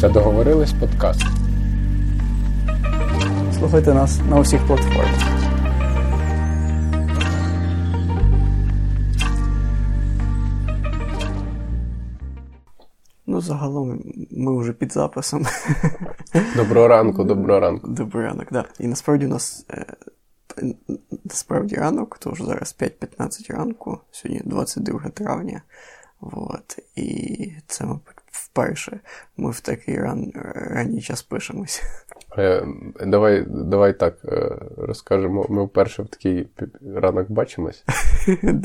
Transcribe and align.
Це 0.00 0.08
договорились 0.08 0.72
подкаст. 0.72 1.22
Слухайте 3.58 3.94
нас 3.94 4.20
на 4.30 4.40
усіх 4.40 4.66
платформах. 4.66 5.36
Ну, 13.26 13.40
загалом 13.40 14.02
ми 14.30 14.60
вже 14.60 14.72
під 14.72 14.92
записом. 14.92 15.46
Доброго 16.56 16.88
ранку, 16.88 17.24
доброго 17.24 17.60
ранку. 17.60 17.88
Добрий 17.88 18.24
ранок, 18.24 18.44
так. 18.44 18.52
Да. 18.52 18.84
І 18.84 18.86
насправді 18.86 19.26
у 19.26 19.28
нас 19.28 19.66
е, 19.70 19.86
насправді 21.24 21.76
ранок, 21.76 22.18
то 22.18 22.30
вже 22.30 22.44
зараз 22.44 22.76
5.15 22.80 23.56
ранку, 23.56 23.98
сьогодні 24.10 24.42
22 24.44 25.00
травня. 25.00 25.62
Вот. 26.20 26.78
І 26.96 27.52
це, 27.66 27.84
мабуть, 27.84 28.15
вперше 28.36 29.00
ми 29.36 29.50
в 29.50 29.60
такий 29.60 30.00
ран, 30.00 30.32
ранній 30.54 31.00
час 31.00 31.22
пишемось. 31.22 31.82
Е, 32.38 32.66
давай 33.06 33.44
давай 33.48 33.98
так 33.98 34.14
е, 34.24 34.58
розкажемо. 34.76 35.46
Ми 35.48 35.64
вперше 35.64 36.02
в 36.02 36.08
такий 36.08 36.48
ранок 36.94 37.30
бачимось. 37.30 37.84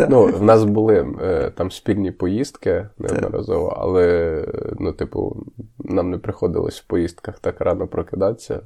Ну, 0.10 0.26
В 0.26 0.44
нас 0.44 0.64
були 0.64 1.16
е, 1.22 1.52
там 1.56 1.72
спільні 1.72 2.12
поїздки 2.12 2.88
неодноразово, 2.98 3.68
але 3.68 4.46
ну, 4.80 4.94
типу, 4.94 5.46
нам 5.80 6.10
не 6.10 6.18
приходилось 6.18 6.82
в 6.82 6.88
поїздках 6.88 7.40
так 7.40 7.62
рано 7.62 7.88
прокидатися, 7.88 8.62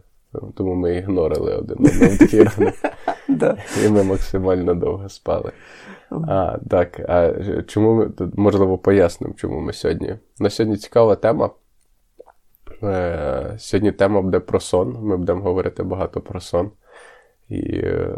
тому 0.56 0.76
ми 0.76 0.96
ігнорили 0.96 1.56
один 1.56 1.78
одного 1.80 2.18
такий 2.18 2.44
ранок. 2.44 2.74
І 3.86 3.90
ми 3.90 4.04
максимально 4.04 4.74
довго 4.76 5.10
спали. 5.10 5.52
А, 6.28 6.58
Так, 6.70 7.00
а 7.00 7.34
чому 7.68 7.96
ми 7.96 8.12
можливо 8.36 8.78
пояснимо, 8.78 9.34
чому 9.38 9.60
ми 9.60 9.74
сьогодні? 9.74 10.16
На 10.40 10.50
сьогодні 10.50 10.78
цікава 10.78 11.16
тема. 11.16 11.50
Е, 12.84 13.56
сьогодні 13.58 13.92
тема 13.92 14.22
буде 14.22 14.40
про 14.40 14.60
сон. 14.60 14.98
Ми 15.02 15.18
будемо 15.18 15.42
говорити 15.42 15.84
багато 15.84 16.22
про 16.22 16.40
сон. 16.40 16.72
І 17.50 17.78
е, 17.78 18.14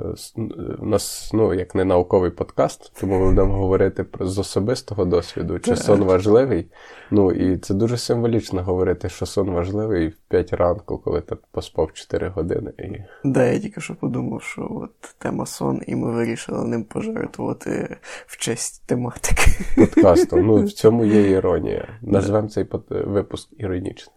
у 0.79 0.85
нас, 0.85 1.31
ну, 1.33 1.53
як 1.53 1.75
не 1.75 1.85
науковий 1.85 2.31
подкаст, 2.31 2.91
тому 2.99 3.19
ми 3.19 3.25
будемо 3.29 3.53
говорити 3.53 4.03
про 4.03 4.25
з 4.25 4.39
особистого 4.39 5.05
досвіду, 5.05 5.59
чи 5.59 5.75
сон 5.75 6.03
важливий. 6.03 6.71
Ну, 7.11 7.31
і 7.31 7.57
це 7.57 7.73
дуже 7.73 7.97
символічно 7.97 8.63
говорити, 8.63 9.09
що 9.09 9.25
сон 9.25 9.49
важливий 9.49 10.07
в 10.07 10.15
5 10.29 10.53
ранку, 10.53 10.97
коли 10.97 11.21
ти 11.21 11.35
поспав 11.51 11.93
4 11.93 12.29
години. 12.29 12.73
І... 12.79 12.83
Да, 13.23 13.45
я 13.45 13.59
тільки 13.59 13.81
що 13.81 13.95
подумав, 13.95 14.41
що 14.41 14.67
от 14.71 15.15
тема 15.17 15.45
сон, 15.45 15.81
і 15.87 15.95
ми 15.95 16.11
вирішили 16.11 16.67
ним 16.67 16.83
пожертвувати 16.83 17.97
в 18.25 18.37
честь 18.37 18.87
тематики. 18.87 19.51
Подкасту. 19.75 20.37
Ну, 20.37 20.63
в 20.63 20.71
цьому 20.73 21.05
є 21.05 21.29
іронія. 21.29 21.87
Назвемо 22.01 22.47
цей 22.47 22.65
випуск 22.89 23.49
іронічний. 23.57 24.15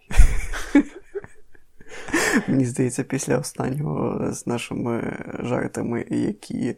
Мені 2.48 2.64
здається, 2.64 3.02
після 3.02 3.38
останнього 3.38 4.28
з 4.32 4.46
нашими 4.46 5.16
жартами, 5.42 6.04
які 6.10 6.76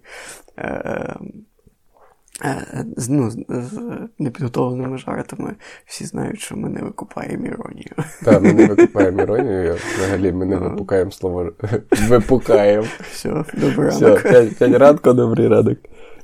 е, 0.58 1.16
е, 2.44 2.84
ну, 3.08 3.30
з 3.30 3.38
непідготовленими 4.18 4.98
жартами, 4.98 5.54
всі 5.86 6.04
знають, 6.04 6.40
що 6.40 6.56
ми 6.56 6.68
не 6.68 6.80
викупаємо 6.80 7.46
іронію. 7.46 7.94
Так, 8.24 8.42
ми 8.42 8.52
не 8.52 8.66
викупаємо 8.66 9.22
іронію. 9.22 9.76
Взагалі 9.96 10.32
ми 10.32 10.46
не 10.46 10.56
випукаємо 10.56 11.10
слово 11.10 11.52
випукаємо. 12.08 12.86
Все, 13.12 13.44
добрий 13.54 13.90
ранок. 13.90 14.18
Все, 14.18 14.42
п'ять 14.58 14.78
ранку, 14.78 15.12
добрий 15.12 15.48
ранок. 15.48 15.78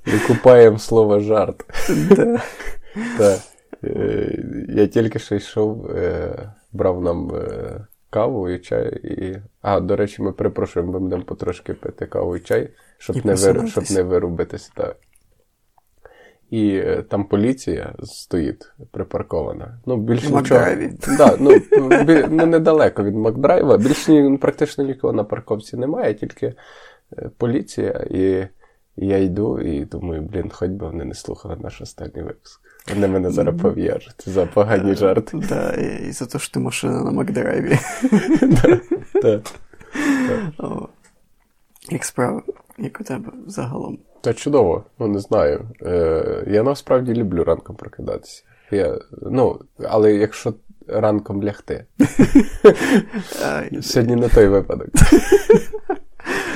Викупаємо 0.07 0.79
слово 0.79 1.21
жарт. 1.21 1.65
Так. 3.19 3.39
Е, 3.85 4.39
я 4.69 4.87
тільки 4.87 5.19
що 5.19 5.35
йшов, 5.35 5.87
е, 5.87 6.53
брав 6.73 7.03
нам 7.03 7.33
каву 8.11 8.49
і 8.49 8.59
чай. 8.59 9.01
І... 9.05 9.37
А, 9.63 9.81
до 9.81 9.97
речі, 9.97 10.23
ми 10.23 10.33
припрошуємо, 10.33 10.93
ми 10.93 10.99
будемо 10.99 11.23
потрошки 11.23 11.75
пити 11.75 12.07
каву 12.07 12.37
і 12.37 12.41
чай, 12.41 12.71
щоб 12.99 13.17
і 13.17 13.23
не 13.25 13.35
вир... 13.35 13.69
щоб 13.71 13.85
не 13.91 14.03
вирубитися. 14.03 14.71
Так. 14.75 14.97
І 16.51 16.75
е, 16.75 17.03
там 17.09 17.25
поліція 17.25 17.95
стоїть 18.03 18.73
припаркована. 18.91 19.79
Ну, 19.87 19.97
більш 19.97 20.29
Макдрайві. 20.29 20.93
Да, 21.19 21.37
ну, 21.41 21.51
бі... 22.05 22.25
ну, 22.31 22.47
недалеко 22.47 23.05
від 23.05 23.15
Макдрайва. 23.15 23.79
Більш 23.79 24.09
ні, 24.09 24.39
практично 24.41 24.85
нікого 24.85 25.13
на 25.13 25.25
парковці 25.25 25.77
немає, 25.77 26.15
тільки 26.15 26.55
е, 27.19 27.31
поліція. 27.39 28.07
І 28.11 28.47
я 29.07 29.19
йду 29.19 29.61
і 29.61 29.85
думаю, 29.85 30.23
блін, 30.23 30.51
хоч 30.51 30.71
би 30.71 30.87
вони 30.87 31.05
не 31.05 31.15
слухали 31.15 31.57
наш 31.61 31.81
останній 31.81 32.23
випуск. 32.23 32.61
Вони 32.95 33.09
мене 33.09 33.31
зараз 33.31 33.61
пов'яжуть 33.63 34.29
за 34.29 34.47
погані 34.47 34.95
жарти. 34.95 35.39
Да, 35.49 35.71
і 35.73 36.13
за 36.13 36.27
те, 36.27 36.39
що 36.39 36.53
ти 36.53 36.61
машина 36.61 37.05
на 37.05 37.11
Макдрайві. 37.11 37.79
Як 41.91 42.05
справа, 42.05 42.43
як 42.79 43.01
у 43.01 43.05
тебе 43.05 43.33
загалом? 43.47 43.99
Та 44.21 44.35
чудово, 44.35 44.85
ну 44.99 45.07
не 45.07 45.19
знаю. 45.19 45.69
Е, 45.83 46.45
Я 46.47 46.63
насправді 46.63 47.15
люблю 47.15 47.45
ранком 47.45 47.77
прокидатися. 47.77 48.43
Я, 48.71 48.99
Ну, 49.23 49.61
але 49.89 50.15
якщо 50.15 50.55
ранком 50.89 51.43
лягти. 51.43 51.85
Сьогодні 53.83 54.17
не 54.17 54.29
той 54.29 54.49
випадок. 54.49 54.89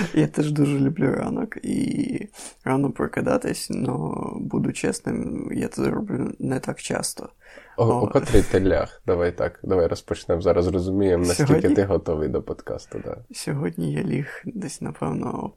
Я 0.14 0.26
теж 0.26 0.52
дуже 0.52 0.78
люблю 0.78 1.14
ранок 1.14 1.56
і 1.62 2.28
рано 2.64 2.90
прокидатись, 2.90 3.70
але 3.70 4.14
буду 4.36 4.72
чесним, 4.72 5.48
я 5.52 5.68
це 5.68 5.90
роблю 5.90 6.32
не 6.38 6.60
так 6.60 6.80
часто. 6.80 7.28
О, 7.76 7.84
О 7.86 8.08
котрий 8.08 8.42
ти 8.42 8.60
ляг? 8.60 9.02
Давай 9.06 9.32
так, 9.32 9.60
давай 9.62 9.86
розпочнемо 9.86 10.40
зараз. 10.40 10.66
Розуміємо, 10.66 11.24
наскільки 11.24 11.46
Сьогодні... 11.46 11.74
ти 11.74 11.84
готовий 11.84 12.28
до 12.28 12.42
подкасту. 12.42 13.00
Да. 13.04 13.16
Сьогодні 13.32 13.92
я 13.92 14.02
ліг 14.02 14.42
десь, 14.44 14.80
напевно, 14.80 15.52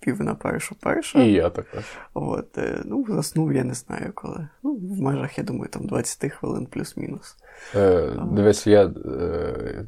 пів 0.00 0.22
на 0.22 0.34
першу 0.34 0.74
першу. 0.74 1.18
І 1.18 1.32
я 1.32 1.50
також. 1.50 1.84
От, 2.14 2.58
е, 2.58 2.82
ну, 2.84 3.06
заснув, 3.08 3.52
я 3.52 3.64
не 3.64 3.74
знаю 3.74 4.12
коли. 4.14 4.48
Ну, 4.62 4.74
В 4.74 5.00
межах, 5.00 5.38
я 5.38 5.44
думаю, 5.44 5.70
там 5.70 5.86
20 5.86 6.32
хвилин 6.32 6.66
плюс-мінус. 6.66 7.36
Е, 7.74 8.12
Дивись, 8.32 8.66
я 8.66 8.84
е, 8.84 9.86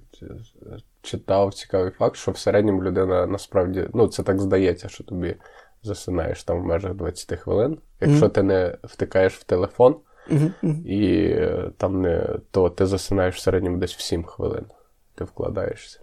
читав 1.02 1.54
цікавий 1.54 1.90
факт, 1.90 2.16
що 2.16 2.30
в 2.30 2.38
середньому 2.38 2.82
людина 2.82 3.26
насправді, 3.26 3.88
ну, 3.94 4.08
це 4.08 4.22
так 4.22 4.40
здається, 4.40 4.88
що 4.88 5.04
тобі 5.04 5.36
засинаєш 5.82 6.44
там 6.44 6.62
в 6.62 6.64
межах 6.64 6.94
20 6.94 7.38
хвилин. 7.38 7.78
Якщо 8.00 8.26
mm-hmm. 8.26 8.30
ти 8.30 8.42
не 8.42 8.78
втикаєш 8.84 9.34
в 9.34 9.44
телефон, 9.44 9.96
mm-hmm. 10.30 10.82
і 10.84 11.30
е, 11.30 11.70
там 11.76 12.02
не, 12.02 12.28
то 12.50 12.70
ти 12.70 12.86
засинаєш 12.86 13.36
в 13.36 13.40
середньому 13.40 13.76
десь 13.76 13.94
в 13.94 14.00
7 14.00 14.24
хвилин. 14.24 14.64
Ти 15.14 15.24
вкладаєшся. 15.24 16.00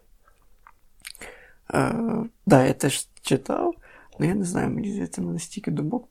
Так, 1.69 1.95
uh, 1.95 2.25
да, 2.45 2.65
я 2.65 2.73
теж 2.73 3.07
читав. 3.21 3.73
Ну, 4.19 4.25
я 4.25 4.35
не 4.35 4.45
знаю, 4.45 4.69
мені 4.69 4.91
здається, 4.91 5.21
мене 5.21 5.39
стільки 5.39 5.71
думок 5.71 6.09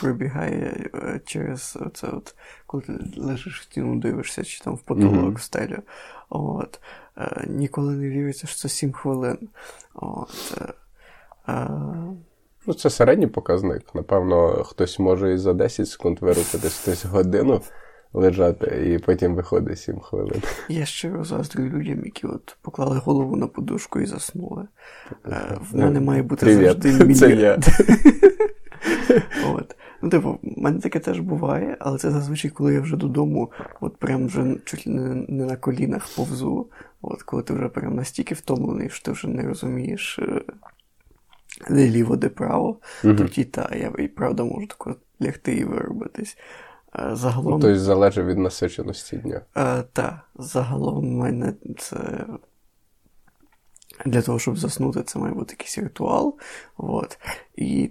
пробігає 0.00 0.90
е, 0.94 1.20
через 1.24 1.78
це, 1.94 2.06
от, 2.06 2.34
коли 2.66 2.82
ти 2.82 2.92
лежиш 3.16 3.60
в 3.60 3.62
стіну, 3.62 3.96
дивишся, 4.00 4.44
чи 4.44 4.64
там 4.64 4.74
в 4.74 4.82
потолок 4.82 5.14
mm-hmm. 5.14 5.34
в 5.34 5.42
стелю. 5.42 5.78
От. 6.28 6.80
Е, 7.18 7.44
ніколи 7.48 7.92
не 7.92 8.08
віриться, 8.08 8.46
що 8.46 8.56
це 8.56 8.68
7 8.68 8.92
хвилин. 8.92 9.38
От. 9.94 10.58
Е, 11.48 11.68
ну, 12.66 12.74
Це 12.74 12.90
середній 12.90 13.26
показник. 13.26 13.94
Напевно, 13.94 14.64
хтось 14.64 14.98
може 14.98 15.32
і 15.32 15.38
за 15.38 15.52
10 15.52 15.88
секунд 15.88 16.18
вирухатись, 16.20 16.78
хтось 16.78 17.04
годину 17.04 17.60
лежати, 18.12 18.92
і 18.94 18.98
потім 18.98 19.34
виходить 19.34 19.78
7 19.78 20.00
хвилин. 20.00 20.42
Я 20.68 20.84
щиро 20.86 21.24
заздрю 21.24 21.64
людям, 21.64 22.04
які 22.04 22.26
от 22.26 22.56
поклали 22.62 22.98
голову 22.98 23.36
на 23.36 23.46
подушку 23.46 24.00
і 24.00 24.06
заснули. 24.06 24.66
Е, 25.26 25.58
в 25.70 25.76
мене 25.76 26.00
має 26.00 26.22
бути 26.22 26.46
Привет. 26.46 26.82
завжди 26.82 27.04
мільйон. 27.04 27.14
Це 27.14 27.30
я. 27.34 27.58
От. 29.54 29.76
Ну, 30.02 30.10
типу, 30.10 30.38
в 30.42 30.62
мене 30.62 30.80
таке 30.80 30.98
теж 30.98 31.20
буває, 31.20 31.76
але 31.80 31.98
це 31.98 32.10
зазвичай, 32.10 32.50
коли 32.50 32.74
я 32.74 32.80
вже 32.80 32.96
додому, 32.96 33.52
от 33.80 33.96
прям 33.96 34.26
вже 34.26 34.56
чуть 34.64 34.86
не, 34.86 35.14
не 35.28 35.44
на 35.44 35.56
колінах 35.56 36.08
повзу. 36.16 36.66
От 37.02 37.22
коли 37.22 37.42
ти 37.42 37.54
вже 37.54 37.68
прям 37.68 37.94
настільки 37.94 38.34
втомлений, 38.34 38.90
що 38.90 39.04
ти 39.04 39.12
вже 39.12 39.28
не 39.28 39.42
розумієш, 39.42 40.18
е, 40.18 40.42
де 41.70 41.90
ліво, 41.90 42.16
де 42.16 42.28
право, 42.28 42.78
mm-hmm. 43.02 43.16
тоді 43.16 43.44
та 43.44 43.70
я 43.76 43.92
і 43.98 44.08
правда 44.08 44.44
можу 44.44 44.66
тако 44.66 44.96
лягти 45.22 45.56
і 45.56 45.64
виробитись. 45.64 46.38
Е, 46.98 47.10
загалом... 47.12 47.52
Ну, 47.52 47.58
Тобто 47.58 47.78
залежить 47.78 48.26
від 48.26 48.38
насиченості 48.38 49.16
дня. 49.16 49.40
Е, 49.56 49.82
Так, 49.92 50.20
загалом 50.38 50.98
в 50.98 51.18
мене 51.18 51.54
це. 51.78 52.26
Для 54.06 54.22
того, 54.22 54.38
щоб 54.38 54.58
заснути, 54.58 55.02
це 55.02 55.18
має 55.18 55.34
бути 55.34 55.52
якийсь 55.52 55.78
ритуал. 55.78 56.38
От. 56.76 57.18
І 57.56 57.90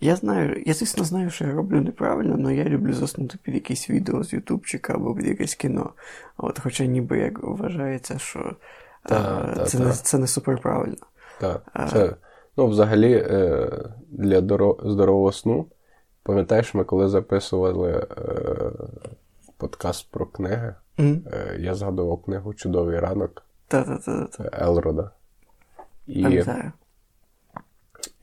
я 0.00 0.16
знаю, 0.16 0.62
я, 0.66 0.74
звісно, 0.74 1.04
знаю, 1.04 1.30
що 1.30 1.44
я 1.44 1.52
роблю 1.52 1.80
неправильно, 1.80 2.36
але 2.40 2.54
я 2.54 2.64
люблю 2.64 2.92
заснути 2.92 3.38
під 3.42 3.54
якесь 3.54 3.90
відео 3.90 4.24
з 4.24 4.32
Ютубчика 4.32 4.94
або 4.94 5.14
під 5.14 5.26
якесь 5.26 5.54
кіно. 5.54 5.90
От, 6.36 6.60
Хоча 6.62 6.84
ніби 6.84 7.18
як 7.18 7.42
вважається, 7.42 8.18
що 8.18 8.56
та, 9.02 9.16
а, 9.16 9.54
та, 9.54 9.64
це, 9.64 9.78
та. 9.78 9.84
Не, 9.84 9.92
це 9.92 10.18
не 10.18 10.26
суперправильно. 10.26 11.06
Так. 11.40 11.62
Це, 11.92 12.16
ну, 12.56 12.66
взагалі, 12.66 13.12
е, 13.12 13.70
для 14.08 14.40
здорового 14.84 15.32
сну 15.32 15.66
Пам'ятаєш, 16.22 16.74
ми 16.74 16.84
коли 16.84 17.08
записували 17.08 17.92
е, 17.92 18.70
подкаст 19.56 20.10
про 20.10 20.26
книги, 20.26 20.74
Mm-hmm. 20.98 21.60
Я 21.60 21.74
згадував 21.74 22.22
книгу 22.22 22.54
Чудовий 22.54 23.00
ранок 23.00 23.42
Елрода. 24.52 25.10
І 26.06 26.44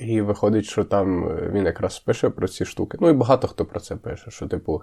і 0.02 0.22
виходить, 0.22 0.66
що 0.66 0.84
там 0.84 1.38
він 1.54 1.66
якраз 1.66 2.00
пише 2.00 2.30
про 2.30 2.48
ці 2.48 2.66
штуки. 2.66 2.98
Ну 3.02 3.10
і 3.10 3.14
багато 3.14 3.48
хто 3.48 3.66
про 3.66 3.80
це 3.80 3.96
пише, 3.96 4.32
що, 4.32 4.48
типу, 4.48 4.82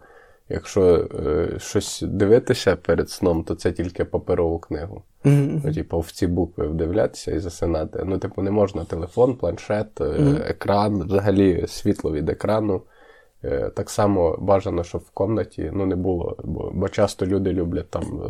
якщо 0.49 1.09
е, 1.27 1.59
щось 1.59 2.03
дивитися 2.03 2.77
перед 2.77 3.11
сном, 3.11 3.45
то 3.45 3.55
це 3.55 3.73
тільки 3.73 4.05
паперову 4.05 4.59
книгу. 4.59 5.03
Mm-hmm. 5.25 5.61
Ну, 5.65 5.75
типу, 5.75 6.01
в 6.01 6.11
ці 6.11 6.27
букви 6.27 6.67
вдивлятися 6.67 7.33
і 7.33 7.39
засинати. 7.39 8.03
Ну, 8.05 8.19
типу, 8.19 8.43
не 8.43 8.51
можна 8.51 8.85
телефон, 8.85 9.37
планшет, 9.37 10.01
mm-hmm. 10.01 10.51
екран, 10.51 11.03
взагалі 11.03 11.65
світло 11.67 12.13
від 12.13 12.29
екрану. 12.29 12.83
Е, 13.45 13.71
так 13.71 13.91
само 13.91 14.37
бажано, 14.41 14.85
щоб 14.85 15.01
в 15.01 15.11
комнаті 15.11 15.71
ну, 15.75 15.87
не 15.87 15.97
було, 15.97 16.37
бо 16.45 16.71
бо 16.75 16.89
часто 16.89 17.27
люди 17.27 17.53
люблять 17.53 17.91
там 17.91 18.23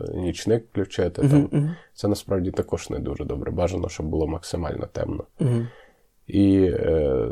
е, 0.00 0.14
нічник 0.14 0.64
включити. 0.72 1.22
Mm-hmm. 1.22 1.48
Там. 1.48 1.76
Це 1.94 2.08
насправді 2.08 2.50
також 2.50 2.90
не 2.90 2.98
дуже 2.98 3.24
добре. 3.24 3.50
Бажано, 3.50 3.88
щоб 3.88 4.06
було 4.06 4.26
максимально 4.26 4.86
темно. 4.92 5.24
І 6.28 6.60
е, 6.62 7.28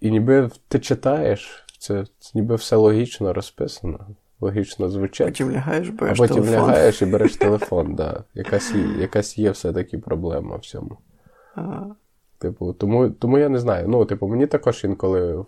і 0.00 0.10
ніби 0.10 0.50
ти 0.68 0.78
читаєш, 0.78 1.64
це, 1.78 2.04
це 2.18 2.30
ніби 2.34 2.54
все 2.54 2.76
логічно 2.76 3.32
розписано, 3.32 4.06
логічно 4.40 4.88
звучить. 4.88 5.26
Потім 5.26 5.50
лягаєш, 5.50 5.88
береш 5.88 6.18
а 6.18 6.22
потім 6.22 6.42
телефон. 6.42 6.68
лягаєш 6.68 7.02
і 7.02 7.06
береш 7.06 7.36
телефон. 7.36 7.94
да. 7.94 8.24
Якась 8.34 8.74
якась 8.98 9.38
є 9.38 9.50
все-таки 9.50 9.98
проблема 9.98 10.56
в 10.56 10.60
цьому. 10.60 10.98
Ага. 11.54 11.96
Типу, 12.44 12.72
тому 12.72 13.10
тому 13.10 13.38
я 13.38 13.48
не 13.48 13.58
знаю. 13.58 13.88
Ну, 13.88 14.04
типу, 14.04 14.28
мені 14.28 14.46
також 14.46 14.84
інколи 14.84 15.44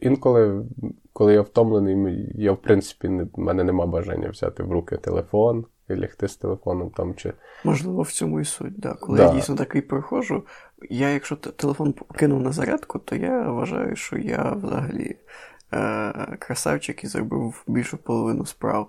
інколи, 0.00 0.64
коли 1.12 1.34
я 1.34 1.42
втомлений, 1.42 2.32
я 2.34 2.52
в 2.52 2.56
принципі 2.56 3.08
не, 3.08 3.24
в 3.24 3.38
мене 3.38 3.64
нема 3.64 3.86
бажання 3.86 4.28
взяти 4.28 4.62
в 4.62 4.72
руки 4.72 4.96
телефон 4.96 5.64
і 5.88 5.96
лягти 5.96 6.28
з 6.28 6.36
телефоном 6.36 6.90
там 6.90 7.14
чи. 7.14 7.32
Можливо, 7.64 8.02
в 8.02 8.12
цьому 8.12 8.40
і 8.40 8.44
суть, 8.44 8.78
да. 8.80 8.94
Коли 8.94 9.18
да. 9.18 9.24
я 9.24 9.32
дійсно 9.32 9.56
такий 9.56 9.82
приходжу, 9.82 10.44
я, 10.90 11.10
якщо 11.10 11.36
телефон 11.36 11.94
кинув 12.14 12.42
на 12.42 12.52
зарядку, 12.52 12.98
то 12.98 13.16
я 13.16 13.50
вважаю, 13.50 13.96
що 13.96 14.18
я 14.18 14.52
взагалі 14.62 15.16
е- 15.72 16.36
красавчик 16.38 17.04
і 17.04 17.06
зробив 17.06 17.64
більшу 17.66 17.96
половину 17.96 18.46
справ. 18.46 18.88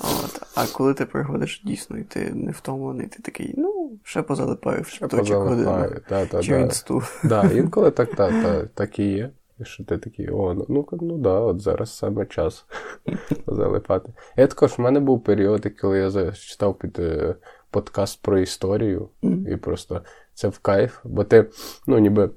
От. 0.00 0.42
А 0.54 0.66
коли 0.66 0.94
ти 0.94 1.06
приходиш 1.06 1.62
дійсно 1.64 1.98
і 1.98 2.02
ти 2.02 2.30
не 2.34 2.50
втомлений, 2.50 3.06
ти 3.06 3.22
такий, 3.22 3.54
ну, 3.56 3.90
ще 4.04 4.22
позалипаю 4.22 4.82
в 4.82 5.08
точок 5.08 5.48
годину. 5.48 5.88
Та, 6.08 6.26
та, 6.26 6.42
чи 6.42 6.52
да. 6.52 6.58
інсту. 6.58 7.02
Да, 7.24 7.50
інколи 7.54 7.90
так, 7.90 8.14
та, 8.14 8.42
та, 8.42 8.66
так 8.66 8.98
і 8.98 9.04
є. 9.04 9.30
І 9.60 9.64
що 9.64 9.84
ти 9.84 9.98
такий, 9.98 10.30
о, 10.30 10.54
ну 10.54 10.66
ну, 10.68 10.88
ну 11.00 11.18
да, 11.18 11.40
от 11.40 11.60
зараз 11.60 11.96
саме 11.96 12.26
час 12.26 12.66
залипати. 13.46 14.12
Я 14.36 14.46
також 14.46 14.78
в 14.78 14.80
мене 14.80 15.00
був 15.00 15.24
період, 15.24 15.66
коли 15.80 15.98
я 15.98 16.32
читав 16.32 16.78
під 16.78 16.98
е, 16.98 17.34
подкаст 17.70 18.22
про 18.22 18.38
історію, 18.38 19.08
і 19.22 19.56
просто 19.56 20.02
це 20.34 20.48
в 20.48 20.58
кайф, 20.58 20.98
бо 21.04 21.24
ти, 21.24 21.50
ну, 21.86 21.98
ніби. 21.98 22.30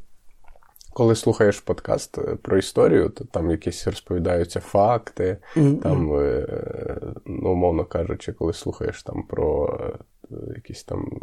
Коли 0.93 1.15
слухаєш 1.15 1.59
подкаст 1.59 2.17
е, 2.17 2.35
про 2.41 2.57
історію, 2.57 3.09
то 3.09 3.25
там 3.25 3.51
якісь 3.51 3.88
розповідаються 3.88 4.59
факти, 4.59 5.38
mm-hmm. 5.55 5.81
там, 5.81 6.13
е, 6.13 6.45
ну, 7.25 7.51
умовно 7.51 7.85
кажучи, 7.85 8.33
коли 8.33 8.53
слухаєш 8.53 9.03
там 9.03 9.23
про 9.23 9.79
якісь 10.55 10.83
там 10.83 11.19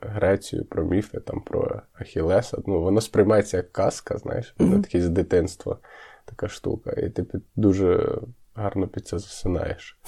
Грецію, 0.00 0.64
про 0.64 0.84
міфи, 0.84 1.20
там 1.20 1.40
про 1.40 1.82
Ахілеса. 2.00 2.58
Ну, 2.66 2.80
воно 2.80 3.00
сприймається 3.00 3.56
як 3.56 3.72
казка, 3.72 4.18
знаєш, 4.18 4.54
воно 4.58 4.76
mm-hmm. 4.76 4.82
таке 4.82 5.02
з 5.02 5.08
дитинства 5.08 5.78
така 6.24 6.48
штука. 6.48 6.90
І 6.90 7.10
ти 7.10 7.22
під, 7.22 7.42
дуже 7.56 8.18
гарно 8.54 8.88
під 8.88 9.06
це 9.06 9.18
засинаєш. 9.18 9.98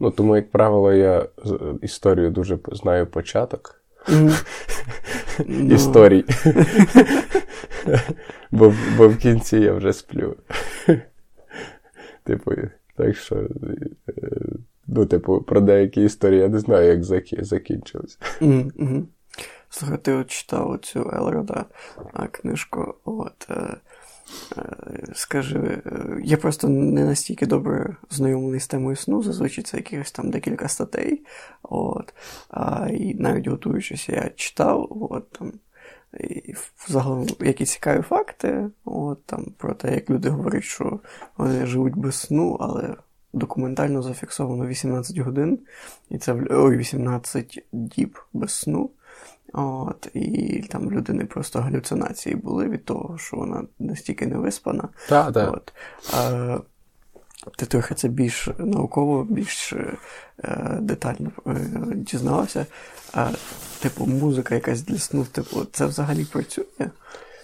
Ну, 0.00 0.10
Тому, 0.10 0.36
як 0.36 0.50
правило, 0.50 0.92
я 0.92 1.26
історію 1.82 2.30
дуже 2.30 2.58
знаю 2.72 3.06
початок. 3.06 3.82
Mm-hmm. 4.08 5.72
Історій. 5.74 6.24
Бо, 8.50 8.74
бо 8.96 9.08
в 9.08 9.16
кінці 9.16 9.58
я 9.58 9.72
вже 9.72 9.92
сплю. 9.92 10.36
Типу, 12.24 12.52
так 12.96 13.16
що. 13.16 13.36
Е, 14.08 14.12
Ну, 14.88 15.06
типу, 15.06 15.42
про 15.42 15.60
деякі 15.60 16.02
історії 16.02 16.40
я 16.40 16.48
не 16.48 16.58
знаю, 16.58 16.88
як 16.88 17.04
закі... 17.04 17.44
закінчилися. 17.44 18.18
Mm-hmm. 18.40 19.04
Слухай, 19.68 19.98
ти 19.98 20.12
от 20.12 20.30
читав 20.30 20.78
цю 20.82 21.10
Елрода 21.12 21.64
книжку. 22.30 22.94
От, 23.04 23.46
е, 23.50 23.76
е, 24.58 24.64
Скажи, 25.14 25.58
е, 25.58 26.20
я 26.24 26.36
просто 26.36 26.68
не 26.68 27.04
настільки 27.04 27.46
добре 27.46 27.96
знайомий 28.10 28.60
з 28.60 28.66
темою 28.66 28.96
сну, 28.96 29.22
зазвичай 29.22 29.64
це 29.64 29.76
якихось 29.76 30.12
там 30.12 30.30
декілька 30.30 30.68
статей. 30.68 31.24
От, 31.62 32.14
а, 32.48 32.88
І 32.88 33.14
навіть 33.14 33.46
готуючись, 33.46 34.08
я 34.08 34.30
читав. 34.36 35.06
От, 35.10 35.30
там, 35.30 35.52
і 36.20 36.54
Загалом 36.88 37.26
які 37.40 37.64
цікаві 37.64 38.02
факти, 38.02 38.70
от, 38.84 39.26
там, 39.26 39.46
про 39.58 39.74
те, 39.74 39.94
як 39.94 40.10
люди 40.10 40.28
говорять, 40.28 40.64
що 40.64 41.00
вони 41.36 41.66
живуть 41.66 41.96
без 41.96 42.14
сну, 42.14 42.56
але 42.60 42.94
документально 43.32 44.02
зафіксовано 44.02 44.66
18 44.66 45.18
годин, 45.18 45.58
і 46.10 46.18
це 46.18 46.36
ой, 46.50 46.76
18 46.76 47.64
діб 47.72 48.18
без 48.32 48.50
сну. 48.50 48.90
От, 49.52 50.08
І 50.14 50.62
там 50.70 50.90
людини 50.90 51.24
просто 51.24 51.60
галюцинації 51.60 52.34
були 52.34 52.68
від 52.68 52.84
того, 52.84 53.18
що 53.18 53.36
вона 53.36 53.64
настільки 53.78 54.26
не 54.26 54.36
виспана. 54.36 54.88
Так, 55.08 55.32
так. 55.32 55.54
От. 55.54 55.72
А, 56.14 56.58
ти 57.56 57.66
трохи 57.66 57.94
це 57.94 58.08
більш 58.08 58.48
науково, 58.58 59.24
більш 59.24 59.72
е, 59.72 59.96
детально 60.80 61.30
е, 61.46 61.56
дізнавався. 61.94 62.66
А, 63.12 63.30
Типу, 63.80 64.06
музика 64.06 64.54
якась 64.54 64.82
для 64.82 64.98
сну, 64.98 65.24
типу, 65.24 65.64
це 65.72 65.86
взагалі 65.86 66.24
працює? 66.24 66.90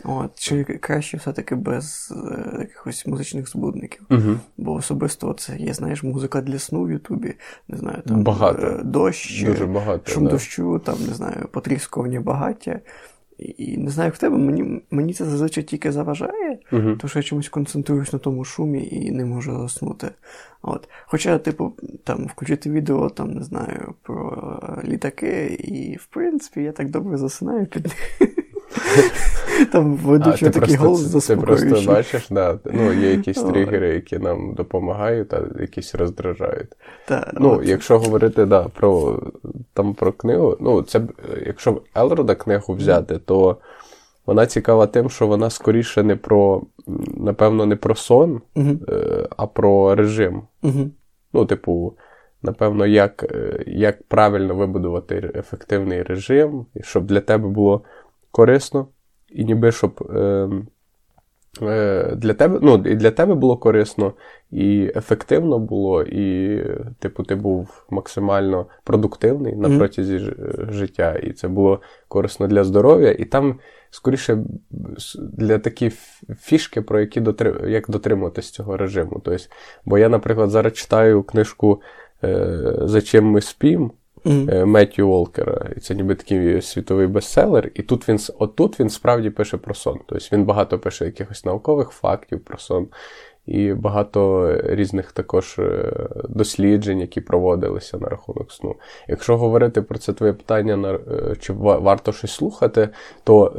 От, 0.05 0.31
Чи 0.39 0.65
краще 0.65 1.17
все-таки 1.17 1.55
без 1.55 2.13
е, 2.17 2.57
якихось 2.59 3.07
музичних 3.07 3.49
збудників? 3.49 4.03
Угу. 4.11 4.37
Бо 4.57 4.73
особисто 4.73 5.33
це 5.33 5.57
є, 5.57 5.75
знаєш, 5.75 6.03
музика 6.03 6.41
для 6.41 6.59
сну 6.59 6.85
в 6.85 6.91
Ютубі, 6.91 7.35
не 7.69 7.79
знаю, 7.79 8.03
там 8.07 8.23
багато. 8.23 8.67
Е, 8.67 8.83
дощ, 8.85 9.45
Дуже 9.45 9.67
багато, 9.67 10.13
шум 10.13 10.25
да. 10.25 10.31
дощу, 10.31 10.79
там, 10.85 10.97
не 11.09 11.15
знаю, 11.15 11.49
потріскування 11.53 12.21
багаття. 12.21 12.81
І 13.43 13.77
не 13.77 13.91
знаю, 13.91 14.07
як 14.09 14.15
в 14.15 14.19
тебе, 14.19 14.39
мені 14.39 14.83
мені 14.91 15.13
це 15.13 15.25
зазвичай 15.25 15.65
тільки 15.65 15.93
заважає, 15.93 16.59
uh 16.73 16.97
тому 16.97 17.09
що 17.09 17.19
я 17.19 17.23
чомусь 17.23 17.49
концентруюсь 17.49 18.13
на 18.13 18.19
тому 18.19 18.45
шумі 18.45 18.89
і 18.93 19.11
не 19.11 19.25
можу 19.25 19.59
заснути. 19.59 20.11
От. 20.63 20.89
Хоча, 21.07 21.39
типу, 21.39 21.73
там 22.05 22.27
включити 22.27 22.71
відео, 22.71 23.11
там, 23.11 23.31
не 23.31 23.43
знаю, 23.43 23.95
про 24.03 24.81
літаки, 24.85 25.47
і, 25.65 25.97
в 25.97 26.07
принципі, 26.07 26.63
я 26.63 26.73
так 26.73 26.91
добре 26.91 27.19
засинаю 27.19 27.67
під 27.67 27.85
них. 27.85 28.42
Там 29.73 29.95
ведучий 29.95 30.51
такий 30.51 30.77
голос 30.77 31.01
заспокоюючий. 31.01 31.69
Ти 31.69 31.73
просто 31.75 31.93
бачиш, 31.93 32.27
да, 32.31 32.59
ну, 32.65 32.93
є 32.93 33.11
якісь 33.11 33.43
тригери, 33.43 33.89
які 33.89 34.19
нам 34.19 34.55
допомагають, 34.55 35.35
а 35.35 35.43
якісь 35.61 35.95
роздражають. 35.95 36.69
Та, 37.09 37.33
ну, 37.35 37.59
от. 37.59 37.67
Якщо 37.67 37.99
говорити 37.99 38.47
да, 38.47 38.63
про 38.63 39.21
там, 39.75 39.95
про 39.95 40.13
книгу, 40.13 40.57
ну, 40.61 40.83
це 40.83 41.01
якщо 41.47 41.83
Елрода 41.97 42.35
книгу 42.35 42.75
взяти, 42.75 43.19
то 43.19 43.57
вона 44.27 44.47
цікава 44.47 44.87
тим, 44.87 45.11
що 45.11 45.27
вона 45.27 45.51
скоріше 45.51 46.03
не 46.03 46.17
про, 46.17 46.63
напевно, 47.17 47.67
не 47.67 47.77
про 47.77 47.95
сон, 47.95 48.41
uh 48.57 49.29
а 49.37 49.47
про 49.47 49.95
режим. 49.95 50.43
uh 50.63 50.89
Ну, 51.33 51.47
типу. 51.47 51.95
Напевно, 52.45 52.87
як 52.87 53.35
як 53.67 54.03
правильно 54.03 54.55
вибудувати 54.55 55.33
ефективний 55.35 56.03
режим, 56.03 56.67
щоб 56.81 57.05
для 57.05 57.21
тебе 57.21 57.49
було 57.49 57.83
корисно, 58.33 58.89
і 59.29 59.45
ніби 59.45 59.73
щоб 59.73 60.09
е, 60.17 60.49
е, 61.63 62.15
для 62.17 62.35
тебе 62.35 62.59
ну, 62.63 62.75
і 62.87 62.95
для 62.95 63.11
тебе 63.11 63.35
було 63.35 63.57
корисно, 63.57 64.13
і 64.51 64.93
ефективно 64.97 65.59
було, 65.59 66.03
і, 66.03 66.59
типу, 66.99 67.23
ти 67.23 67.35
був 67.35 67.87
максимально 67.91 68.67
продуктивний 68.85 69.57
на 69.57 69.79
протязі 69.79 70.17
mm-hmm. 70.17 70.73
життя, 70.73 71.15
і 71.15 71.33
це 71.33 71.49
було 71.49 71.81
корисно 72.09 72.47
для 72.47 72.65
здоров'я. 72.65 73.13
І 73.13 73.25
там, 73.25 73.59
скоріше, 73.91 74.39
для 75.17 75.59
такі 75.59 75.91
фішки, 76.41 76.83
про 76.83 77.01
які 77.01 77.21
дотрим... 77.21 77.69
як 77.69 77.91
дотримуватись 77.91 78.51
цього 78.51 78.77
режиму. 78.77 79.21
Тобто, 79.25 79.45
Бо 79.85 79.99
я, 79.99 80.09
наприклад, 80.09 80.51
зараз 80.51 80.73
читаю 80.73 81.23
книжку 81.23 81.83
е, 82.25 82.59
За 82.83 83.01
чим 83.01 83.25
ми 83.25 83.41
спім. 83.41 83.93
Mm. 84.25 84.67
Меттю 84.67 85.09
Волкера. 85.09 85.71
І 85.77 85.81
це 85.81 85.95
ніби 85.95 86.15
такий 86.15 86.63
світовий 86.63 87.07
бестселер. 87.07 87.71
І 87.75 87.83
тут 87.83 88.09
він 88.09 88.19
отут 88.39 88.81
він 88.81 88.91
справді 88.91 89.31
пише 89.31 89.57
про 89.57 89.75
сон. 89.75 89.99
Тобто 90.07 90.27
він 90.33 90.45
багато 90.45 90.79
пише 90.79 91.05
якихось 91.05 91.45
наукових 91.45 91.91
фактів 91.91 92.45
про 92.45 92.59
сон, 92.59 92.89
і 93.47 93.73
багато 93.73 94.53
різних 94.65 95.13
також 95.13 95.59
е, 95.59 95.93
досліджень, 96.29 97.01
які 97.01 97.21
проводилися 97.21 97.99
на 97.99 98.09
рахунок 98.09 98.53
сну. 98.53 98.77
Якщо 99.09 99.37
говорити 99.37 99.83
про 99.83 99.99
це 99.99 100.13
твоє 100.13 100.33
питання, 100.33 100.99
е, 101.11 101.37
чи 101.41 101.53
варто 101.53 102.13
щось 102.13 102.33
слухати, 102.33 102.89
то 103.25 103.55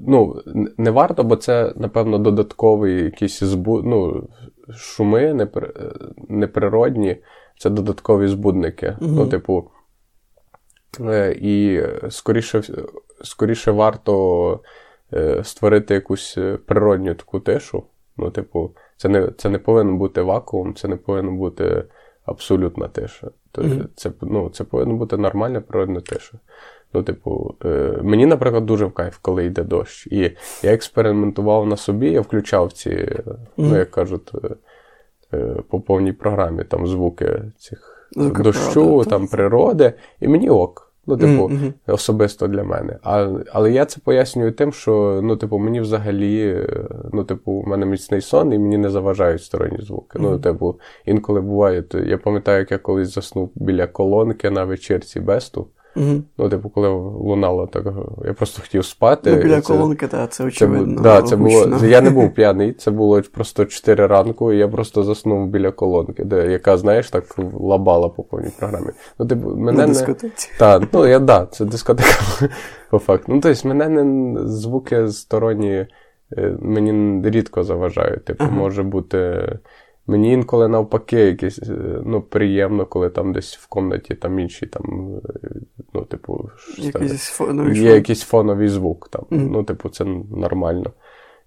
ну, 0.00 0.42
не 0.76 0.90
варто, 0.90 1.24
бо 1.24 1.36
це, 1.36 1.72
напевно, 1.76 2.18
додатковий 2.18 3.04
якийсь 3.04 3.42
збу... 3.42 3.82
ну, 3.82 4.28
шуми 4.76 5.48
неприродні 6.28 7.16
це 7.58 7.70
додаткові 7.70 8.28
збудники. 8.28 8.86
Mm-hmm. 8.86 8.96
Ну, 9.00 9.26
типу, 9.26 9.70
е, 11.00 11.36
і 11.40 11.82
скоріше 12.10 12.62
скоріше 13.24 13.70
варто 13.70 14.60
е, 15.12 15.44
створити 15.44 15.94
якусь 15.94 16.38
природню 16.66 17.14
таку 17.14 17.40
тишу. 17.40 17.84
Ну, 18.16 18.30
типу, 18.30 18.70
це 18.96 19.08
не 19.08 19.30
це 19.36 19.48
не 19.48 19.58
повинен 19.58 19.98
бути 19.98 20.22
вакуум, 20.22 20.74
це 20.74 20.88
не 20.88 20.96
повинна 20.96 21.30
бути 21.30 21.84
абсолютна 22.24 22.88
тиша. 22.88 23.30
Mm-hmm. 23.54 23.86
Це 23.94 24.12
ну, 24.20 24.50
це 24.50 24.64
повинна 24.64 24.94
бути 24.94 25.16
нормальна 25.16 25.60
природна 25.60 26.00
тиша. 26.00 26.38
Ну, 26.94 27.02
типу, 27.02 27.54
е, 27.64 27.98
мені, 28.02 28.26
наприклад, 28.26 28.66
дуже 28.66 28.84
в 28.84 28.92
кайф, 28.92 29.18
коли 29.22 29.44
йде 29.44 29.62
дощ. 29.62 30.06
І 30.06 30.36
я 30.62 30.72
експериментував 30.72 31.66
на 31.66 31.76
собі, 31.76 32.10
я 32.10 32.20
включав 32.20 32.72
ці, 32.72 32.90
mm-hmm. 32.90 33.36
ну, 33.56 33.76
як 33.76 33.90
кажуть, 33.90 34.30
е, 34.34 34.38
е, 34.44 34.56
по 35.68 35.80
повній 35.80 36.12
програмі 36.12 36.64
там 36.64 36.86
звуки 36.86 37.42
цих 37.58 37.90
Звуки 38.16 38.42
дощу, 38.42 38.72
природи, 38.74 39.10
там 39.10 39.26
природи, 39.26 39.92
і 40.20 40.28
мені 40.28 40.50
ок. 40.50 40.90
Ну, 41.06 41.16
типу, 41.16 41.42
mm-hmm. 41.42 41.72
особисто 41.86 42.46
для 42.46 42.64
мене. 42.64 42.98
А, 43.02 43.28
Але 43.52 43.72
я 43.72 43.84
це 43.84 44.00
пояснюю 44.04 44.52
тим, 44.52 44.72
що 44.72 45.20
ну, 45.22 45.36
типу, 45.36 45.58
мені 45.58 45.80
взагалі, 45.80 46.66
ну, 47.12 47.24
типу, 47.24 47.52
у 47.52 47.66
мене 47.66 47.86
міцний 47.86 48.20
сон 48.20 48.52
і 48.52 48.58
мені 48.58 48.78
не 48.78 48.90
заважають 48.90 49.42
сторонні 49.42 49.78
звуки. 49.82 50.18
Mm-hmm. 50.18 50.22
Ну, 50.22 50.38
типу, 50.38 50.80
інколи 51.04 51.40
буває, 51.40 51.82
то 51.82 51.98
я 51.98 52.18
пам'ятаю, 52.18 52.58
як 52.58 52.70
я 52.70 52.78
колись 52.78 53.14
заснув 53.14 53.50
біля 53.54 53.86
колонки 53.86 54.50
на 54.50 54.64
вечірці 54.64 55.20
Бесту. 55.20 55.66
Угу. 55.96 56.22
Ну, 56.38 56.48
типу, 56.48 56.68
коли 56.68 56.88
лунало 56.88 57.66
так, 57.66 57.86
я 58.24 58.32
просто 58.32 58.62
хотів 58.62 58.84
спати. 58.84 59.30
Ну, 59.36 59.42
біля 59.42 59.60
це, 59.60 59.72
колонки, 59.72 60.06
так, 60.08 60.32
це 60.32 60.44
очевидно. 60.44 60.96
Це, 60.96 61.02
да, 61.02 61.22
це 61.22 61.36
було, 61.36 61.86
Я 61.86 62.00
не 62.00 62.10
був 62.10 62.30
п'яний, 62.34 62.72
це 62.72 62.90
було 62.90 63.22
просто 63.22 63.64
4 63.64 64.06
ранку, 64.06 64.52
і 64.52 64.58
я 64.58 64.68
просто 64.68 65.02
заснув 65.02 65.48
біля 65.48 65.70
колонки, 65.70 66.24
де, 66.24 66.50
яка, 66.50 66.76
знаєш, 66.76 67.10
так 67.10 67.24
лабала 67.54 68.08
по 68.08 68.22
повній 68.22 68.50
програмі. 68.58 68.90
Ну, 69.18 69.26
типу, 69.26 69.56
мене 69.56 69.78
На 69.78 69.86
дискотеці. 69.86 70.48
Не... 70.52 70.58
Так, 70.58 70.82
ну 70.92 71.06
я 71.06 71.18
да, 71.18 71.46
це 71.46 71.64
дискотека 71.64 72.10
по 72.90 72.98
факту. 72.98 73.32
Ну, 73.34 73.40
тобто, 73.40 73.68
мене 73.68 73.88
не 73.88 74.48
звуки 74.48 75.08
сторонні 75.08 75.86
е, 76.36 76.56
мені 76.60 77.22
рідко 77.30 77.62
заважають. 77.64 78.24
Типу, 78.24 78.44
ага. 78.44 78.56
може 78.56 78.82
бути. 78.82 79.48
Мені 80.06 80.32
інколи 80.32 80.68
навпаки, 80.68 81.16
якесь 81.16 81.58
е, 81.58 82.02
ну, 82.04 82.22
приємно, 82.22 82.86
коли 82.86 83.10
там 83.10 83.32
десь 83.32 83.56
в 83.56 83.68
комнаті 83.68 84.14
там 84.14 84.38
інші 84.38 84.66
там, 84.66 85.16
е, 85.44 85.48
ну, 85.94 86.04
типу, 86.04 86.50
якийсь 86.78 87.28
фоновий 87.28 87.82
є 87.82 87.94
якийсь 87.94 88.22
фоновий 88.22 88.68
звук. 88.68 89.08
там, 89.08 89.22
mm-hmm. 89.22 89.48
Ну, 89.50 89.64
типу, 89.64 89.88
це 89.88 90.04
нормально. 90.30 90.92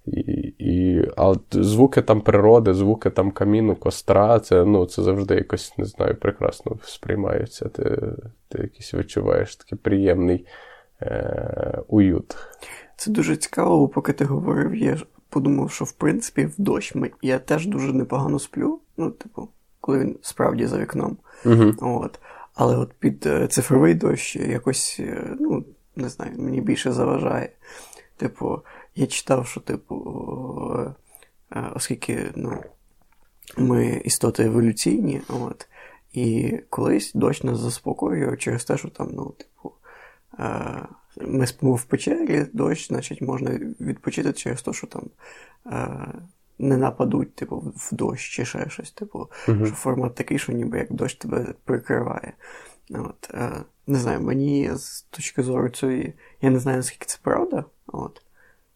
І, 0.06 0.54
і, 0.60 1.08
А 1.18 1.34
звуки 1.52 2.02
там 2.02 2.22
природи, 2.22 2.74
звуки 2.74 3.10
там 3.10 3.32
каміну, 3.32 3.76
костра, 3.76 4.40
це 4.40 4.66
ну, 4.66 4.86
це 4.86 5.04
завжди 5.04 5.36
якось, 5.36 5.78
не 5.78 5.86
знаю, 5.86 6.16
прекрасно 6.16 6.78
сприймається. 6.84 7.70
Ти 7.70 8.14
ти 8.50 8.62
якийсь 8.62 8.94
відчуваєш 8.94 9.56
такий 9.56 9.78
приємний 9.78 10.46
е, 11.02 11.82
уют. 11.88 12.36
Це 12.96 13.12
дуже 13.12 13.36
цікаво, 13.36 13.88
поки 13.88 14.14
ти 14.14 14.26
говорив, 14.26 14.76
я 14.76 14.98
подумав, 15.30 15.72
що 15.72 15.86
в 15.86 15.92
принципі 15.92 16.46
в 16.46 16.54
дощ 16.58 16.96
ми... 16.96 17.12
я 17.22 17.40
теж 17.40 17.68
дуже 17.68 17.94
непогано 17.94 18.40
сплю. 18.40 18.80
Ну, 18.98 19.12
типу, 19.12 19.50
коли 19.82 20.00
він 20.00 20.20
справді 20.22 20.66
за 20.66 20.78
вікном. 20.78 21.18
Uh-huh. 21.46 21.76
От. 21.82 22.20
Але 22.58 22.78
от 22.78 22.94
під 22.94 23.26
е, 23.26 23.48
цифровий 23.48 23.94
дощ 23.94 24.36
якось, 24.36 24.98
е, 25.00 25.36
ну, 25.40 25.66
не 25.96 26.10
знаю, 26.10 26.32
мені 26.38 26.62
більше 26.62 26.92
заважає. 26.92 27.50
Типу, 28.18 28.62
я 28.96 29.08
читав, 29.08 29.48
що, 29.48 29.60
типу, 29.60 29.96
е, 31.52 31.72
оскільки 31.76 32.32
ну, 32.36 32.64
ми 33.58 34.02
істоти 34.06 34.44
еволюційні, 34.44 35.22
от, 35.30 35.68
і 36.14 36.58
колись 36.70 37.14
дощ 37.14 37.44
нас 37.44 37.60
заспокоює 37.60 38.38
через 38.38 38.66
те, 38.66 38.78
що 38.78 38.90
там, 38.90 39.10
ну, 39.14 39.34
типу, 39.38 39.72
ми 41.22 41.48
спимо 41.48 41.76
в 41.76 41.84
печері, 41.84 42.46
дощ, 42.54 42.88
значить, 42.88 43.22
можна 43.22 43.52
відпочити 43.80 44.34
через 44.34 44.62
те, 44.62 44.74
що 44.74 44.88
там 44.88 45.04
е, 45.66 46.08
не 46.60 46.78
нападуть, 46.78 47.36
типу, 47.36 47.74
в 47.76 47.90
дощ 47.92 48.32
чи 48.32 48.46
ще 48.46 48.70
щось. 48.70 48.92
Типу, 48.92 49.20
uh-huh. 49.48 49.66
що 49.66 49.76
формат 49.76 50.16
такий, 50.16 50.40
що 50.40 50.52
ніби 50.52 50.78
як 50.78 50.94
дощ 50.94 51.16
тебе 51.16 51.54
прикриває. 51.66 52.34
От, 52.90 53.30
е, 53.34 53.52
Не 53.88 54.00
знаю, 54.00 54.22
мені 54.22 54.72
з 54.76 55.02
точки 55.02 55.44
зору 55.44 55.70
цієї. 55.70 56.14
Я 56.42 56.50
не 56.50 56.60
знаю, 56.60 56.78
наскільки 56.78 57.06
це 57.06 57.18
правда. 57.22 57.66
От. 57.88 58.22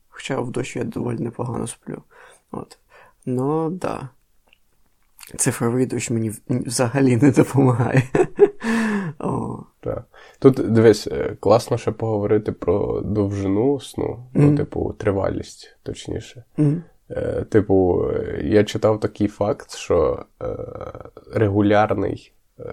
Хоча 0.09 0.39
в 0.39 0.51
дощ 0.51 0.75
я 0.75 0.83
доволі 0.83 1.17
непогано 1.19 1.67
сплю. 1.67 2.03
От. 2.51 2.77
Ну, 3.25 3.69
да. 3.69 4.09
Цифровий 5.37 5.85
дощ 5.85 6.09
мені 6.09 6.31
взагалі 6.49 7.17
не 7.17 7.31
допомагає. 7.31 8.03
Так. 9.83 10.03
Тут 10.39 10.73
дивись, 10.73 11.07
е, 11.07 11.37
класно 11.39 11.77
ще 11.77 11.91
поговорити 11.91 12.51
про 12.51 13.01
довжину 13.01 13.79
сну, 13.79 14.05
mm-hmm. 14.05 14.29
ну, 14.33 14.57
типу, 14.57 14.95
тривалість, 14.97 15.77
точніше. 15.83 16.43
Mm-hmm. 16.57 16.81
Е, 17.09 17.45
Типу, 17.49 18.05
я 18.41 18.63
читав 18.63 18.99
такий 18.99 19.27
факт, 19.27 19.71
що 19.71 20.25
е, 20.41 20.45
регулярний 21.33 22.33
е, 22.59 22.63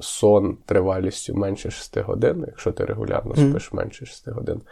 сон 0.00 0.58
тривалістю 0.66 1.34
менше 1.34 1.70
6 1.70 1.98
годин, 1.98 2.44
якщо 2.46 2.72
ти 2.72 2.84
регулярно 2.84 3.34
mm-hmm. 3.34 3.50
спиш 3.50 3.72
менше 3.72 4.06
6 4.06 4.28
годин, 4.28 4.62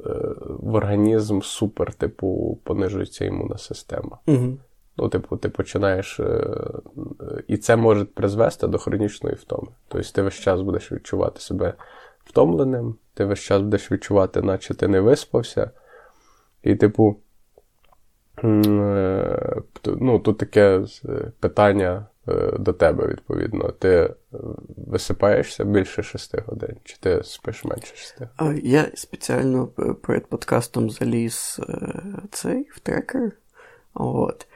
е, 0.00 0.02
в 0.48 0.74
організм 0.74 1.40
супер, 1.40 1.94
типу, 1.94 2.58
понижується 2.64 3.24
імунна 3.24 3.58
система. 3.58 4.18
Ну, 5.00 5.08
типу, 5.08 5.36
ти 5.36 5.48
починаєш. 5.48 6.20
Е, 6.20 6.50
і 7.48 7.56
це 7.56 7.76
може 7.76 8.04
призвести 8.04 8.66
до 8.66 8.78
хронічної 8.78 9.36
втоми. 9.36 9.68
Тобто 9.88 10.08
ти 10.12 10.22
весь 10.22 10.34
час 10.34 10.60
будеш 10.60 10.92
відчувати 10.92 11.40
себе 11.40 11.74
втомленим, 12.24 12.96
ти 13.14 13.24
весь 13.24 13.40
час 13.40 13.62
будеш 13.62 13.92
відчувати, 13.92 14.42
наче 14.42 14.74
ти 14.74 14.88
не 14.88 15.00
виспався. 15.00 15.70
І, 16.62 16.74
типу, 16.74 17.16
е, 18.44 19.62
ну, 19.86 20.18
тут 20.18 20.38
таке 20.38 20.84
питання 21.40 22.06
е, 22.28 22.52
до 22.58 22.72
тебе, 22.72 23.06
відповідно. 23.06 23.68
Ти 23.68 24.14
висипаєшся 24.76 25.64
більше 25.64 26.02
6 26.02 26.42
годин, 26.46 26.76
чи 26.84 26.96
ти 27.00 27.20
спиш 27.24 27.64
менше 27.64 27.96
6? 27.96 28.20
Я 28.62 28.86
спеціально 28.94 29.66
перед 30.02 30.26
подкастом 30.26 30.90
заліз 30.90 31.60
цей 32.30 32.68
в 32.70 32.80
трекер. 32.80 33.32
От. 33.94 34.46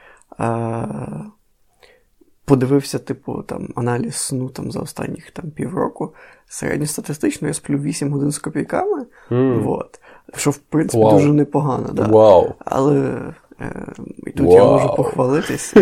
Подивився, 2.45 2.99
типу, 2.99 3.43
там, 3.43 3.69
аналіз 3.75 4.15
сну 4.15 4.49
там, 4.49 4.71
за 4.71 4.79
останніх 4.79 5.31
там, 5.31 5.51
півроку. 5.51 6.13
Середньостатистично 6.47 7.47
я 7.47 7.53
сплю 7.53 7.77
8 7.77 8.11
годин 8.11 8.31
з 8.31 8.39
копійками. 8.39 9.05
Mm. 9.29 9.63
Вот. 9.63 9.99
Що, 10.35 10.51
в 10.51 10.57
принципі, 10.57 11.03
wow. 11.03 11.11
дуже 11.11 11.33
непогано. 11.33 11.89
Да. 11.93 12.03
Wow. 12.03 12.53
Але 12.59 13.21
е, 13.61 13.93
і 14.27 14.31
тут 14.31 14.47
wow. 14.47 14.53
я 14.53 14.63
можу 14.63 14.95
похвалитись. 14.95 15.73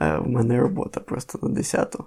Е, 0.00 0.18
в 0.18 0.28
мене 0.28 0.60
робота 0.60 1.00
просто 1.00 1.38
на 1.42 1.48
10-ту. 1.48 2.04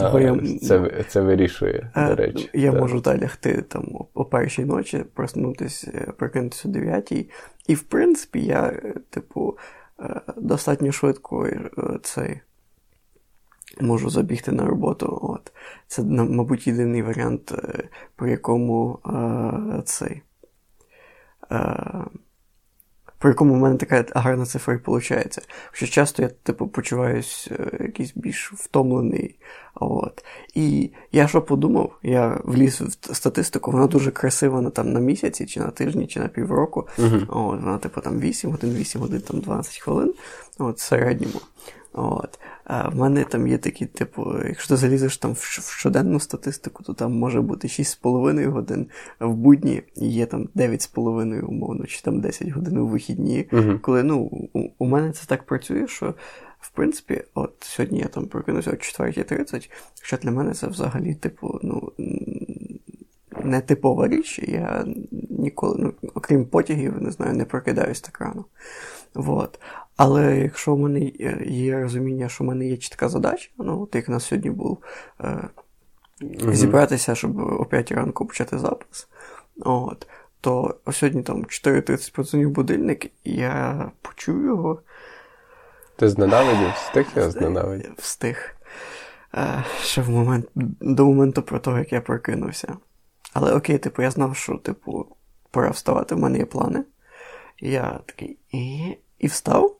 Того 0.00 0.20
я, 0.20 0.40
Це 0.62 1.04
це 1.08 1.20
вирішує, 1.20 1.90
до 1.94 2.00
е, 2.00 2.14
речі. 2.14 2.50
Я 2.54 2.70
так. 2.70 2.80
можу 2.80 3.00
та 3.00 3.18
лягти 3.18 3.62
там 3.62 3.84
о 4.14 4.24
першій 4.24 4.64
ночі, 4.64 5.04
проснутися, 5.14 5.90
е, 5.94 6.12
прокинутися 6.18 6.68
о 6.68 6.72
9 6.72 7.12
І, 7.66 7.74
в 7.74 7.82
принципі, 7.82 8.40
я, 8.40 8.72
типу. 9.10 9.58
Е, 10.00 10.20
достатньо 10.36 10.92
швидко 10.92 11.46
е, 11.46 11.70
цей 12.02 12.40
можу 13.80 14.10
забігти 14.10 14.52
на 14.52 14.66
роботу. 14.66 15.18
От. 15.22 15.52
Це, 15.86 16.02
мабуть, 16.02 16.66
єдиний 16.66 17.02
варіант, 17.02 17.52
е, 17.52 17.88
при 18.16 18.30
якому 18.30 18.98
цей. 19.84 20.22
По 23.24 23.28
якому 23.28 23.54
в 23.54 23.58
мене 23.58 23.76
така 23.76 24.04
гарна 24.14 24.46
цифра 24.46 24.74
і 24.74 24.76
виходить. 24.76 25.38
Хоча 25.70 25.86
часто 25.86 26.22
я, 26.22 26.28
типу, 26.28 26.68
почуваюсь 26.68 27.50
якийсь 27.80 28.12
більш 28.14 28.52
втомлений. 28.52 29.36
От. 29.74 30.24
І 30.54 30.90
я 31.12 31.28
що 31.28 31.42
подумав, 31.42 31.92
я 32.02 32.40
вліз 32.44 32.80
в 32.80 33.14
статистику, 33.14 33.70
вона 33.70 33.86
дуже 33.86 34.10
красива 34.10 34.60
на 34.60 34.70
там 34.70 34.92
на 34.92 35.00
місяці, 35.00 35.46
чи 35.46 35.60
на 35.60 35.70
тижні, 35.70 36.06
чи 36.06 36.20
на 36.20 36.28
півроку. 36.28 36.88
Uh-huh. 36.98 37.22
От, 37.28 37.60
Вона, 37.60 37.78
типу, 37.78 38.00
там 38.00 38.20
8 38.20 38.50
годин, 38.50 38.74
8 38.74 39.00
годин, 39.00 39.20
там 39.20 39.40
12 39.40 39.78
хвилин. 39.78 40.14
От, 40.58 40.78
середньому. 40.78 41.40
От. 41.92 42.38
А 42.64 42.88
в 42.88 42.96
мене 42.96 43.24
там 43.24 43.48
є 43.48 43.58
такі, 43.58 43.86
типу, 43.86 44.34
якщо 44.48 44.68
ти 44.68 44.76
залізеш 44.76 45.16
там 45.16 45.32
в 45.32 45.70
щоденну 45.78 46.20
статистику, 46.20 46.82
то 46.82 46.94
там 46.94 47.12
може 47.12 47.40
бути 47.40 47.68
6,5 47.68 48.50
годин 48.50 48.86
в 49.20 49.34
будні, 49.34 49.82
і 49.96 50.08
є 50.08 50.26
там 50.26 50.48
9,5 50.54 51.40
умовно, 51.40 51.86
чи 51.86 52.02
там 52.02 52.20
10 52.20 52.48
годин 52.48 52.78
у 52.78 52.86
вихідні. 52.86 53.48
Uh-huh. 53.52 53.80
Коли 53.80 54.02
ну, 54.02 54.18
у, 54.52 54.68
у 54.78 54.86
мене 54.86 55.12
це 55.12 55.26
так 55.26 55.46
працює, 55.46 55.86
що 55.86 56.14
в 56.60 56.70
принципі, 56.70 57.24
от 57.34 57.52
сьогодні 57.60 57.98
я 57.98 58.06
там 58.06 58.26
прокинувся 58.26 58.70
о 58.70 58.74
4.30, 58.74 59.70
що 60.02 60.16
для 60.16 60.30
мене 60.30 60.52
це 60.52 60.66
взагалі, 60.66 61.14
типу, 61.14 61.60
ну. 61.62 61.92
Не 63.44 63.60
типова 63.60 64.08
річ, 64.08 64.38
я 64.38 64.86
ніколи, 65.30 65.76
ну, 65.78 66.10
окрім 66.14 66.44
потягів, 66.44 67.02
не 67.02 67.10
знаю, 67.10 67.34
не 67.34 67.44
прокидаюсь 67.44 68.00
так 68.00 68.20
рано. 68.20 68.44
Вот. 69.14 69.60
Але 69.96 70.38
якщо 70.38 70.74
в 70.74 70.78
мене 70.78 71.00
є 71.46 71.80
розуміння, 71.80 72.28
що 72.28 72.44
в 72.44 72.46
мене 72.46 72.66
є 72.66 72.76
чітка 72.76 73.08
задача, 73.08 73.50
ну, 73.58 73.82
от 73.82 73.94
як 73.94 74.08
на 74.08 74.20
сьогодні 74.20 74.50
був, 74.50 74.78
е, 75.20 75.48
зібратися, 76.52 77.14
щоб 77.14 77.38
о 77.38 77.64
5 77.64 77.92
ранку 77.92 78.26
почати 78.26 78.58
запис, 78.58 79.08
от, 79.60 80.06
то 80.40 80.74
сьогодні 80.92 81.22
там 81.22 81.44
4.30 81.44 82.14
подзвонив 82.14 82.50
будильник, 82.50 83.06
і 83.24 83.32
я 83.32 83.90
почув 84.02 84.44
його. 84.44 84.80
Ти 85.96 86.08
зненавидів? 86.08 86.72
Встиг 86.74 87.06
я 87.16 87.30
зненавидів? 87.30 87.94
Встиг. 87.98 88.56
Е, 89.34 89.64
ще 89.82 90.02
в 90.02 90.10
момент, 90.10 90.46
до 90.80 91.04
моменту 91.04 91.42
про 91.42 91.58
того, 91.58 91.78
як 91.78 91.92
я 91.92 92.00
прокинувся. 92.00 92.76
Але 93.32 93.52
окей, 93.52 93.78
типу, 93.78 94.02
я 94.02 94.10
знав, 94.10 94.36
що, 94.36 94.56
типу, 94.56 95.06
пора 95.50 95.70
вставати, 95.70 96.14
в 96.14 96.18
мене 96.18 96.38
є 96.38 96.44
плани. 96.44 96.84
І 97.58 97.70
я 97.70 98.00
такий 98.06 98.38
і, 98.52 98.96
і 99.18 99.26
встав. 99.26 99.76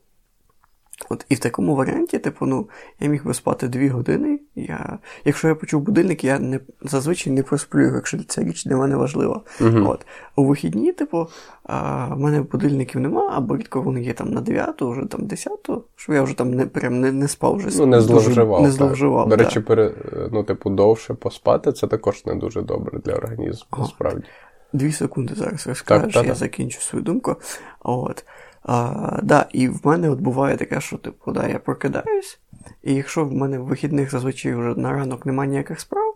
От, 1.10 1.26
І 1.28 1.34
в 1.34 1.38
такому 1.38 1.74
варіанті, 1.74 2.18
типу, 2.18 2.46
ну, 2.46 2.68
я 3.00 3.08
міг 3.08 3.24
би 3.24 3.34
спати 3.34 3.68
дві 3.68 3.88
години. 3.88 4.40
Я, 4.54 4.98
Якщо 5.24 5.48
я 5.48 5.54
почув 5.54 5.82
будильник, 5.82 6.24
я 6.24 6.38
не, 6.38 6.60
зазвичай 6.82 7.32
не 7.32 7.42
просплю, 7.42 7.94
якщо 7.94 8.18
ця 8.24 8.42
річ 8.42 8.64
для 8.64 8.76
мене 8.76 8.96
важлива. 8.96 9.40
Uh-huh. 9.60 9.90
От. 9.90 10.06
У 10.36 10.44
вихідні, 10.44 10.92
типу, 10.92 11.28
а, 11.62 12.06
в 12.14 12.20
мене 12.20 12.42
будильників 12.42 13.00
нема, 13.00 13.32
або 13.36 13.56
рідко 13.56 13.82
вони 13.82 14.02
є 14.02 14.12
там 14.12 14.30
на 14.30 14.40
9, 14.40 14.82
вже 14.82 15.06
там 15.06 15.26
10, 15.26 15.52
що 15.96 16.14
я 16.14 16.22
вже 16.22 16.36
там 16.36 16.54
не 16.54 16.66
прям 16.66 17.00
не, 17.00 17.12
не 17.12 17.28
спав 17.28 17.56
вже. 17.56 17.78
Ну, 17.78 17.86
не 17.86 18.00
зловживав. 18.00 18.62
Не 18.62 18.70
зловживав 18.70 19.28
До 19.28 19.36
речі, 19.36 19.60
пере, 19.60 19.94
ну, 20.32 20.44
типу, 20.44 20.70
довше 20.70 21.14
поспати 21.14 21.72
це 21.72 21.86
також 21.86 22.26
не 22.26 22.34
дуже 22.34 22.62
добре 22.62 22.98
для 23.04 23.12
організму, 23.12 23.66
насправді. 23.78 24.24
Дві 24.72 24.92
секунди 24.92 25.34
зараз 25.34 25.66
розкажеш, 25.66 26.04
так, 26.04 26.12
так, 26.12 26.24
я 26.24 26.30
так. 26.30 26.38
закінчу 26.38 26.80
свою 26.80 27.04
думку. 27.04 27.36
От. 27.80 28.24
А, 28.64 29.18
да, 29.22 29.46
І 29.52 29.68
в 29.68 29.80
мене 29.84 30.10
от 30.10 30.20
буває 30.20 30.56
таке, 30.56 30.80
що 30.80 30.98
типу, 30.98 31.32
да, 31.32 31.48
я 31.48 31.58
прокидаюсь, 31.58 32.40
і 32.82 32.94
якщо 32.94 33.24
в 33.24 33.32
мене 33.32 33.58
в 33.58 33.64
вихідних 33.64 34.10
зазвичай 34.10 34.54
вже 34.54 34.74
на 34.80 34.92
ранок 34.92 35.26
немає 35.26 35.50
ніяких 35.50 35.80
справ, 35.80 36.14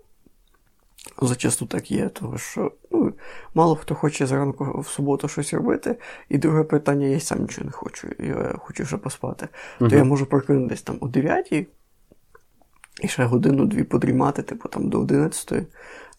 зачасту 1.22 1.66
так 1.66 1.90
є, 1.90 2.08
тому 2.08 2.38
що 2.38 2.72
ну, 2.90 3.12
мало 3.54 3.76
хто 3.76 3.94
хоче 3.94 4.26
зранку 4.26 4.80
в 4.80 4.88
суботу 4.88 5.28
щось 5.28 5.54
робити. 5.54 5.96
І 6.28 6.38
друге 6.38 6.64
питання, 6.64 7.06
я 7.06 7.20
сам 7.20 7.40
нічого 7.42 7.64
не 7.64 7.72
хочу, 7.72 8.08
я 8.18 8.54
хочу 8.58 8.86
ще 8.86 8.96
поспати. 8.96 9.48
uh 9.80 9.90
То 9.90 9.96
я 9.96 10.04
можу 10.04 10.26
прокинутися 10.26 10.84
там 10.84 10.98
о 11.00 11.08
9 11.08 11.52
і 11.52 13.08
ще 13.08 13.24
годину-дві 13.24 13.82
подрімати, 13.82 14.42
типу 14.42 14.68
там 14.68 14.88
до 14.88 15.00
11 15.00 15.52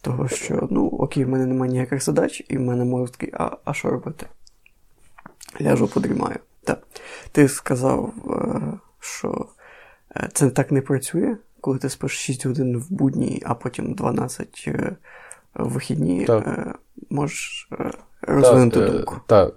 того 0.01 0.27
що, 0.27 0.67
ну, 0.71 0.87
окей, 0.87 1.25
в 1.25 1.29
мене 1.29 1.45
немає 1.45 1.71
ніяких 1.71 2.03
задач, 2.03 2.45
і 2.49 2.57
в 2.57 2.61
мене 2.61 2.85
мозок 2.85 3.09
такий, 3.09 3.33
а, 3.33 3.57
а 3.65 3.73
що 3.73 3.89
робити? 3.89 4.25
Ляжу 5.61 5.87
подрімаю. 5.87 6.39
Так. 6.63 6.87
Ти 7.31 7.47
сказав, 7.47 8.13
е, 8.29 8.77
що 8.99 9.45
е, 10.15 10.29
це 10.33 10.49
так 10.49 10.71
не 10.71 10.81
працює, 10.81 11.37
коли 11.61 11.77
ти 11.77 11.89
спиш 11.89 12.11
6 12.11 12.45
годин 12.45 12.77
в 12.77 12.91
будні, 12.91 13.41
а 13.45 13.53
потім 13.53 13.93
12 13.93 14.63
е, 14.67 14.95
в 15.53 15.69
вихідні. 15.69 16.25
Так. 16.25 16.79
Можеш 17.09 17.69
розвинути 18.21 18.79
так, 18.79 18.91
думку. 18.91 19.15
Так, 19.27 19.53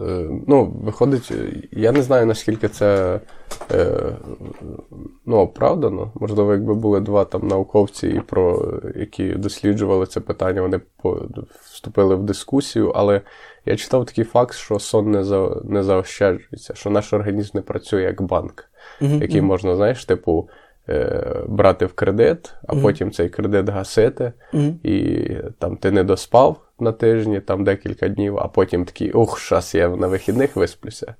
ну, 0.48 0.64
виходить, 0.82 1.32
я 1.70 1.92
не 1.92 2.02
знаю, 2.02 2.26
наскільки 2.26 2.68
це 2.68 3.20
ну, 5.26 5.36
оправдано. 5.36 6.12
Можливо, 6.14 6.52
якби 6.52 6.74
були 6.74 7.00
два 7.00 7.24
там 7.24 7.48
науковці, 7.48 8.22
про 8.26 8.72
які 8.96 9.34
досліджували 9.34 10.06
це 10.06 10.20
питання, 10.20 10.62
вони 10.62 10.80
вступили 11.64 12.14
в 12.14 12.22
дискусію, 12.22 12.90
але 12.90 13.20
я 13.66 13.76
читав 13.76 14.06
такий 14.06 14.24
факт, 14.24 14.54
що 14.54 14.78
сон 14.78 15.10
не 15.10 15.24
за, 15.24 15.60
не 15.64 15.82
заощаджується, 15.82 16.74
що 16.74 16.90
наш 16.90 17.12
організм 17.12 17.50
не 17.54 17.62
працює 17.62 18.02
як 18.02 18.22
банк, 18.22 18.64
mm-hmm. 19.00 19.22
який 19.22 19.40
можна, 19.40 19.76
знаєш, 19.76 20.04
типу, 20.04 20.48
е, 20.88 21.36
брати 21.48 21.86
в 21.86 21.92
кредит, 21.92 22.54
а 22.68 22.72
mm-hmm. 22.72 22.82
потім 22.82 23.10
цей 23.10 23.28
кредит 23.28 23.68
гасити, 23.68 24.32
mm-hmm. 24.54 24.86
і 24.86 25.36
там 25.58 25.76
ти 25.76 25.90
не 25.90 26.04
доспав 26.04 26.60
на 26.82 26.92
тижні, 26.92 27.40
там 27.40 27.64
декілька 27.64 28.08
днів, 28.08 28.38
а 28.38 28.48
потім 28.48 28.84
такий, 28.84 29.12
ух, 29.12 29.38
щас 29.38 29.74
я 29.74 29.88
на 29.88 30.06
вихідних 30.06 30.56
висплюся. 30.56 31.14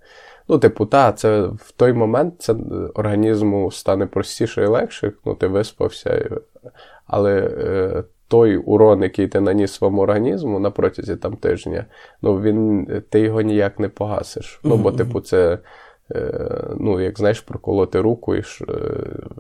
Ну, 0.48 0.58
типу, 0.58 0.86
та, 0.86 1.12
це 1.12 1.42
в 1.42 1.72
той 1.76 1.92
момент 1.92 2.34
це 2.38 2.54
організму 2.94 3.70
стане 3.70 4.06
простіше 4.06 4.62
і 4.62 4.66
легше, 4.66 5.12
ну, 5.24 5.34
ти 5.34 5.46
виспався, 5.46 6.30
але 7.06 7.40
е, 7.40 8.04
той 8.28 8.56
урон, 8.56 9.02
який 9.02 9.28
ти 9.28 9.40
наніс 9.40 9.72
своєму 9.72 10.02
організму 10.02 10.58
на 10.58 10.70
протязі 10.70 11.16
там 11.16 11.36
тижня, 11.36 11.84
ну 12.22 12.40
він 12.40 12.86
ти 13.10 13.20
його 13.20 13.40
ніяк 13.40 13.78
не 13.78 13.88
погасиш. 13.88 14.60
Ну, 14.64 14.76
бо, 14.76 14.92
типу, 14.92 15.20
це. 15.20 15.58
Е, 16.14 16.50
ну, 16.78 17.00
як 17.00 17.18
знаєш, 17.18 17.40
проколоти 17.40 18.00
руку, 18.00 18.34
і 18.34 18.42
ш... 18.42 18.64
Е, 18.68 18.74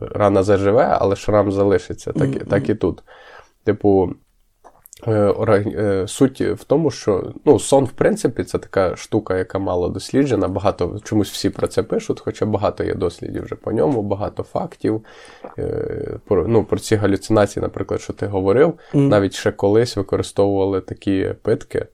рана 0.00 0.42
заживе, 0.42 0.96
але 1.00 1.16
шрам 1.16 1.52
залишиться, 1.52 2.12
так, 2.12 2.28
mm-hmm. 2.28 2.46
так 2.46 2.68
і 2.68 2.74
тут. 2.74 3.02
Типу, 3.64 4.14
суть 6.06 6.40
в 6.40 6.64
тому, 6.64 6.90
що 6.90 7.32
ну, 7.44 7.58
сон, 7.58 7.84
в 7.84 7.92
принципі, 7.92 8.44
це 8.44 8.58
така 8.58 8.96
штука, 8.96 9.38
яка 9.38 9.58
мало 9.58 9.88
досліджена. 9.88 10.48
Багато 10.48 11.00
чомусь 11.04 11.30
всі 11.30 11.50
про 11.50 11.66
це 11.66 11.82
пишуть, 11.82 12.20
хоча 12.20 12.46
багато 12.46 12.84
є 12.84 12.94
дослідів 12.94 13.44
вже 13.44 13.54
по 13.54 13.72
ньому, 13.72 14.02
багато 14.02 14.42
фактів. 14.42 15.04
Е, 15.58 16.18
про 16.24 16.48
ну, 16.48 16.64
про 16.64 16.78
ці 16.78 16.96
галюцинації, 16.96 17.62
наприклад, 17.62 18.00
що 18.00 18.12
ти 18.12 18.26
говорив, 18.26 18.74
mm. 18.94 19.08
навіть 19.08 19.34
ще 19.34 19.52
колись 19.52 19.96
використовували 19.96 20.80
такі 20.80 21.34
питки. 21.42 21.86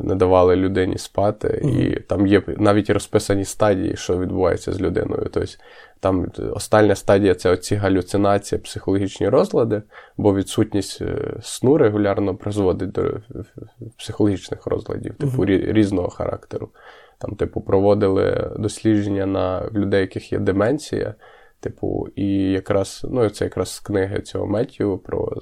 Не 0.00 0.14
давали 0.14 0.56
людині 0.56 0.98
спати, 0.98 1.48
mm-hmm. 1.48 1.96
і 1.96 2.00
там 2.00 2.26
є 2.26 2.42
навіть 2.46 2.90
розписані 2.90 3.44
стадії, 3.44 3.96
що 3.96 4.18
відбувається 4.18 4.72
з 4.72 4.80
людиною. 4.80 5.28
Тобто 5.32 5.52
там 6.00 6.32
остання 6.52 6.94
стадія 6.94 7.34
це 7.34 7.50
оці 7.50 7.74
галюцинації, 7.74 8.60
психологічні 8.60 9.28
розлади, 9.28 9.82
бо 10.16 10.34
відсутність 10.34 11.02
е, 11.02 11.36
сну 11.42 11.78
регулярно 11.78 12.36
призводить 12.36 12.92
до 12.92 13.02
е, 13.02 13.20
психологічних 13.98 14.66
розладів, 14.66 15.14
типу 15.14 15.42
uh-huh. 15.42 15.72
різного 15.72 16.08
характеру. 16.08 16.68
Там, 17.18 17.34
типу, 17.34 17.60
проводили 17.60 18.50
дослідження 18.58 19.26
на 19.26 19.70
людей, 19.74 20.00
яких 20.00 20.32
є 20.32 20.38
деменція. 20.38 21.14
Типу, 21.60 22.08
і 22.16 22.26
якраз, 22.50 23.06
ну, 23.10 23.30
це 23.30 23.44
якраз 23.44 23.68
з 23.68 23.80
книги 23.80 24.20
цього 24.20 24.46
Меттю 24.46 24.98
про 24.98 25.32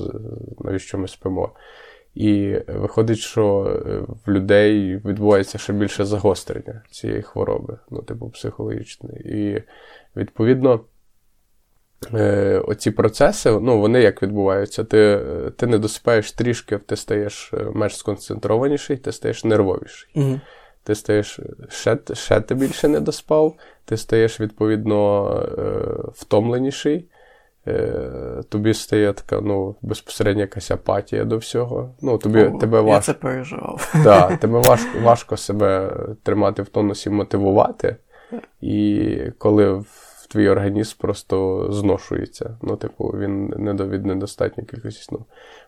навіщо 0.61 0.99
ми 0.99 1.09
спимо. 1.09 1.53
І 2.19 2.59
виходить, 2.69 3.19
що 3.19 3.65
е, 3.87 4.15
в 4.27 4.31
людей 4.31 4.97
відбувається 4.97 5.59
ще 5.59 5.73
більше 5.73 6.05
загострення 6.05 6.83
цієї 6.91 7.23
хвороби, 7.23 7.79
ну, 7.91 8.03
типу, 8.03 8.31
психологічної. 8.31 9.39
І 9.39 9.63
Відповідно, 10.17 10.81
е, 12.15 12.63
оці 12.67 12.91
процеси, 12.91 13.51
ну, 13.51 13.81
вони 13.81 14.03
як 14.03 14.23
відбуваються? 14.23 14.85
Ти 14.85 15.21
ти 15.57 15.67
не 15.67 15.79
досипаєш 15.79 16.33
трішки, 16.33 16.79
ти 16.79 16.97
стаєш 16.97 17.51
е, 17.55 17.67
менш 17.75 17.97
сконцентрованіший, 17.97 18.97
ти 18.97 19.13
стаєш 19.13 19.45
нервовіший. 19.45 20.11
Угу. 20.15 20.41
Ти 20.83 20.95
стаєш 20.95 21.41
ще 21.69 21.99
ще 22.13 22.41
ти 22.41 22.55
більше 22.55 22.89
не 22.89 23.01
доспав, 23.01 23.57
ти 23.85 23.97
стаєш, 23.97 24.41
відповідно, 24.41 26.13
втомленіший. 26.15 27.09
Тобі 28.49 28.75
стає 28.75 29.13
така 29.13 29.41
ну, 29.41 29.77
безпосередня 29.83 30.43
якась 30.43 30.71
апатія 30.71 31.25
до 31.25 31.37
всього. 31.37 31.95
Ну, 32.03 32.19
тобі, 32.19 32.45
О, 32.45 32.59
тебе 32.59 32.81
важко, 32.81 32.95
Я 32.95 33.01
це 33.01 33.13
переживав. 33.13 33.95
Да, 34.05 34.37
тебе 34.41 34.61
важко 34.61 34.99
важко 35.03 35.37
себе 35.37 35.97
тримати 36.23 36.63
в 36.63 36.69
тонусі, 36.69 37.11
мотивувати. 37.11 37.97
І 38.61 39.17
коли 39.39 39.83
твій 40.29 40.49
організм 40.49 40.97
просто 40.99 41.67
зношується. 41.73 42.57
Ну, 42.63 42.77
типу, 42.77 43.05
він 43.05 43.47
не 43.49 43.73
від 43.73 44.07
недостатньої 44.07 44.67
кількості 44.67 45.03
сну. 45.03 45.25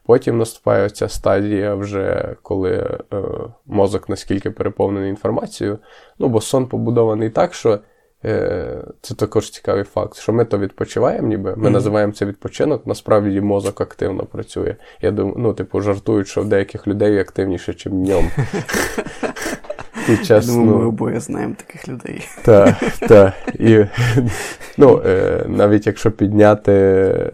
Потім 0.07 0.39
наступає 0.39 0.91
ця 0.91 1.09
стадія, 1.09 1.75
вже 1.75 2.37
коли 2.43 2.73
е, 3.13 3.23
мозок 3.67 4.09
наскільки 4.09 4.51
переповнений 4.51 5.11
інформацією. 5.11 5.79
Ну, 6.19 6.29
бо 6.29 6.41
сон 6.41 6.67
побудований 6.67 7.31
так, 7.31 7.55
що. 7.55 7.79
Е, 8.25 8.85
це 9.01 9.15
також 9.15 9.51
цікавий 9.51 9.85
факт, 9.85 10.17
що 10.17 10.33
ми 10.33 10.45
то 10.45 10.59
відпочиваємо, 10.59 11.29
ніби 11.29 11.57
ми 11.57 11.69
mm-hmm. 11.69 11.73
називаємо 11.73 12.13
це 12.13 12.25
відпочинок, 12.27 12.87
насправді 12.87 13.41
мозок 13.41 13.81
активно 13.81 14.27
працює. 14.27 14.77
Я 15.01 15.11
думаю, 15.11 15.37
ну, 15.39 15.55
типу, 15.55 15.81
жартують, 15.81 16.29
що 16.29 16.43
в 16.43 16.49
деяких 16.49 16.87
людей 16.87 17.19
активніше, 17.19 17.73
ніж 17.73 17.85
днем. 17.85 18.31
під 20.11 20.27
час. 20.27 20.47
Думаю, 20.47 20.71
ну, 20.71 20.79
ми 20.79 20.87
обоє 20.87 21.21
знаємо 21.21 21.55
таких 21.67 21.89
людей. 21.89 22.29
Так, 22.43 22.77
так. 23.09 23.35
І 23.55 23.85
ну, 24.79 25.03
е, 25.07 25.45
навіть 25.49 25.87
якщо 25.87 26.11
підняти 26.11 26.73
е, 26.73 27.31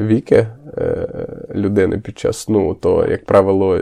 віки 0.00 0.46
е, 0.78 1.08
людини 1.54 1.98
під 1.98 2.18
час 2.18 2.38
сну, 2.38 2.74
то, 2.74 3.06
як 3.06 3.24
правило, 3.24 3.80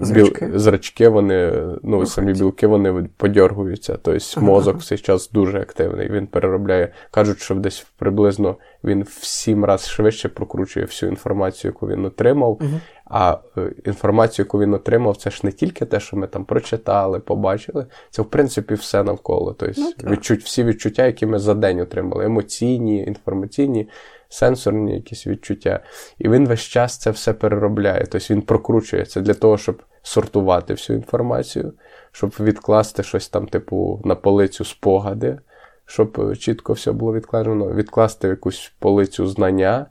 зрачки, 0.00 0.46
біл, 0.46 0.58
зрачки 0.58 1.08
вони, 1.08 1.52
ну, 1.82 1.92
Рухать. 1.92 2.08
самі 2.08 2.32
білки 2.32 2.66
вони 2.66 3.08
подьоргуються. 3.16 3.98
Тобто 4.02 4.24
ага. 4.36 4.46
мозок 4.46 4.78
в 4.78 4.84
цей 4.84 4.98
час 4.98 5.30
дуже 5.30 5.60
активний. 5.60 6.10
Він 6.10 6.26
переробляє, 6.26 6.92
кажуть, 7.10 7.40
що 7.40 7.54
десь 7.54 7.86
приблизно 7.98 8.56
він 8.84 9.02
в 9.02 9.24
сім 9.24 9.64
разів 9.64 9.90
швидше 9.90 10.28
прокручує 10.28 10.86
всю 10.86 11.10
інформацію, 11.10 11.68
яку 11.68 11.88
він 11.88 12.04
отримав. 12.04 12.50
Угу. 12.50 12.80
А 13.08 13.38
е, 13.58 13.72
інформацію, 13.84 14.44
яку 14.44 14.60
він 14.60 14.74
отримав, 14.74 15.16
це 15.16 15.30
ж 15.30 15.40
не 15.42 15.52
тільки 15.52 15.84
те, 15.84 16.00
що 16.00 16.16
ми 16.16 16.26
там 16.26 16.44
прочитали, 16.44 17.20
побачили, 17.20 17.86
це 18.10 18.22
в 18.22 18.24
принципі 18.24 18.74
все 18.74 19.02
навколо. 19.02 19.52
Тобто 19.52 19.80
ну, 19.80 20.10
відчуть, 20.10 20.42
всі 20.42 20.64
відчуття, 20.64 21.06
які 21.06 21.26
ми 21.26 21.38
за 21.38 21.54
день 21.54 21.80
отримали: 21.80 22.24
емоційні, 22.24 23.04
інформаційні, 23.04 23.88
сенсорні 24.28 24.94
якісь 24.94 25.26
відчуття. 25.26 25.80
І 26.18 26.28
він 26.28 26.46
весь 26.48 26.60
час 26.60 26.98
це 26.98 27.10
все 27.10 27.32
переробляє. 27.32 28.06
Тобто 28.10 28.34
він 28.34 28.42
прокручується 28.42 29.20
для 29.20 29.34
того, 29.34 29.58
щоб 29.58 29.82
сортувати 30.02 30.74
всю 30.74 30.96
інформацію, 30.98 31.72
щоб 32.12 32.34
відкласти 32.40 33.02
щось 33.02 33.28
там, 33.28 33.46
типу, 33.46 34.00
на 34.04 34.14
полицю 34.14 34.64
спогади, 34.64 35.38
щоб 35.86 36.36
чітко 36.36 36.72
все 36.72 36.92
було 36.92 37.12
відкладено, 37.14 37.72
відкласти 37.72 38.28
якусь 38.28 38.72
полицю 38.78 39.26
знання 39.26 39.86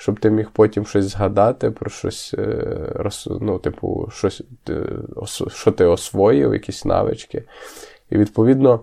щоб 0.00 0.20
ти 0.20 0.30
міг 0.30 0.50
потім 0.52 0.86
щось 0.86 1.04
згадати 1.04 1.70
про 1.70 1.90
щось, 1.90 2.34
е, 2.38 3.10
ну, 3.40 3.58
типу, 3.58 4.08
щось, 4.12 4.42
що 5.48 5.72
ти 5.72 5.84
освоїв, 5.84 6.52
якісь 6.52 6.84
навички. 6.84 7.44
І 8.10 8.18
відповідно. 8.18 8.80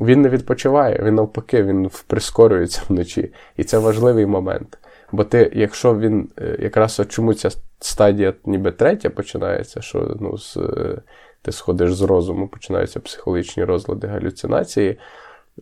Він 0.00 0.22
не 0.22 0.28
відпочиває, 0.28 1.00
він 1.02 1.14
навпаки, 1.14 1.62
він 1.62 1.90
прискорюється 2.06 2.82
вночі. 2.88 3.32
І 3.56 3.64
це 3.64 3.78
важливий 3.78 4.26
момент. 4.26 4.78
Бо 5.12 5.24
ти, 5.24 5.52
якщо 5.54 5.98
він 5.98 6.28
е, 6.38 6.56
якраз 6.58 7.00
от 7.00 7.08
чому 7.08 7.34
ця 7.34 7.50
стадія 7.80 8.34
ніби 8.44 8.72
третя 8.72 9.10
починається, 9.10 9.80
що 9.80 10.16
ну, 10.20 10.38
з, 10.38 10.56
е, 10.56 11.02
ти 11.42 11.52
сходиш 11.52 11.94
з 11.94 12.02
розуму, 12.02 12.48
починаються 12.48 13.00
психологічні 13.00 13.64
розлади 13.64 14.06
галюцинації, 14.06 14.98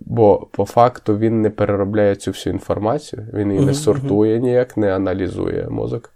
Бо 0.00 0.46
по 0.50 0.64
факту 0.64 1.18
він 1.18 1.42
не 1.42 1.50
переробляє 1.50 2.14
цю 2.14 2.30
всю 2.30 2.52
інформацію, 2.52 3.26
він 3.32 3.52
її 3.52 3.66
не 3.66 3.74
сортує 3.74 4.38
ніяк, 4.38 4.76
не 4.76 4.94
аналізує 4.94 5.66
мозок. 5.70 6.12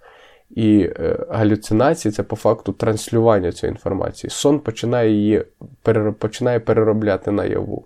І 0.51 0.91
е, 1.01 1.27
галюцинації 1.31 2.13
це 2.13 2.23
по 2.23 2.37
факту 2.37 2.73
транслювання 2.73 3.53
цієї 3.53 3.73
інформації. 3.73 4.31
Сон 4.31 4.59
починає 4.59 5.11
її 5.11 5.45
перер... 5.83 6.13
починає 6.13 6.61
переробляти 6.61 7.31
наяву. 7.31 7.85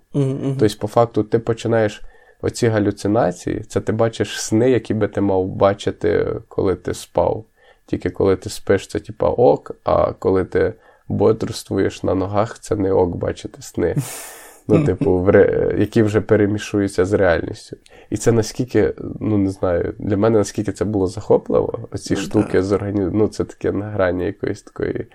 Тобто, 0.59 0.77
по 0.79 0.87
факту, 0.87 1.23
ти 1.23 1.39
починаєш 1.39 2.01
оці 2.41 2.67
галюцинації, 2.67 3.59
це 3.59 3.81
ти 3.81 3.91
бачиш 3.91 4.41
сни, 4.41 4.69
які 4.69 4.93
би 4.93 5.07
ти 5.07 5.21
мав 5.21 5.45
бачити, 5.45 6.27
коли 6.47 6.75
ти 6.75 6.93
спав. 6.93 7.45
Тільки 7.85 8.09
коли 8.09 8.35
ти 8.35 8.49
спиш, 8.49 8.87
це 8.87 8.99
типа 8.99 9.29
ок, 9.29 9.71
а 9.83 10.11
коли 10.11 10.45
ти 10.45 10.73
бодрствуєш 11.07 12.03
на 12.03 12.15
ногах, 12.15 12.59
це 12.59 12.75
не 12.75 12.91
ок 12.91 13.15
бачити 13.15 13.61
сни 13.61 13.95
ну, 14.67 14.85
типу, 14.85 15.19
в 15.19 15.29
ре... 15.29 15.75
які 15.79 16.03
вже 16.03 16.21
перемішуються 16.21 17.05
з 17.05 17.13
реальністю. 17.13 17.77
І 18.09 18.17
це 18.17 18.31
наскільки, 18.31 18.93
ну 19.19 19.37
не 19.37 19.49
знаю, 19.49 19.93
для 19.99 20.17
мене 20.17 20.37
наскільки 20.37 20.71
це 20.71 20.85
було 20.85 21.07
захопливо, 21.07 21.87
оці 21.91 22.13
ну, 22.13 22.21
штуки 22.21 22.63
з 22.63 22.71
організму, 22.71 23.11
ну 23.13 23.27
це 23.27 23.43
таке 23.43 23.71
награння 23.71 24.25
якоїсь 24.25 24.61
такої 24.61 25.07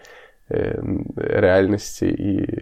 е, 0.51 0.83
реальності 1.17 2.07
і 2.07 2.61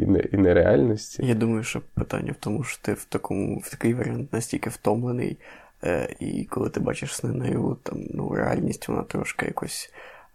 і, 0.00 0.06
не, 0.06 0.18
і 0.18 0.36
нереальності. 0.36 1.26
Я 1.26 1.34
думаю, 1.34 1.62
що 1.62 1.82
питання 1.94 2.32
в 2.32 2.36
тому, 2.40 2.64
що 2.64 2.82
ти 2.82 2.92
в 2.92 3.04
такому 3.04 3.58
в 3.58 3.70
такий 3.70 3.94
варіант 3.94 4.32
настільки 4.32 4.70
втомлений, 4.70 5.38
е, 5.84 6.14
і 6.20 6.44
коли 6.44 6.70
ти 6.70 6.80
бачиш 6.80 7.14
сни 7.14 7.32
наяву, 7.32 7.74
там 7.82 7.98
ну, 8.10 8.34
реальність 8.34 8.88
вона 8.88 9.02
трошки 9.02 9.46
якось 9.46 9.92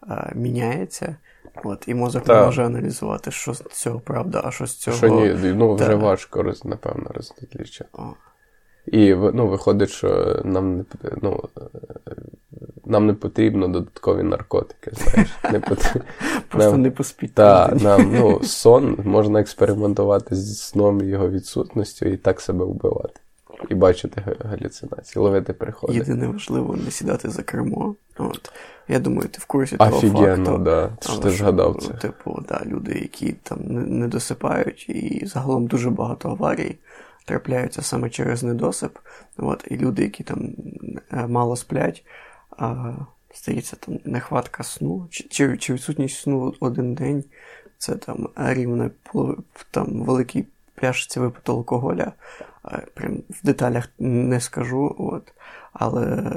е, 0.10 0.32
міняється. 0.36 1.16
От, 1.64 1.88
І 1.88 1.94
мозок 1.94 2.24
так. 2.24 2.36
не 2.36 2.46
може 2.46 2.66
аналізувати, 2.66 3.32
що 3.32 3.54
з 3.54 3.64
цього 3.72 4.00
правда, 4.00 4.42
а 4.46 4.52
що 4.52 4.66
з 4.66 4.76
цього. 4.76 4.98
Що 4.98 5.08
ні, 5.08 5.54
ну 5.54 5.76
вже 5.76 5.96
важко, 5.96 6.54
напевно, 6.64 7.12
розлічити. 7.14 7.86
І 8.88 9.16
ну, 9.16 9.48
виходить, 9.48 9.90
що 9.90 10.42
нам 10.44 10.78
не 10.78 10.86
ну, 11.22 11.44
нам 12.86 13.08
не 13.08 13.14
потрібно 13.14 13.68
додаткові 13.68 14.24
наркотики. 14.24 14.92
знаєш. 14.94 15.30
Не 15.52 15.60
потрібно. 15.70 16.02
Просто 16.50 16.72
нам, 16.72 16.82
не 16.82 16.92
поспіть. 16.92 17.34
Так, 17.34 17.82
нам 17.82 18.12
ну, 18.20 18.40
сон 18.44 18.98
можна 19.04 19.40
експериментувати 19.40 20.36
з 20.36 20.60
сном 20.62 21.02
і 21.02 21.06
його 21.06 21.30
відсутністю 21.30 22.06
і 22.06 22.18
так 22.18 22.42
себе 22.42 22.66
вбивати. 22.66 23.20
І 23.70 23.76
бачити 23.76 24.38
галюцинації, 24.40 25.24
ловити 25.24 25.54
приходи. 25.54 25.94
Єдине 25.94 26.28
важливо 26.28 26.76
не 26.76 26.92
сідати 26.92 27.30
за 27.30 27.44
кермо. 27.44 27.96
От. 28.18 28.52
Я 28.88 29.00
думаю, 29.00 29.30
ти 29.30 29.40
в 29.42 29.46
курсі 29.46 29.78
того 29.78 29.98
Офігенно, 29.98 30.46
факту. 30.46 30.64
да. 30.64 30.98
Що 31.02 31.18
ти 31.18 31.30
згадав 31.30 31.78
це. 31.82 31.94
Типу, 31.94 32.44
да, 32.50 32.62
люди, 32.66 33.00
які 33.02 33.34
там 33.34 33.60
не, 34.00 34.08
досипають, 34.08 34.90
і 34.90 35.26
загалом 35.26 35.68
дуже 35.68 35.90
багато 35.90 36.30
аварій 36.30 36.76
трапляються 37.26 37.82
саме 37.82 38.10
через 38.10 38.44
недосип. 38.44 38.98
От, 39.38 39.68
І 39.68 39.78
люди, 39.78 40.04
які 40.04 40.24
там 40.24 40.50
е, 41.12 41.28
мало 41.28 41.56
сплять, 41.56 42.06
а, 42.58 42.94
стається 43.34 43.76
там 43.76 44.00
нехватка 44.06 44.64
сну, 44.64 45.08
чи, 45.10 45.24
чи, 45.24 45.58
чи 45.58 45.74
відсутність 45.74 46.22
сну 46.22 46.54
один 46.60 46.94
день, 46.94 47.24
це 47.78 47.96
там 47.96 48.30
рівне 48.36 48.90
там 49.72 50.04
великій 50.04 50.46
пляшці 50.76 51.20
випиту 51.20 51.54
алкоголя. 51.54 52.12
Прям 52.94 53.24
в 53.30 53.44
деталях 53.44 53.90
не 54.00 54.40
скажу, 54.40 54.96
от, 55.00 55.34
але 55.74 56.32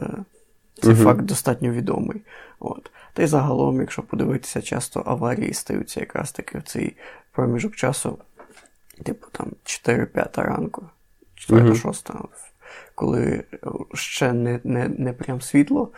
цей 0.82 0.94
uh 0.94 1.02
факт 1.04 1.20
достатньо 1.20 1.70
відомий. 1.70 2.22
От. 2.58 2.90
Та 3.12 3.22
й 3.22 3.26
загалом, 3.26 3.80
якщо 3.80 4.02
подивитися, 4.02 4.62
часто 4.62 5.02
аварії 5.06 5.54
стаються 5.54 6.00
якраз 6.00 6.32
таки 6.32 6.58
в 6.58 6.62
цей 6.62 6.96
проміжок 7.32 7.76
часу, 7.76 8.18
типу 9.02 9.26
там 9.32 9.52
4-5 9.64 10.42
ранку, 10.42 10.86
4-6, 11.50 11.72
uh 12.04 12.24
коли 12.94 13.44
ще 13.94 14.32
не 14.32 14.60
не, 14.64 14.88
не 14.88 15.12
прям 15.12 15.40
світло, 15.40 15.92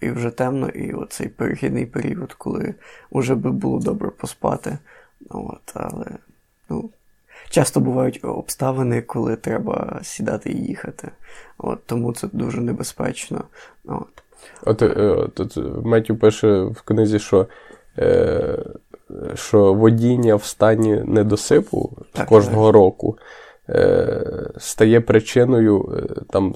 і 0.00 0.10
вже 0.10 0.30
темно, 0.30 0.68
і 0.68 0.92
оцей 0.92 1.28
перехідний 1.28 1.86
період, 1.86 2.32
коли 2.32 2.74
вже 3.10 3.34
би 3.34 3.52
було 3.52 3.78
добре 3.78 4.10
поспати. 4.10 4.78
От, 5.28 5.72
Але 5.74 6.06
ну, 6.68 6.90
часто 7.50 7.80
бувають 7.80 8.20
обставини, 8.22 9.02
коли 9.02 9.36
треба 9.36 10.00
сідати 10.02 10.50
і 10.50 10.66
їхати. 10.66 11.10
От, 11.58 11.78
Тому 11.86 12.12
це 12.12 12.28
дуже 12.32 12.60
небезпечно. 12.60 13.44
От. 13.84 14.22
От 14.62 14.82
е, 14.82 15.28
тут 15.34 15.58
Меттю 15.84 16.16
пише 16.16 16.62
в 16.62 16.82
книзі, 16.82 17.18
що 17.18 17.46
е, 17.98 18.58
що 19.34 19.74
водіння 19.74 20.34
в 20.36 20.44
стані 20.44 21.02
недосипу 21.06 21.98
так, 22.12 22.28
кожного 22.28 22.66
так. 22.66 22.74
року 22.74 23.18
е, 23.68 24.50
стає 24.58 25.00
причиною 25.00 25.98
е, 25.98 26.22
там 26.30 26.54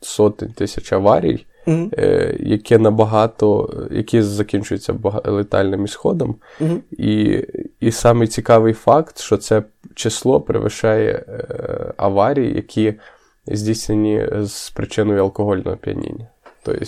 сотень 0.00 0.52
тисяч 0.52 0.92
аварій, 0.92 1.46
mm 1.66 1.88
е, 1.98 2.36
які 2.40 2.78
набагато, 2.78 3.74
які 3.90 4.22
закінчуються 4.22 4.94
летальним 5.24 5.84
ісходом. 5.84 6.36
mm 6.60 6.80
І 6.90 7.46
і 7.80 7.92
самий 7.92 8.28
цікавий 8.28 8.72
факт, 8.72 9.18
що 9.20 9.36
це 9.36 9.62
число 9.94 10.40
перевищає 10.40 11.24
е, 11.28 11.92
аварії, 11.96 12.54
які 12.54 12.94
здійснені 13.46 14.28
з 14.40 14.70
причиною 14.70 15.20
алкогольного 15.20 15.76
п'яніння. 15.76 16.28
Тобто 16.62 16.84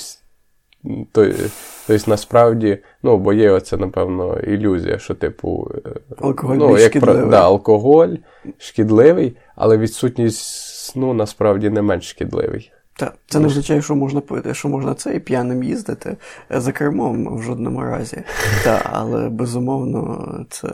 Тобто, 1.12 2.04
насправді, 2.06 2.78
ну, 3.02 3.18
бо 3.18 3.32
є 3.32 3.50
оця, 3.50 3.76
напевно, 3.76 4.38
ілюзія, 4.38 4.98
що, 4.98 5.14
типу, 5.14 5.70
е, 5.86 5.90
алкоголь 6.20 6.56
ну, 6.56 6.78
як 6.78 6.90
шкідливий. 6.90 7.22
Про, 7.22 7.30
да, 7.30 7.42
алкоголь 7.42 8.14
шкідливий, 8.58 9.36
але 9.56 9.78
відсутність 9.78 10.40
сну 10.74 11.14
насправді 11.14 11.70
не 11.70 11.82
менш 11.82 12.10
шкідливий. 12.10 12.72
Так, 12.96 13.14
це 13.26 13.40
не 13.40 13.46
означає, 13.46 13.82
що 13.82 13.94
можна 13.94 14.20
пити, 14.20 14.54
що 14.54 14.68
можна 14.68 14.94
це 14.94 15.14
і 15.14 15.20
п'яним 15.20 15.62
їздити 15.62 16.16
за 16.50 16.72
кермом 16.72 17.36
в 17.36 17.42
жодному 17.42 17.82
разі. 17.82 18.22
Так, 18.64 18.90
але 18.92 19.28
безумовно, 19.28 20.46
це 20.50 20.68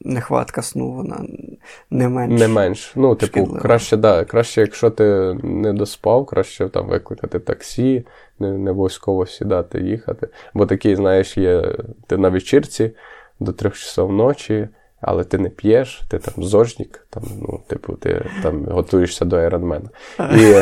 нехватка 0.00 0.62
сну, 0.62 0.90
вона 0.90 1.24
не 1.90 2.08
менш. 2.08 2.40
Не 2.40 2.48
менш. 2.48 2.92
Ну, 2.96 3.14
типу, 3.14 3.32
шкідлива. 3.32 3.60
краще, 3.60 3.96
да, 3.96 4.24
краще, 4.24 4.60
якщо 4.60 4.90
ти 4.90 5.38
не 5.42 5.72
доспав, 5.72 6.26
краще 6.26 6.68
там 6.68 6.86
викликати 6.86 7.38
таксі, 7.38 8.06
не, 8.38 8.52
не 8.52 8.70
обов'язково 8.70 9.26
сідати, 9.26 9.80
їхати. 9.80 10.28
Бо 10.54 10.66
такий, 10.66 10.96
знаєш, 10.96 11.38
є 11.38 11.74
ти 12.06 12.16
на 12.16 12.28
вечірці 12.28 12.90
до 13.40 13.52
трьох 13.52 13.76
часов 13.76 14.12
ночі 14.12 14.68
але 15.00 15.24
ти 15.24 15.38
не 15.38 15.48
п'єш, 15.48 16.02
ти 16.08 16.18
там 16.18 16.44
зожнік, 16.44 17.06
там, 17.10 17.22
ну, 17.40 17.60
типу, 17.66 17.92
ти 17.92 18.24
там 18.42 18.64
готуєшся 18.64 19.24
до 19.24 19.36
айронмена. 19.36 19.88
І, 20.18 20.54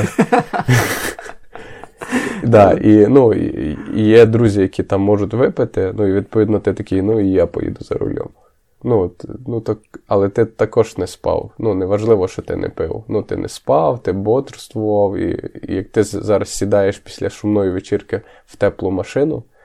да, 2.46 2.72
і, 2.72 3.07
ну, 3.07 3.35
і, 3.35 3.79
є 3.94 4.27
друзі, 4.27 4.61
які 4.61 4.83
там 4.83 5.01
можуть 5.01 5.35
випити, 5.35 5.92
ну 5.96 6.07
і 6.07 6.12
відповідно 6.12 6.59
ти 6.59 6.72
такий, 6.72 7.03
ну 7.03 7.20
і 7.20 7.31
я 7.31 7.46
поїду 7.46 7.85
за 7.85 7.94
рулем. 7.94 8.29
Ну, 8.83 9.11
ну 9.46 9.61
так, 9.61 9.79
Але 10.07 10.29
ти 10.29 10.44
також 10.44 10.99
не 10.99 11.07
спав. 11.07 11.51
Ну, 11.59 11.75
неважливо, 11.75 12.29
що 12.29 12.42
ти 12.42 12.57
не 12.57 12.68
пив. 12.68 13.05
Ну, 13.09 13.22
ти 13.22 13.37
не 13.37 13.49
спав, 13.49 14.03
ти 14.03 14.12
бодрствував, 14.12 15.16
і, 15.16 15.51
і 15.68 15.75
як 15.75 15.88
ти 15.88 16.03
зараз 16.03 16.49
сідаєш 16.49 16.99
після 16.99 17.31
шумної 17.31 17.70
вечірки 17.70 18.20
в 18.46 18.57
теплу 18.57 18.90
машину, 18.90 19.42
Е, 19.42 19.56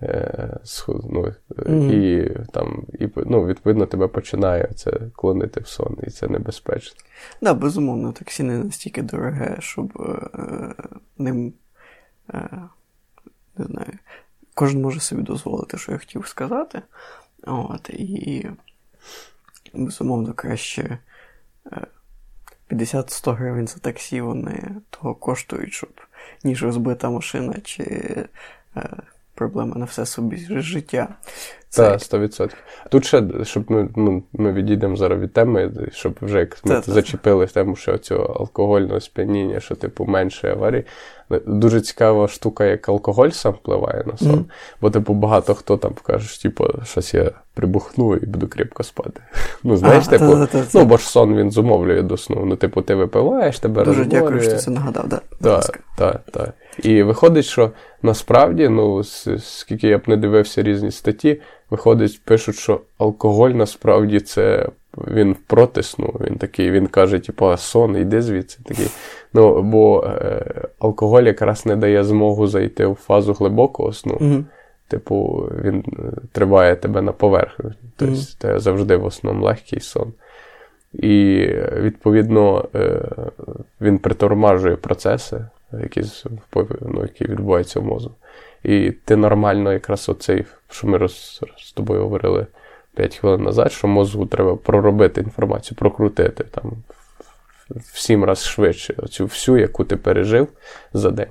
ну, 0.00 1.32
mm-hmm. 1.50 1.92
І 1.92 2.30
там, 2.52 2.86
і, 2.98 3.08
ну, 3.16 3.46
відповідно, 3.46 3.86
тебе 3.86 4.08
починає 4.08 4.68
це 4.74 4.90
клонити 5.16 5.60
в 5.60 5.66
сон, 5.66 5.98
і 6.02 6.10
це 6.10 6.28
небезпечно. 6.28 6.96
Так, 6.96 7.06
да, 7.42 7.54
безумовно, 7.54 8.12
таксі 8.12 8.42
не 8.42 8.58
настільки 8.58 9.02
дороге, 9.02 9.56
щоб 9.60 9.92
е, 10.00 10.74
ним 11.18 11.52
е, 12.34 12.48
не 13.58 13.64
знаю, 13.64 13.92
кожен 14.54 14.82
може 14.82 15.00
собі 15.00 15.22
дозволити, 15.22 15.78
що 15.78 15.92
я 15.92 15.98
хотів 15.98 16.26
сказати. 16.26 16.82
От, 17.42 17.90
І, 17.90 18.50
безумовно, 19.74 20.32
краще 20.34 20.98
50-100 22.70 23.34
гривень 23.34 23.66
за 23.66 23.78
таксі 23.78 24.20
вони 24.20 24.70
того 24.90 25.14
коштують, 25.14 25.72
щоб 25.72 26.00
ніж 26.44 26.62
розбита 26.62 27.10
машина 27.10 27.54
чи 27.64 27.84
е, 28.76 28.88
проблема 29.36 29.76
на 29.76 29.84
все 29.84 30.06
собі 30.06 30.46
життя. 30.50 31.08
Так, 31.76 31.98
100%. 31.98 32.50
Тут 32.90 33.04
ще, 33.04 33.22
щоб 33.42 33.70
ми 33.70 33.88
ну, 33.96 34.22
ми 34.32 34.52
відійдемо 34.52 34.96
зараз 34.96 35.20
від 35.20 35.32
теми, 35.32 35.72
щоб 35.92 36.14
вже 36.22 36.38
як 36.38 36.58
ми 36.64 36.74
та, 36.74 36.92
зачепили 36.92 37.46
тему, 37.46 37.76
що 37.76 37.98
цього 37.98 38.24
алкогольного 38.24 39.00
сп'яніння, 39.00 39.60
що 39.60 39.74
типу 39.74 40.04
менше 40.04 40.50
аварій. 40.52 40.84
Дуже 41.46 41.80
цікава 41.80 42.28
штука, 42.28 42.64
як 42.64 42.88
алкоголь 42.88 43.28
сам 43.28 43.52
впливає 43.52 44.04
на 44.06 44.16
сон. 44.16 44.38
Mm. 44.38 44.44
Бо, 44.80 44.90
типу, 44.90 45.14
багато 45.14 45.54
хто 45.54 45.76
там 45.76 45.92
каже, 46.02 46.42
типу, 46.42 46.66
щось 46.84 47.14
я 47.14 47.30
прибухну 47.54 48.16
і 48.16 48.26
буду 48.26 48.48
кріпко 48.48 48.82
спати. 48.82 49.20
Ну, 49.64 49.76
знаєш, 49.76 50.04
а, 50.06 50.10
типу, 50.10 50.32
та, 50.32 50.46
та, 50.46 50.62
та, 50.62 50.78
ну, 50.78 50.84
бо 50.84 50.96
ж 50.96 51.08
сон 51.08 51.36
він 51.36 51.50
зумовлює 51.50 52.02
до 52.02 52.16
сну. 52.16 52.42
Ну, 52.46 52.56
типу, 52.56 52.82
ти 52.82 52.94
випиваєш, 52.94 53.58
тебе 53.58 53.84
Дуже 53.84 53.98
розборює. 53.98 54.20
дякую, 54.20 54.42
що 54.42 54.56
це 54.56 54.70
нагадав, 54.70 55.08
да. 55.08 55.20
Так, 55.40 55.80
так, 55.96 56.20
так. 56.32 56.54
І 56.82 57.02
виходить, 57.02 57.44
що 57.44 57.70
насправді, 58.02 58.68
ну, 58.68 59.04
скільки 59.38 59.88
я 59.88 59.98
б 59.98 60.02
не 60.06 60.16
дивився 60.16 60.62
різні 60.62 60.90
статті, 60.90 61.40
виходить, 61.70 62.20
пишуть, 62.24 62.56
що 62.56 62.80
алкоголь 62.98 63.50
насправді 63.50 64.20
це 64.20 64.68
він 64.96 65.36
проти 65.46 65.82
сну. 65.82 66.14
Він 66.20 66.34
такий, 66.36 66.70
він 66.70 66.86
каже, 66.86 67.18
типу, 67.18 67.56
сон, 67.56 67.96
йди 67.96 68.22
звідси. 68.22 68.58
такий. 68.64 68.86
Ну, 69.32 69.62
Бо 69.62 70.04
е, 70.04 70.44
алкоголь 70.78 71.22
якраз 71.22 71.66
не 71.66 71.76
дає 71.76 72.04
змогу 72.04 72.46
зайти 72.46 72.86
в 72.86 72.94
фазу 72.94 73.32
глибокого 73.32 73.92
сну. 73.92 74.14
Mm-hmm. 74.14 74.44
Типу, 74.88 75.48
він 75.64 75.84
е, 75.98 76.02
триває 76.32 76.76
тебе 76.76 77.02
на 77.02 77.12
поверхню. 77.12 77.72
Тобто 77.96 78.14
mm-hmm. 78.14 78.36
це 78.38 78.58
завжди 78.58 78.96
в 78.96 79.04
основному 79.04 79.46
легкий 79.46 79.80
сон. 79.80 80.12
І, 80.92 81.46
відповідно, 81.76 82.68
е, 82.74 83.02
він 83.80 83.98
притормажує 83.98 84.76
процеси, 84.76 85.46
які 85.72 86.02
ну, 86.80 87.02
які 87.02 87.24
відбуваються 87.24 87.80
в 87.80 87.84
мозку. 87.84 88.14
І 88.62 88.90
ти 88.90 89.16
нормально, 89.16 89.72
якраз 89.72 90.08
оцей, 90.08 90.44
що 90.70 90.86
ми 90.86 90.98
роз, 90.98 91.40
з 91.58 91.72
тобою 91.72 92.02
говорили 92.02 92.46
5 92.94 93.16
хвилин 93.16 93.42
назад, 93.42 93.72
що 93.72 93.88
мозку 93.88 94.26
треба 94.26 94.56
проробити 94.56 95.20
інформацію, 95.20 95.78
прокрутити 95.78 96.44
там 96.44 96.72
в 97.70 97.98
сім 97.98 98.24
разів 98.24 98.44
швидше 98.44 98.94
оцю 98.96 99.24
всю, 99.24 99.58
яку 99.58 99.84
ти 99.84 99.96
пережив 99.96 100.48
за 100.92 101.10
день. 101.10 101.28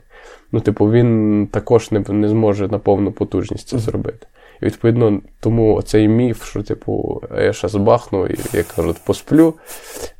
Ну, 0.52 0.60
типу, 0.60 0.92
він 0.92 1.48
також 1.52 1.92
не 1.92 2.00
не 2.00 2.30
зможе 2.30 2.68
на 2.68 2.80
повну 2.80 3.12
потужність 3.12 3.68
це 3.68 3.78
зробити. 3.78 4.28
І 4.62 4.66
відповідно, 4.66 5.22
тому 5.40 5.82
цей 5.82 6.08
міф, 6.08 6.46
що, 6.46 6.64
типу, 6.64 7.22
я 7.38 7.54
зараз 7.54 7.76
бахну 7.76 8.28
і 8.28 8.38
як 8.54 8.68
кажуть, 8.68 8.98
посплю. 9.06 9.54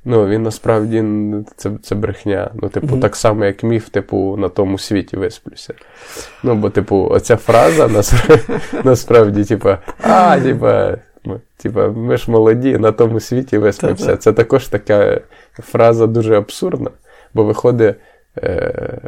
Ну, 0.06 0.28
він 0.28 0.44
насправді 0.44 1.04
це 1.56 1.72
це 1.82 1.96
брехня. 1.96 2.52
Ну, 2.54 2.70
типу, 2.70 2.88
mm-hmm. 2.88 3.00
так 3.00 3.16
само, 3.16 3.46
як 3.46 3.64
міф, 3.64 3.90
типу, 3.90 4.38
на 4.38 4.50
тому 4.50 4.78
світі 4.78 5.18
висплюся. 5.18 5.74
Ну, 6.44 6.56
бо, 6.56 6.70
типу, 6.70 7.08
оця 7.12 7.38
фраза 7.38 8.04
насправді, 8.84 9.44
типу, 9.44 9.70
а, 10.02 10.40
типа. 10.40 10.98
Ми, 11.28 11.42
типа, 11.58 11.88
ми 11.88 12.18
ж 12.18 12.32
молоді, 12.32 12.78
на 12.78 12.92
тому 12.92 13.20
світі 13.20 13.58
виспимося. 13.58 14.18
Це 14.18 14.34
також 14.34 14.68
така 14.68 15.22
фраза 15.54 16.08
дуже 16.08 16.38
абсурдна, 16.38 16.90
бо 17.34 17.44
виходить 17.44 17.96
е, 18.38 19.00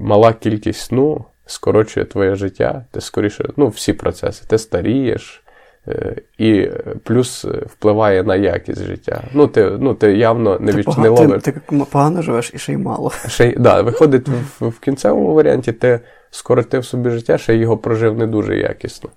мала 0.00 0.32
кількість 0.32 0.80
сну 0.80 1.24
скорочує 1.52 2.06
твоє 2.06 2.34
життя, 2.34 2.84
ти 2.90 3.00
скоріше, 3.00 3.44
ну, 3.56 3.68
всі 3.68 3.92
процеси, 3.92 4.44
ти 4.46 4.58
старієш, 4.58 5.42
е, 5.88 6.16
і 6.38 6.70
плюс 7.04 7.44
впливає 7.44 8.22
на 8.22 8.36
якість 8.36 8.84
життя. 8.84 9.22
Ну, 9.32 9.46
ти 9.46 9.70
ну, 9.80 9.94
ти 9.94 10.16
явно 10.16 10.58
не 10.58 10.72
від 10.72 10.98
не 10.98 11.08
ловиш. 11.08 11.42
Ти, 11.42 11.52
ти 11.52 11.60
погано 11.90 12.22
живеш 12.22 12.50
і 12.54 12.58
ще 12.58 12.72
й 12.72 12.76
мало. 12.76 13.12
Ще 13.28 13.48
й, 13.48 13.56
да, 13.58 13.82
Виходить, 13.82 14.28
в, 14.28 14.68
в 14.68 14.78
кінцевому 14.78 15.34
варіанті 15.34 15.72
ти 15.72 16.00
скоротив 16.30 16.84
собі 16.84 17.10
життя, 17.10 17.38
ще 17.38 17.56
його 17.56 17.76
прожив 17.76 18.18
не 18.18 18.26
дуже 18.26 18.58
якісно. 18.58 19.10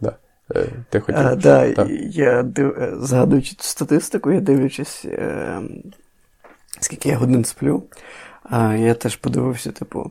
Да. 0.00 0.16
Е, 0.56 0.66
ти 0.90 1.00
хотів, 1.00 1.20
а, 1.20 1.34
да, 1.34 1.72
так. 1.72 1.88
Я 2.10 2.42
див... 2.42 2.76
Е, 2.78 2.92
згадуючи 3.00 3.54
цю 3.54 3.68
статистику, 3.68 4.32
я 4.32 4.40
дивлячись, 4.40 5.04
е... 5.04 5.60
скільки 6.80 7.08
я 7.08 7.16
годин 7.16 7.44
сплю, 7.44 7.82
а, 8.42 8.74
я 8.74 8.94
теж 8.94 9.16
подивився, 9.16 9.72
типу, 9.72 10.10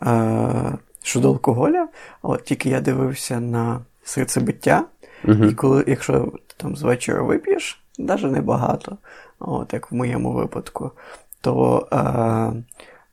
а, 0.00 0.72
щодо 1.02 1.28
алкоголя, 1.28 1.88
от 2.22 2.44
тільки 2.44 2.68
я 2.68 2.80
дивився 2.80 3.40
на 3.40 3.80
серцебиття, 4.04 4.84
угу. 5.24 5.44
і 5.44 5.54
коли, 5.54 5.84
якщо 5.86 6.32
там 6.56 6.76
з 6.76 6.82
вечора 6.82 7.22
вип'єш, 7.22 7.82
навіть 7.98 8.32
небагато, 8.32 8.98
от 9.38 9.72
як 9.72 9.92
в 9.92 9.94
моєму 9.94 10.32
випадку, 10.32 10.90
то 11.40 11.88
е, 11.92 12.62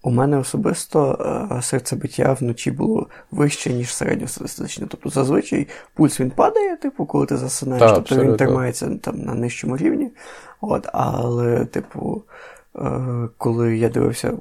у 0.03 0.11
мене 0.11 0.37
особисто 0.37 1.17
е, 1.57 1.61
серцебиття 1.61 2.33
вночі 2.33 2.71
було 2.71 3.07
вище, 3.31 3.73
ніж 3.73 3.93
середньостатистичне. 3.93 4.87
Тобто 4.89 5.09
зазвичай 5.09 5.67
пульс 5.93 6.19
він 6.19 6.31
падає, 6.31 6.77
типу, 6.77 7.05
коли 7.05 7.25
ти 7.25 7.37
засинаєш, 7.37 7.81
так, 7.81 7.95
тобто 7.95 8.23
він 8.23 8.37
тримається 8.37 8.97
там 9.01 9.19
на 9.19 9.33
нижчому 9.33 9.77
рівні. 9.77 10.11
От, 10.61 10.87
Але, 10.93 11.65
типу, 11.65 12.23
е, 12.75 13.29
коли 13.37 13.77
я 13.77 13.89
дивився 13.89 14.33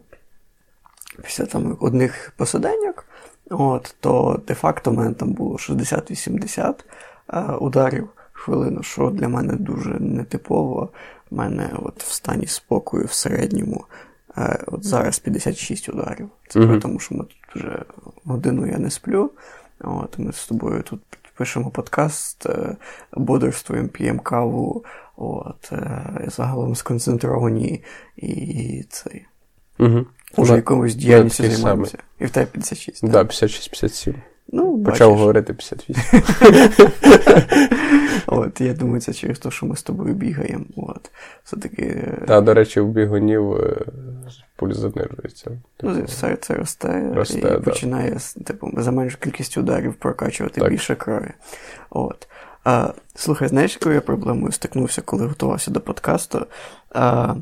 після 1.22 1.46
там 1.46 1.76
одних 1.80 2.32
посиденьок, 2.36 3.06
От, 3.50 3.96
то 4.00 4.40
де-факто 4.46 4.90
в 4.90 4.94
мене 4.94 5.14
там 5.14 5.32
було 5.32 5.56
60-80 5.56 6.74
е, 7.28 7.42
ударів 7.42 8.08
в 8.32 8.38
хвилину, 8.38 8.82
що 8.82 9.10
для 9.10 9.28
мене 9.28 9.52
дуже 9.52 9.90
нетипово. 9.90 10.88
У 11.30 11.36
мене 11.36 11.70
от 11.82 12.02
в 12.02 12.12
стані 12.12 12.46
спокою 12.46 13.06
в 13.06 13.12
середньому 13.12 13.84
е, 14.36 14.64
от 14.66 14.84
зараз 14.84 15.18
56 15.18 15.88
ударів. 15.88 16.28
Це 16.48 16.60
mm-hmm. 16.60 16.80
тому, 16.80 16.98
що 16.98 17.14
ми 17.14 17.24
тут 17.24 17.56
вже 17.56 17.82
годину 18.24 18.66
я 18.66 18.78
не 18.78 18.90
сплю. 18.90 19.30
От, 19.80 20.18
Ми 20.18 20.32
з 20.32 20.46
тобою 20.46 20.82
тут 20.82 21.00
пишемо 21.36 21.70
подкаст, 21.70 22.46
е, 22.46 22.76
бодрствуємо, 23.12 23.88
п'ємо 23.88 24.20
каву, 24.20 24.84
от, 25.16 25.72
загалом 26.26 26.74
сконцентровані 26.74 27.84
і 28.16 28.84
цей. 28.90 29.26
Угу. 29.78 30.06
Уже 30.36 30.54
якомусь 30.54 30.94
діяльністю 30.94 31.50
займаємося. 31.50 31.98
І 32.20 32.24
в 32.24 32.30
тебе 32.30 32.46
56. 32.46 33.00
Так, 33.00 33.10
да, 33.10 33.22
56-57. 33.22 34.14
Ну, 34.52 34.84
Почав 34.84 35.10
бачиш. 35.10 35.20
говорити 35.20 35.54
58. 35.54 36.22
От, 38.26 38.60
я 38.60 38.74
думаю, 38.74 39.00
це 39.00 39.12
через 39.12 39.38
те, 39.38 39.50
що 39.50 39.66
ми 39.66 39.76
з 39.76 39.82
тобою 39.82 40.14
бігаємо. 40.14 40.64
От. 40.76 41.10
Все-таки... 41.44 41.82
Е, 41.82 42.24
Та, 42.26 42.40
до 42.40 42.54
речі, 42.54 42.80
у 42.80 42.88
бігунів 42.88 43.52
е, 43.52 43.76
пульс 44.56 44.76
занижується. 44.76 45.50
Ну, 45.82 45.94
типу, 45.94 46.08
це, 46.08 46.36
це 46.36 46.54
росте, 46.54 47.12
росте 47.14 47.38
і 47.38 47.42
да. 47.42 47.58
починає 47.58 48.18
типу, 48.44 48.70
за 48.76 48.90
меншу 48.90 49.18
кількість 49.18 49.58
ударів 49.58 49.94
прокачувати 49.94 50.60
так. 50.60 50.70
більше 50.70 50.94
крові. 50.94 51.30
От. 51.90 52.28
А, 52.64 52.92
Слухай, 53.14 53.48
знаєш, 53.48 53.74
якою 53.74 53.94
я 53.94 54.00
проблемою 54.00 54.52
стикнувся, 54.52 55.02
коли 55.02 55.26
готувався 55.26 55.70
до 55.70 55.80
подкасту? 55.80 56.46
А, 56.90 57.34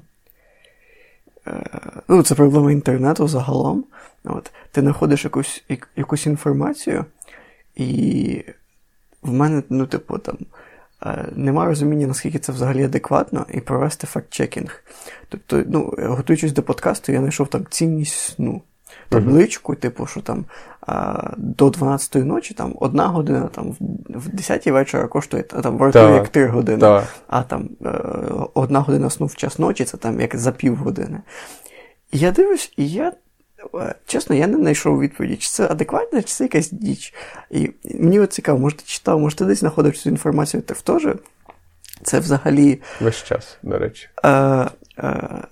ну, 2.08 2.22
це 2.22 2.34
проблема 2.34 2.72
інтернету 2.72 3.28
загалом. 3.28 3.84
От. 4.24 4.50
Ти 4.72 4.80
знаходиш 4.80 5.24
якусь 5.24 5.64
якусь 5.96 6.26
інформацію, 6.26 7.04
і 7.76 8.44
в 9.22 9.32
мене, 9.32 9.62
ну, 9.68 9.86
типу, 9.86 10.18
там, 10.18 10.38
е, 11.06 11.28
нема 11.36 11.64
розуміння, 11.64 12.06
наскільки 12.06 12.38
це 12.38 12.52
взагалі 12.52 12.84
адекватно, 12.84 13.46
і 13.54 13.60
провести 13.60 14.06
факт-чекінг. 14.06 14.84
Тобто, 15.28 15.64
ну, 15.66 15.94
готуючись 15.98 16.52
до 16.52 16.62
подкасту, 16.62 17.12
я 17.12 17.18
знайшов 17.18 17.48
там 17.48 17.66
цінність 17.70 18.14
сну 18.14 18.62
табличку, 19.08 19.74
типу, 19.74 20.06
що 20.06 20.20
там 20.20 20.44
а, 20.86 21.30
до 21.36 21.68
12-ї 21.68 22.24
ночі 22.24 22.54
там 22.54 22.74
одна 22.80 23.06
година 23.06 23.48
там 23.54 23.76
в 24.08 24.28
10-й 24.28 24.70
вечора 24.70 25.06
коштує 25.06 25.42
там 25.42 25.78
вартує 25.78 26.14
як 26.14 26.28
3 26.28 26.46
години, 26.46 26.78
та. 26.78 27.06
а 27.26 27.42
там 27.42 27.68
е, 27.84 27.90
одна 28.54 28.80
година 28.80 29.10
сну 29.10 29.26
в 29.26 29.36
час 29.36 29.58
ночі 29.58 29.84
це 29.84 29.96
там 29.96 30.20
як 30.20 30.36
за 30.36 30.52
півгодини. 30.52 31.20
І 32.12 32.18
я 32.18 32.32
дивлюсь, 32.32 32.72
і 32.76 32.88
я. 32.88 33.12
Е, 33.74 33.94
чесно, 34.06 34.36
я 34.36 34.46
не 34.46 34.56
знайшов 34.56 35.00
відповіді, 35.00 35.36
чи 35.36 35.48
це 35.48 35.66
адекватно, 35.70 36.22
чи 36.22 36.28
це 36.28 36.44
якась 36.44 36.70
діч. 36.70 37.14
І 37.50 37.70
мені 37.84 38.20
от 38.20 38.32
цікаво, 38.32 38.58
може 38.58 38.76
ти 38.76 38.82
читав, 38.86 39.20
може 39.20 39.36
ти 39.36 39.44
десь 39.44 39.60
знаходив 39.60 39.98
цю 39.98 40.10
інформацію 40.10 40.62
ти 40.62 40.74
теж. 40.74 41.06
Це 42.02 42.20
взагалі. 42.20 42.80
Весь 43.00 43.24
час, 43.24 43.58
до 43.62 43.78
речі. 43.78 44.08
Е, 44.24 44.30
е, 44.98 45.44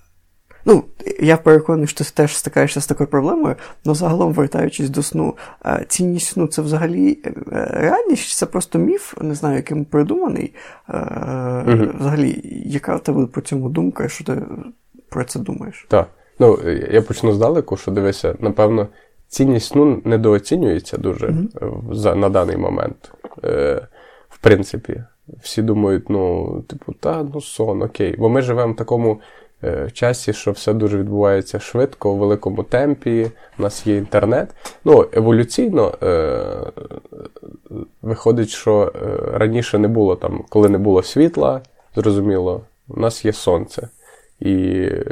Ну, 0.65 0.83
я 1.19 1.37
переконаний, 1.37 1.87
що 1.87 2.03
ти 2.03 2.11
теж 2.13 2.37
стикаєшся 2.37 2.81
з 2.81 2.87
такою 2.87 3.07
проблемою, 3.07 3.55
але 3.85 3.95
загалом, 3.95 4.33
вертаючись 4.33 4.89
до 4.89 5.03
сну, 5.03 5.35
е, 5.65 5.85
цінність 5.87 6.27
сну 6.27 6.47
це 6.47 6.61
взагалі 6.61 7.19
е, 7.25 7.31
реальність, 7.71 8.37
це 8.37 8.45
просто 8.45 8.79
міф, 8.79 9.13
не 9.21 9.35
знаю, 9.35 9.55
яким 9.55 9.85
придуманий. 9.85 10.53
Угу. 11.67 11.87
Взагалі, 11.99 12.41
яка 12.65 12.95
в 12.95 13.03
тебе 13.03 13.25
по 13.25 13.41
цьому 13.41 13.69
думка, 13.69 14.09
що 14.09 14.23
ти 14.23 14.41
про 15.09 15.23
це 15.23 15.39
думаєш? 15.39 15.85
Так. 15.89 16.07
Ну, 16.39 16.59
я 16.91 17.01
почну 17.01 17.33
здалеку, 17.33 17.77
що 17.77 17.91
дивися, 17.91 18.35
напевно, 18.39 18.87
цінність 19.27 19.67
сну 19.67 20.01
недооцінюється 20.05 20.97
дуже 20.97 21.27
mm-hmm. 21.27 21.93
за, 21.93 22.15
на 22.15 22.29
даний 22.29 22.57
момент. 22.57 23.11
Е, 23.43 23.87
В 24.29 24.37
принципі, 24.37 25.03
всі 25.41 25.61
думають, 25.61 26.09
ну, 26.09 26.61
типу, 26.67 26.93
та, 26.93 27.23
ну, 27.33 27.41
сон, 27.41 27.81
окей. 27.81 28.15
Бо 28.19 28.29
ми 28.29 28.41
живемо 28.41 28.73
в 28.73 28.75
такому 28.75 29.21
е, 29.63 29.89
часі, 29.93 30.33
що 30.33 30.51
все 30.51 30.73
дуже 30.73 30.97
відбувається 30.97 31.59
швидко, 31.59 32.11
у 32.11 32.17
великому 32.17 32.63
темпі. 32.63 33.31
У 33.59 33.61
нас 33.61 33.87
є 33.87 33.97
інтернет. 33.97 34.49
Ну, 34.85 35.07
еволюційно 35.13 35.97
е, 36.03 36.43
виходить, 38.01 38.49
що 38.49 38.93
е, 38.95 39.37
раніше 39.37 39.77
не 39.77 39.87
було 39.87 40.15
там, 40.15 40.45
коли 40.49 40.69
не 40.69 40.77
було 40.77 41.03
світла, 41.03 41.61
зрозуміло, 41.95 42.61
у 42.87 42.99
нас 42.99 43.25
є 43.25 43.33
сонце. 43.33 43.89
І 44.39 44.53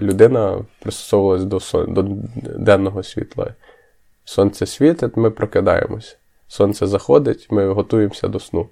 людина 0.01 0.65
пристосовувалась 0.81 1.43
до 1.43 1.59
сон, 1.59 1.93
до 1.93 2.05
денного 2.57 3.03
світла. 3.03 3.53
Сонце 4.25 4.65
світить, 4.65 5.17
ми 5.17 5.31
прокидаємось. 5.31 6.17
Сонце 6.47 6.87
заходить, 6.87 7.47
ми 7.49 7.73
готуємося 7.73 8.27
до 8.27 8.39
сну. 8.39 8.67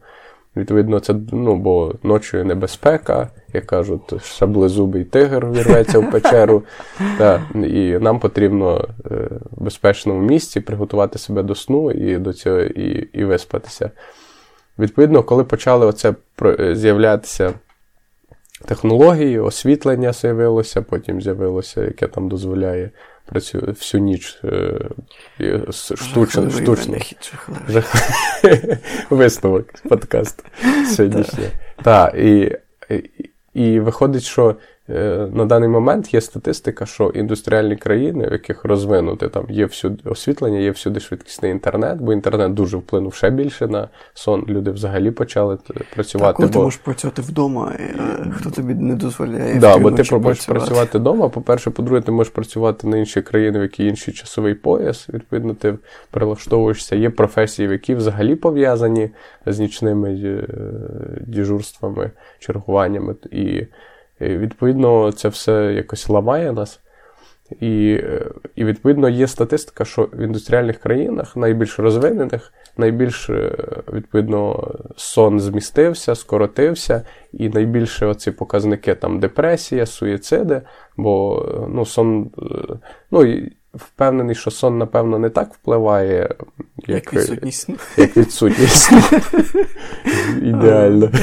Відповідно, 0.56 1.00
це 1.00 1.16
ну, 1.32 1.56
бо 1.56 1.96
ночою 2.04 2.46
небезпека, 2.46 3.30
як 3.54 3.66
кажуть, 3.66 4.24
шаблезубий 4.24 5.04
тигр 5.04 5.52
вірветься 5.52 6.00
в 6.00 6.12
печеру. 6.12 6.64
Та, 7.18 7.42
І 7.56 8.00
нам 8.00 8.20
потрібно 8.20 8.88
е, 9.12 9.16
в 9.52 9.64
безпечному 9.64 10.22
місці 10.22 10.60
приготувати 10.60 11.20
себе 11.20 11.44
до 11.44 11.56
сну 11.56 11.92
і 11.92 12.18
до 12.18 12.34
цього 12.34 12.60
і, 12.60 13.10
і 13.14 13.26
виспатися. 13.26 13.92
Відповідно, 14.80 15.24
коли 15.24 15.44
почали 15.44 15.86
оце 15.86 16.14
з'являтися 16.74 17.54
технології, 18.66 19.40
освітлення 19.40 20.14
з'явилося, 20.14 20.82
потім 20.82 21.22
з'явилося, 21.22 21.82
яке 21.82 22.08
там 22.08 22.30
дозволяє 22.30 22.92
працює 23.28 23.62
всю 23.62 24.04
ніч 24.04 24.40
е, 24.44 24.80
штучно. 25.72 26.50
штучно. 26.50 26.98
Висновок 29.10 29.74
подкаст 29.90 30.46
сьогоднішній. 30.96 31.50
Так, 31.84 32.16
і, 32.16 32.58
і, 32.90 33.04
і 33.54 33.80
виходить, 33.80 34.24
що 34.24 34.56
на 35.34 35.46
даний 35.46 35.70
момент 35.70 36.14
є 36.14 36.22
статистика, 36.22 36.86
що 36.86 37.10
індустріальні 37.10 37.76
країни, 37.76 38.28
в 38.28 38.32
яких 38.32 38.66
розвинути 38.66 39.28
там 39.28 39.46
є 39.50 39.66
всюди 39.66 40.10
освітлення, 40.10 40.60
є 40.60 40.72
всюди 40.72 41.00
швидкісний 41.00 41.52
інтернет, 41.52 41.98
бо 42.02 42.14
інтернет 42.14 42.54
дуже 42.54 42.78
вплинув 42.78 43.14
ще 43.14 43.30
більше 43.30 43.68
на 43.68 43.90
сон. 44.14 44.46
Люди 44.48 44.72
взагалі 44.72 45.12
почали 45.12 45.58
працювати. 45.96 46.28
Так, 46.28 46.36
коли 46.36 46.48
бо... 46.48 46.54
ти 46.54 46.60
можеш 46.60 46.80
працювати 46.80 47.22
вдома, 47.22 47.74
хто 48.32 48.50
тобі 48.50 48.74
не 48.74 48.96
дозволяє. 48.96 49.60
Да, 49.60 49.78
бо 49.78 49.92
ти 49.92 50.16
можеш 50.16 50.46
працювати 50.46 50.98
вдома. 50.98 51.30
По-перше, 51.30 51.70
по-друге, 51.70 52.02
ти 52.02 52.12
можеш 52.12 52.34
працювати 52.34 52.88
на 52.88 52.98
інші 52.98 53.22
країни, 53.22 53.60
в 53.60 53.62
які 53.62 53.86
інший 53.86 54.14
часовий 54.14 54.54
пояс. 54.54 55.10
Відповідно, 55.14 55.54
ти 55.54 55.78
прилаштовуєшся. 56.12 56.96
Є 56.96 57.10
професії, 57.10 57.70
які 57.70 57.96
взагалі 57.96 58.36
пов'язані 58.36 59.10
з 59.46 59.60
нічними 59.60 60.14
е, 60.14 60.44
діжурствами, 61.28 62.12
чергуваннями. 62.40 63.16
І, 63.32 63.64
Відповідно, 64.22 65.12
це 65.12 65.30
все 65.30 65.74
якось 65.74 66.10
ламає 66.10 66.52
нас. 66.54 66.80
І, 67.60 68.02
і 68.56 68.66
відповідно, 68.66 69.10
є 69.10 69.28
статистика, 69.28 69.86
що 69.86 70.10
в 70.14 70.20
індустріальних 70.20 70.78
країнах, 70.78 71.36
найбільш 71.36 71.80
розвинених, 71.80 72.54
найбільш 72.78 73.30
е, 73.30 73.56
відповідно 73.94 74.72
сон 74.96 75.40
змістився, 75.40 76.16
скоротився, 76.16 77.02
і 77.34 77.50
найбільше 77.50 78.06
оці 78.06 78.32
показники 78.32 78.96
там 78.96 79.20
депресія, 79.20 79.86
суїциди, 79.86 80.62
бо 80.98 81.46
ну, 81.70 81.86
сон, 81.86 82.32
е, 82.40 82.76
ну, 83.12 83.38
впевнений, 83.78 84.36
що 84.36 84.52
сон, 84.52 84.78
напевно, 84.78 85.20
не 85.20 85.30
так 85.30 85.54
впливає, 85.54 86.36
як, 86.78 86.88
як 86.88 87.14
відсутність. 87.14 87.70
Як 87.98 88.18
відсутність. 88.18 88.92
Ідеально. 90.42 91.10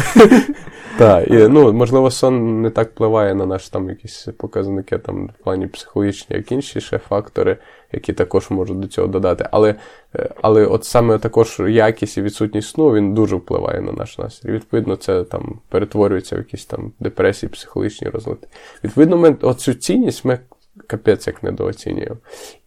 Так, 0.99 1.31
і 1.31 1.49
ну, 1.49 1.73
можливо, 1.73 2.11
сон 2.11 2.63
не 2.63 2.71
так 2.71 2.91
впливає 2.91 3.35
на 3.35 3.47
наші 3.47 3.71
там 3.71 3.89
якісь 3.89 4.29
показники 4.37 4.99
там 4.99 5.27
в 5.27 5.45
плані 5.45 5.67
психологічні, 5.67 6.37
як 6.37 6.53
інші 6.53 6.81
ще 6.81 6.99
фактори, 6.99 7.57
які 7.93 8.13
також 8.13 8.51
можуть 8.51 8.81
до 8.81 8.89
цього 8.89 9.09
додати. 9.09 9.49
Але 9.51 9.75
е, 10.17 10.31
але 10.43 10.67
от 10.67 10.85
саме 10.85 11.19
також 11.19 11.61
якість 11.69 12.19
і 12.19 12.23
відсутність 12.23 12.69
сну 12.69 12.93
він 12.93 13.15
дуже 13.15 13.37
впливає 13.37 13.81
на 13.81 13.93
наш 13.93 14.19
настрій. 14.19 14.53
Відповідно, 14.53 14.97
це 14.97 15.25
там 15.25 15.59
перетворюється 15.69 16.37
в 16.37 16.39
якісь 16.39 16.67
там 16.67 16.93
депресії, 17.01 17.51
психологічні 17.51 18.09
розлади. 18.09 18.47
Відповідно, 18.85 19.17
ми 19.17 19.37
оцю 19.43 19.75
цінність 19.75 20.25
ми 20.25 20.39
капець 20.87 21.27
як 21.27 21.43
недооцінюємо. 21.43 22.17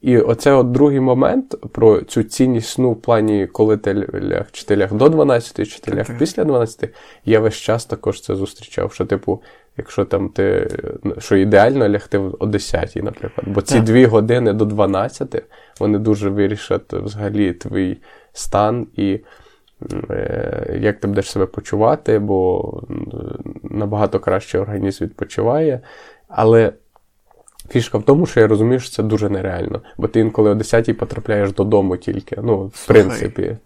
І 0.02 0.18
оце 0.18 0.54
от 0.54 0.72
другий 0.72 1.00
момент 1.00 1.56
про 1.72 2.02
цю 2.02 2.24
цінність 2.24 2.70
сну 2.70 2.92
в 2.92 3.02
плані, 3.02 3.48
коли 3.48 3.78
ти 3.78 3.94
ляг, 4.14 4.46
чи 4.52 4.66
ти 4.66 4.78
ляг 4.78 4.94
до 4.94 5.10
12, 5.10 5.68
чи 5.68 5.80
ти 5.80 5.96
ляг 5.96 6.18
після 6.20 6.44
12, 6.44 6.90
я 7.26 7.40
весь 7.40 7.56
час 7.56 7.86
також 7.86 8.22
це 8.22 8.36
зустрічав. 8.36 8.94
Що, 8.94 9.06
типу, 9.06 9.42
якщо 9.78 10.06
там 10.06 10.30
ти 10.30 10.70
що 11.18 11.36
ідеально 11.36 11.90
лягти 11.90 12.18
о 12.18 12.46
10, 12.46 12.96
наприклад. 12.96 13.48
Бо 13.48 13.62
ці 13.62 13.80
дві 13.80 14.06
години 14.06 14.54
до 14.54 14.66
12 14.66 15.44
вони 15.80 16.00
дуже 16.00 16.30
вирішать 16.30 16.94
взагалі 16.94 17.54
твій 17.54 17.98
стан 18.34 18.88
і. 18.96 19.20
Е, 20.10 20.80
як 20.82 21.00
ти 21.00 21.08
будеш 21.08 21.32
себе 21.32 21.46
почувати, 21.46 22.20
бо 22.20 22.82
набагато 23.64 24.20
краще 24.20 24.60
організм 24.60 25.04
відпочиває. 25.04 25.82
Але 26.28 26.74
Фішка 27.70 27.98
в 27.98 28.04
тому, 28.04 28.26
що 28.26 28.40
я 28.40 28.48
розумію, 28.48 28.80
що 28.80 28.90
це 28.90 29.04
дуже 29.04 29.30
нереально, 29.30 29.82
бо 29.98 30.08
ти 30.08 30.20
інколи 30.20 30.50
о 30.50 30.54
10-й 30.54 30.94
потрапляєш 30.94 31.52
додому 31.52 31.98
тільки. 31.98 32.38
Ну, 32.44 32.66
в 32.66 32.78
Слухай, 32.78 33.04
принципі. 33.04 33.58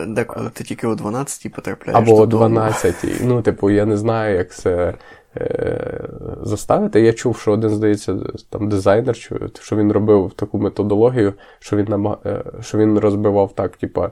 Е, 0.00 0.06
деколи 0.06 0.50
ти 0.54 0.64
тільки 0.64 0.86
о 0.86 0.94
12-й 0.94 1.48
потрапляєш. 1.48 1.98
Або 1.98 2.26
додому. 2.26 2.56
о 2.56 2.60
12-й. 2.60 3.24
Ну, 3.24 3.42
типу, 3.42 3.70
я 3.70 3.86
не 3.86 3.96
знаю, 3.96 4.36
як 4.36 4.54
це 4.54 4.94
е, 5.36 6.00
заставити. 6.42 7.00
Я 7.00 7.12
чув, 7.12 7.38
що 7.38 7.52
один, 7.52 7.70
здається, 7.70 8.16
там 8.50 8.68
дизайнер, 8.68 9.16
що 9.60 9.76
він 9.76 9.92
робив 9.92 10.32
таку 10.36 10.58
методологію, 10.58 11.34
що 11.58 11.76
він 11.76 11.86
намаг... 11.88 12.16
Е, 12.26 12.44
що 12.60 12.78
він 12.78 12.98
розбивав 12.98 13.54
так, 13.54 13.76
типа, 13.76 14.10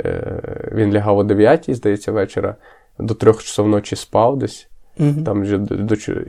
е, 0.00 0.42
він 0.72 0.92
лягав 0.92 1.18
о 1.18 1.22
9-й, 1.22 1.74
здається, 1.74 2.12
вечора, 2.12 2.56
до 2.98 3.14
трьох 3.14 3.42
часов 3.42 3.68
ночі 3.68 3.96
спав 3.96 4.38
десь. 4.38 4.68
Mm-hmm. 5.00 5.24
Там 5.24 5.42
вже 5.42 5.60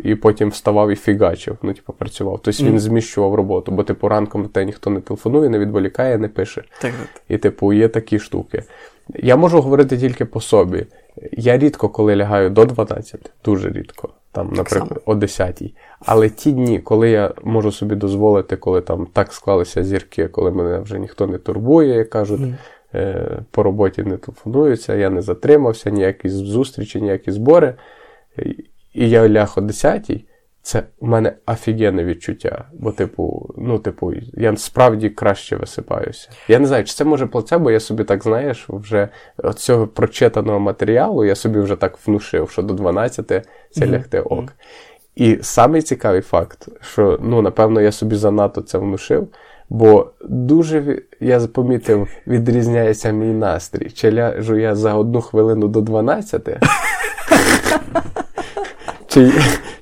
І 0.04 0.16
потім 0.16 0.50
вставав 0.50 0.92
і 0.92 0.96
фігачив, 0.96 1.58
ну, 1.62 1.74
типу, 1.74 1.94
працював. 1.94 2.40
Тобто 2.44 2.64
mm-hmm. 2.64 2.68
він 2.68 2.80
зміщував 2.80 3.36
роботу, 3.36 3.72
бо 3.72 3.84
типу 3.84 4.08
ранком 4.08 4.46
те 4.46 4.66
ніхто 4.66 4.90
не 4.90 5.00
телефонує, 5.00 5.50
не 5.50 5.60
відволікає, 5.60 6.18
не 6.18 6.28
пише. 6.28 6.64
Так. 6.82 6.94
І, 7.30 7.38
типу, 7.38 7.74
є 7.74 7.88
такі 7.88 8.20
штуки. 8.20 8.64
Я 9.16 9.36
можу 9.36 9.62
говорити 9.62 9.98
тільки 9.98 10.26
по 10.26 10.42
собі. 10.42 10.86
Я 11.32 11.58
рідко 11.58 11.90
коли 11.90 12.16
лягаю 12.16 12.50
до 12.50 12.66
12, 12.66 13.32
дуже 13.46 13.70
рідко, 13.70 14.10
там, 14.32 14.54
наприклад, 14.54 15.02
о 15.06 15.16
10. 15.16 15.64
Але 16.00 16.30
ті 16.30 16.52
дні, 16.52 16.80
коли 16.80 17.10
я 17.10 17.34
можу 17.44 17.72
собі 17.72 17.96
дозволити, 17.96 18.56
коли 18.56 18.82
там 18.82 19.08
так 19.14 19.34
склалися 19.34 19.84
зірки, 19.84 20.28
коли 20.28 20.52
мене 20.52 20.80
вже 20.80 21.00
ніхто 21.00 21.28
не 21.28 21.38
турбує, 21.38 21.96
як 21.96 22.10
кажуть. 22.10 22.42
Mm-hmm. 22.42 22.56
По 23.52 23.64
роботі 23.64 24.04
не 24.04 24.18
телефонуються, 24.18 24.96
я 24.96 25.10
не 25.10 25.22
затримався, 25.22 25.90
ніякі 25.90 26.30
зустрічі, 26.30 27.02
ніякі 27.02 27.32
збори 27.32 27.76
і 28.93 29.10
я 29.10 29.30
ляг 29.30 29.54
о 29.58 29.62
10 29.62 30.12
це 30.62 30.84
у 31.00 31.08
мене 31.08 31.34
офігенне 31.45 32.04
відчуття. 32.04 32.65
Бо, 32.73 32.91
типу, 32.91 33.54
ну, 33.58 33.80
типу, 33.80 34.13
я 34.34 34.58
справді 34.58 35.10
краще 35.10 35.56
висипаюся. 35.56 36.30
Я 36.47 36.60
не 36.60 36.67
знаю, 36.67 36.84
чи 36.84 36.93
це 36.93 37.06
може 37.06 37.26
плацебо, 37.28 37.71
я 37.71 37.80
собі 37.80 38.04
так 38.04 38.23
знаєш, 38.23 38.65
вже 38.69 39.10
от 39.38 39.60
цього 39.60 39.88
прочитаного 39.88 40.60
матеріалу 40.60 41.26
я 41.26 41.36
собі 41.36 41.60
вже 41.60 41.76
так 41.76 41.97
внушив, 42.08 42.50
що 42.50 42.62
до 42.62 42.73
12 42.73 43.45
це 43.71 43.88
лягти 43.88 44.19
ок. 44.19 44.39
Mm-hmm. 44.39 44.50
І 45.15 45.39
самий 45.41 45.82
цікавий 45.82 46.21
факт, 46.21 46.67
що 46.82 47.19
ну, 47.21 47.41
напевно, 47.41 47.82
я 47.82 47.91
собі 47.91 48.15
занадто 48.15 48.62
це 48.62 48.78
внушив. 48.78 49.28
Бо 49.69 50.12
дуже, 50.30 51.02
я 51.19 51.39
помітив, 51.39 52.08
відрізняється 52.28 53.12
мій 53.12 53.34
настрій. 53.34 53.89
Чи 53.89 54.12
ляжу 54.12 54.58
я 54.58 54.76
за 54.76 54.93
одну 54.93 55.21
хвилину 55.21 55.67
до 55.67 55.82
12, 55.82 56.50
чи 59.18 59.32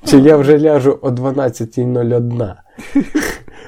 чи 0.04 0.18
я 0.18 0.36
вже 0.36 0.58
ляжу 0.58 0.98
о 1.02 1.10
12.01. 1.10 2.54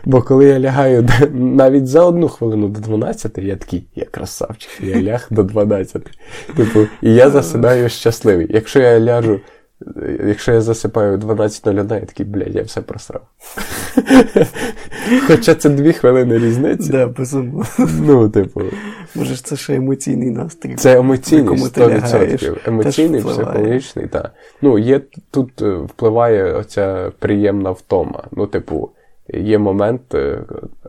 Бо 0.05 0.23
коли 0.23 0.45
я 0.45 0.61
лягаю 0.61 1.09
навіть 1.33 1.87
за 1.87 2.05
одну 2.05 2.29
хвилину 2.29 2.69
до 2.69 2.81
12, 2.81 3.39
я 3.39 3.57
такий, 3.57 3.87
я 3.95 4.05
красавчик, 4.05 4.71
я 4.81 5.03
ляг 5.03 5.27
до 5.31 5.43
12. 5.43 6.03
Типу, 6.57 6.81
І 7.03 7.14
я 7.14 7.31
засинаю 7.31 7.89
щасливий. 7.89 8.47
Якщо 8.51 8.81
я 8.81 9.01
ляжу 9.01 9.41
Якщо 10.26 10.53
я 10.53 10.61
засипаю 10.61 11.18
12.01, 11.18 11.95
я 11.95 12.01
такий, 12.01 12.26
блядь, 12.26 12.55
я 12.55 12.62
все 12.62 12.81
просрав. 12.81 13.22
Хоча 15.26 15.55
це 15.55 15.68
дві 15.68 15.93
хвилини 15.93 16.39
різниці. 16.39 16.93
Да, 16.93 17.07
безумовно. 17.07 17.66
Ну, 17.79 18.29
типу. 18.29 18.62
Може, 19.14 19.37
це 19.37 19.57
ще 19.57 19.74
емоційний 19.74 20.31
настрій. 20.31 20.74
Це 20.74 20.99
емоційний 20.99 21.59
100%. 21.59 22.59
Емоційний, 22.66 23.22
психологічний, 23.22 24.07
так. 24.07 24.33
Ну, 24.62 24.79
є 24.79 25.01
тут 25.31 25.62
впливає 25.62 26.53
оця 26.53 27.12
приємна 27.18 27.70
втома. 27.70 28.24
Ну, 28.33 28.47
типу, 28.47 28.91
є 29.29 29.59
момент, 29.59 30.14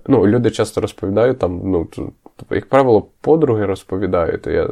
ну, 0.08 0.28
люди 0.28 0.52
часто 0.52 0.82
розповідають 0.82 1.40
там, 1.40 1.62
ну, 1.64 1.88
тобто, 2.40 2.56
як 2.56 2.66
правило, 2.66 3.08
подруги 3.22 3.66
розповідають. 3.66 4.48
Я, 4.48 4.52
я 4.52 4.70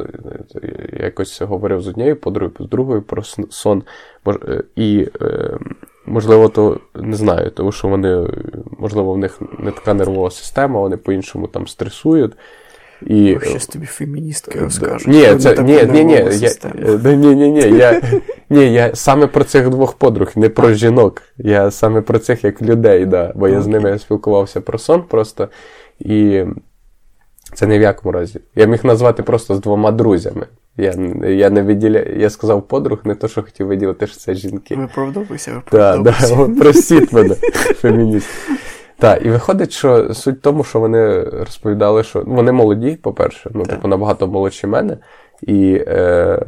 якось 1.03 1.41
говорив 1.41 1.81
з 1.81 1.87
однією 1.87 2.15
подругою, 2.15 2.55
з 2.59 2.69
другою 2.69 3.01
про 3.01 3.23
сон. 3.49 3.83
Е, 4.27 4.63
і, 4.75 5.07
е, 5.21 5.57
можливо, 6.05 6.49
то 6.49 6.79
не 6.95 7.15
знаю, 7.15 7.51
тому 7.51 7.71
що 7.71 7.87
вони, 7.87 8.27
можливо, 8.79 9.13
в 9.13 9.17
них 9.17 9.41
не 9.59 9.71
така 9.71 9.93
нервова 9.93 10.31
система, 10.31 10.79
вони 10.79 10.97
по-іншому 10.97 11.47
там 11.47 11.67
стресують. 11.67 12.33
І... 13.01 13.37
Щось 13.41 13.67
тобі 13.67 13.85
феміністки 13.85 14.59
розкажуть. 14.59 15.07
Ні, 15.07 15.35
це, 15.35 15.63
ні, 15.63 15.83
ні, 15.83 16.03
ні, 16.03 16.13
я, 16.13 16.53
ні, 17.15 17.35
ні, 17.35 17.51
ні, 17.51 17.77
я, 17.77 18.01
ні, 18.49 18.73
я 18.73 18.95
саме 18.95 19.27
про 19.27 19.43
цих 19.43 19.69
двох 19.69 19.93
подруг, 19.93 20.31
не 20.35 20.49
про 20.49 20.73
жінок. 20.73 21.21
Я 21.37 21.71
саме 21.71 22.01
про 22.01 22.19
цих 22.19 22.43
як 22.43 22.61
людей, 22.61 23.05
да, 23.05 23.31
бо 23.35 23.47
я 23.47 23.61
з 23.61 23.67
ними 23.67 23.99
спілкувався 23.99 24.61
про 24.61 24.77
сон 24.77 25.03
просто. 25.03 25.47
І 25.99 26.43
це 27.53 27.67
ні 27.67 27.79
в 27.79 27.81
якому 27.81 28.11
разі. 28.11 28.39
Я 28.55 28.65
міг 28.65 28.85
назвати 28.85 29.23
просто 29.23 29.55
з 29.55 29.59
двома 29.59 29.91
друзями. 29.91 30.47
Я 30.77 30.93
я 31.27 31.49
не 31.49 31.63
виділяю, 31.63 32.19
я 32.19 32.29
сказав 32.29 32.67
подруг, 32.67 32.99
не 33.03 33.15
то, 33.15 33.27
що 33.27 33.43
хотів 33.43 33.67
виділити, 33.67 34.07
що 34.07 34.17
це 34.17 34.33
жінки. 34.33 34.75
Виправдовуйся, 34.75 35.53
виправдовуйся. 35.53 36.27
Так, 36.27 36.47
да, 36.47 36.61
простіть 36.63 37.13
мене, 37.13 37.35
фемініст. 37.81 38.29
Так, 38.99 39.25
і 39.25 39.29
виходить, 39.29 39.71
що 39.71 40.13
суть 40.13 40.37
в 40.37 40.41
тому, 40.41 40.63
що 40.63 40.79
вони 40.79 41.23
розповідали, 41.23 42.03
що 42.03 42.23
ну, 42.27 42.35
вони 42.35 42.51
молоді, 42.51 42.91
по-перше, 42.91 43.49
ну, 43.53 43.63
типу, 43.63 43.87
набагато 43.87 44.27
молодші 44.27 44.67
мене. 44.67 44.97
І 45.41 45.83
е, 45.87 46.39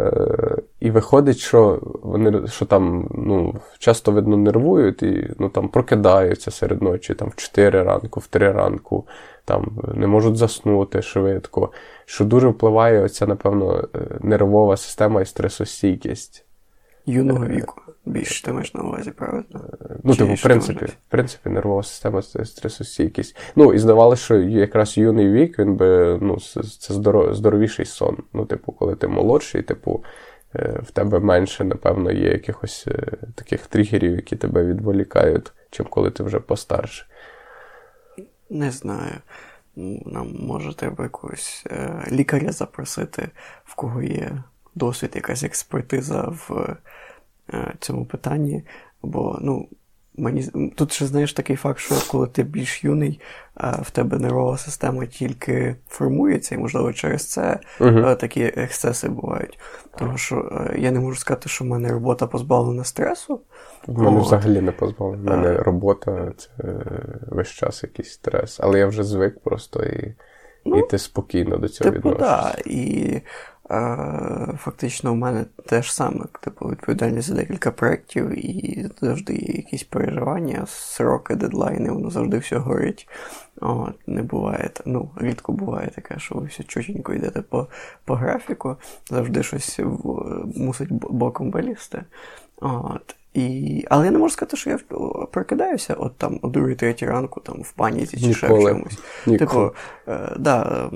і 0.79 0.91
виходить, 0.91 1.37
що 1.37 1.79
вони 2.03 2.47
що 2.47 2.65
там 2.65 3.07
ну, 3.11 3.55
часто 3.79 4.11
видно 4.11 4.37
нервують 4.37 5.03
і 5.03 5.29
ну, 5.39 5.49
там 5.49 5.67
прокидаються 5.67 6.51
серед 6.51 6.81
ночі 6.81 7.13
там, 7.13 7.29
в 7.29 7.35
4 7.35 7.83
ранку, 7.83 8.19
в 8.19 8.27
3 8.27 8.51
ранку, 8.51 9.05
там 9.49 9.79
не 9.93 10.07
можуть 10.07 10.37
заснути 10.37 11.01
швидко. 11.01 11.71
Що 12.05 12.25
дуже 12.25 12.47
впливає 12.47 13.01
оця, 13.01 13.27
напевно, 13.27 13.87
е, 13.95 13.99
нервова 14.19 14.77
система 14.77 15.21
і 15.21 15.25
стресостійкість. 15.25 16.45
Юного 17.05 17.45
е, 17.45 17.47
віку. 17.47 17.81
Більше 18.05 18.43
ти 18.43 18.53
маєш 18.53 18.73
на 18.73 18.81
увазі, 18.81 19.11
правильно? 19.11 19.43
Ну, 20.03 20.15
типу, 20.15 20.33
в 20.33 20.43
принципі, 20.43 20.85
в 20.85 20.95
принципі, 21.09 21.49
нервова 21.49 21.83
система 21.83 22.21
це 22.21 22.45
стресостійкість. 22.45 23.37
Ну, 23.55 23.73
і 23.73 23.79
здавалося, 23.79 24.23
що 24.23 24.35
якраз 24.37 24.97
юний 24.97 25.31
вік, 25.31 25.59
він 25.59 25.75
би, 25.75 26.17
ну, 26.21 26.37
це 26.79 26.93
здоров, 26.93 27.35
здоровіший 27.35 27.85
сон. 27.85 28.17
Ну, 28.33 28.45
типу, 28.45 28.71
коли 28.71 28.95
ти 28.95 29.07
молодший, 29.07 29.61
типу, 29.61 30.03
е, 30.55 30.79
в 30.83 30.91
тебе 30.91 31.19
менше, 31.19 31.63
напевно, 31.63 32.11
є 32.11 32.31
якихось 32.31 32.87
е, 32.87 33.17
таких 33.35 33.67
тригерів, 33.67 34.15
які 34.15 34.35
тебе 34.35 34.65
відволікають, 34.65 35.51
чим 35.71 35.85
коли 35.89 36.11
ти 36.11 36.23
вже 36.23 36.39
постарше. 36.39 37.05
Не 38.49 38.71
знаю. 38.71 39.15
Нам 40.05 40.35
може 40.39 40.73
треба 40.73 41.03
якогось 41.03 41.63
е, 41.71 42.07
лікаря 42.11 42.51
запросити, 42.51 43.29
в 43.65 43.75
кого 43.75 44.01
є 44.01 44.43
досвід, 44.75 45.11
якась 45.15 45.43
експертиза 45.43 46.21
в 46.21 46.75
Е, 47.53 47.73
цьому 47.79 48.05
питанні. 48.05 48.63
Бо, 49.01 49.37
ну, 49.41 49.67
мені 50.19 50.71
тут 50.75 50.91
ще 50.91 51.05
знаєш 51.05 51.33
такий 51.33 51.55
факт, 51.55 51.79
що 51.79 51.95
коли 52.11 52.27
ти 52.27 52.43
більш 52.43 52.83
юний, 52.83 53.19
е, 53.61 53.79
в 53.81 53.91
тебе 53.91 54.19
нервова 54.19 54.57
система 54.57 55.05
тільки 55.05 55.75
формується, 55.87 56.55
і, 56.55 56.57
можливо, 56.57 56.93
через 56.93 57.25
це 57.25 57.59
uh-huh. 57.79 58.15
такі 58.15 58.43
ексцеси 58.43 59.09
бувають. 59.09 59.59
Тому 59.97 60.17
що 60.17 60.65
я 60.77 60.91
не 60.91 60.99
можу 60.99 61.19
сказати, 61.19 61.49
що 61.49 61.65
в 61.65 61.67
мене 61.67 61.91
робота 61.91 62.27
позбавлена 62.27 62.83
стресу. 62.83 63.41
В 63.87 64.01
мене 64.01 64.17
От. 64.17 64.25
взагалі 64.25 64.61
не 64.61 64.71
позбавлена. 64.71 65.35
В 65.35 65.37
мене 65.37 65.57
робота 65.57 66.31
це 66.37 66.49
весь 67.27 67.49
час 67.49 67.83
якийсь 67.83 68.11
стрес. 68.11 68.59
Але 68.59 68.79
я 68.79 68.87
вже 68.87 69.03
звик 69.03 69.39
просто 69.39 69.83
і. 69.83 70.15
Ну, 70.65 70.79
і 70.79 70.87
ти 70.87 70.97
спокійно 70.97 71.57
до 71.57 71.67
цього 71.69 71.91
типу, 71.91 72.09
відносишся. 72.09 72.61
І 72.65 73.21
Фактично, 74.57 75.11
у 75.11 75.15
мене 75.15 75.45
теж 75.65 75.93
саме 75.93 76.25
типу, 76.41 76.69
відповідальність 76.69 77.27
за 77.27 77.35
декілька 77.35 77.71
проєктів, 77.71 78.45
і 78.45 78.89
завжди 79.01 79.33
є 79.33 79.53
якісь 79.55 79.83
переживання, 79.83 80.65
сроки, 80.67 81.35
дедлайни, 81.35 81.91
воно 81.91 82.09
завжди 82.09 82.37
все 82.37 82.57
горить. 82.57 83.07
От, 83.61 84.07
Не 84.07 84.23
буває, 84.23 84.69
ну, 84.85 85.11
рідко 85.17 85.53
буває 85.53 85.89
таке, 85.95 86.19
що 86.19 86.35
ви 86.35 86.45
все 86.45 86.63
чутенько 86.63 87.13
йдете 87.13 87.41
по 87.41 87.67
по 88.05 88.15
графіку, 88.15 88.75
завжди 89.09 89.43
щось 89.43 89.79
в, 89.79 90.23
мусить 90.55 90.91
боком 90.91 91.51
вилізти. 91.51 92.03
От, 92.61 93.15
і... 93.33 93.85
Але 93.89 94.05
я 94.05 94.11
не 94.11 94.17
можу 94.17 94.33
сказати, 94.33 94.57
що 94.57 94.69
я 94.69 94.79
прокидаюся 95.31 95.93
от 95.93 96.15
там 96.17 96.39
о 96.41 96.47
2-3 96.47 97.05
ранку 97.05 97.39
там 97.39 97.61
в 97.61 97.71
паніці 97.71 98.17
чи 98.19 98.33
ще 98.33 98.47
в 98.47 98.63
чомусь. 98.63 98.99
Типу, 99.25 99.71
е, 100.07 100.35
да, 100.39 100.89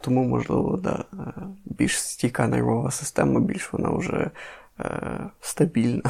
тому, 0.00 0.24
можливо, 0.24 0.80
да, 0.82 1.04
е, 1.12 1.42
більш 1.64 2.00
стійка 2.00 2.48
нервова 2.48 2.90
система, 2.90 3.40
більш 3.40 3.72
вона 3.72 3.90
вже 3.90 4.30
е, 4.80 5.00
стабільна. 5.40 6.02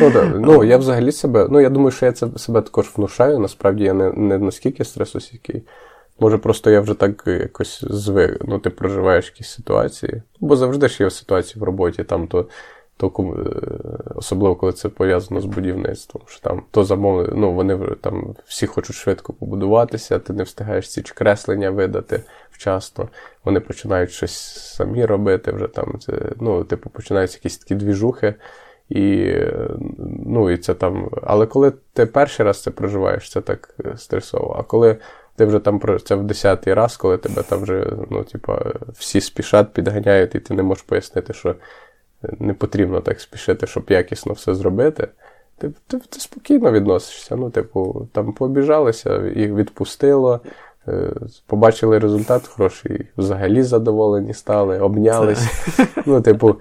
Ну, 0.00 0.10
да. 0.10 0.24
ну, 0.34 0.64
я 0.64 0.76
взагалі 0.76 1.12
себе, 1.12 1.48
ну 1.50 1.60
я 1.60 1.70
думаю, 1.70 1.90
що 1.90 2.06
я 2.06 2.12
це 2.12 2.28
себе 2.36 2.62
також 2.62 2.90
внушаю. 2.96 3.38
Насправді 3.38 3.84
я 3.84 3.92
не 3.92 4.12
не 4.12 4.38
наскільки 4.38 4.84
стресосійкий. 4.84 5.62
Може, 6.20 6.38
просто 6.38 6.70
я 6.70 6.80
вже 6.80 6.94
так 6.94 7.22
якось 7.26 7.84
звик, 7.90 8.42
ну, 8.44 8.58
ти 8.58 8.70
проживаєш 8.70 9.26
якісь 9.26 9.50
ситуації. 9.50 10.22
Бо 10.40 10.56
завжди 10.56 10.88
ж 10.88 11.02
є 11.02 11.10
ситуації 11.10 11.60
в 11.60 11.64
роботі, 11.64 12.04
там 12.04 12.26
то 12.26 12.46
то 13.00 13.06
е, 13.06 14.12
особливо 14.14 14.56
коли 14.56 14.72
це 14.72 14.88
пов'язано 14.88 15.40
з 15.40 15.44
будівництвом. 15.44 16.22
що 16.26 16.40
там 16.40 16.62
то 16.70 16.84
замовлення, 16.84 17.32
ну 17.34 17.52
вони 17.52 17.78
там 18.00 18.34
всі 18.46 18.66
хочуть 18.66 18.96
швидко 18.96 19.32
побудуватися, 19.32 20.18
ти 20.18 20.32
не 20.32 20.42
встигаєш 20.42 20.90
ці 20.90 21.02
креслення 21.02 21.70
видати 21.70 22.22
вчасно. 22.50 23.08
Вони 23.44 23.60
починають 23.60 24.10
щось 24.10 24.36
самі 24.76 25.06
робити. 25.06 25.52
вже 25.52 25.66
там, 25.66 25.98
ну, 26.40 26.64
типу, 26.64 26.90
починаються 26.90 27.36
якісь 27.36 27.58
такі 27.58 27.74
двіжухи. 27.74 28.34
І 28.88 29.34
ну, 30.26 30.50
і 30.50 30.56
це 30.56 30.74
там, 30.74 31.10
Але 31.22 31.46
коли 31.46 31.72
ти 31.92 32.06
перший 32.06 32.46
раз 32.46 32.62
це 32.62 32.70
проживаєш, 32.70 33.30
це 33.30 33.40
так 33.40 33.74
е, 33.84 33.96
стресово. 33.96 34.56
А 34.58 34.62
коли 34.62 34.96
ти 35.36 35.44
вже 35.44 35.58
там 35.58 35.80
це 36.04 36.14
в 36.14 36.22
десятий 36.22 36.74
раз, 36.74 36.96
коли 36.96 37.18
тебе 37.18 37.42
там 37.42 37.62
вже 37.62 37.92
ну, 38.10 38.24
типа, 38.24 38.62
всі 38.92 39.20
спішать, 39.20 39.72
підганяють, 39.72 40.34
і 40.34 40.40
ти 40.40 40.54
не 40.54 40.62
можеш 40.62 40.82
пояснити, 40.82 41.32
що 41.32 41.54
не 42.38 42.54
потрібно 42.54 43.00
так 43.00 43.20
спішити, 43.20 43.66
щоб 43.66 43.84
якісно 43.88 44.32
все 44.32 44.54
зробити. 44.54 45.08
Ти, 45.58 45.72
ти, 45.86 45.98
ти 45.98 46.20
спокійно 46.20 46.72
відносишся. 46.72 47.36
Ну, 47.36 47.50
типу, 47.50 48.08
там 48.12 48.32
побіжалися, 48.32 49.22
їх 49.36 49.52
відпустило, 49.52 50.40
е, 50.88 51.12
побачили 51.46 51.98
результат 51.98 52.46
хороший, 52.46 53.06
взагалі 53.16 53.62
задоволені 53.62 54.34
стали, 54.34 54.78
обнялись. 54.78 55.66
Ну, 56.06 56.20
типу, 56.20 56.56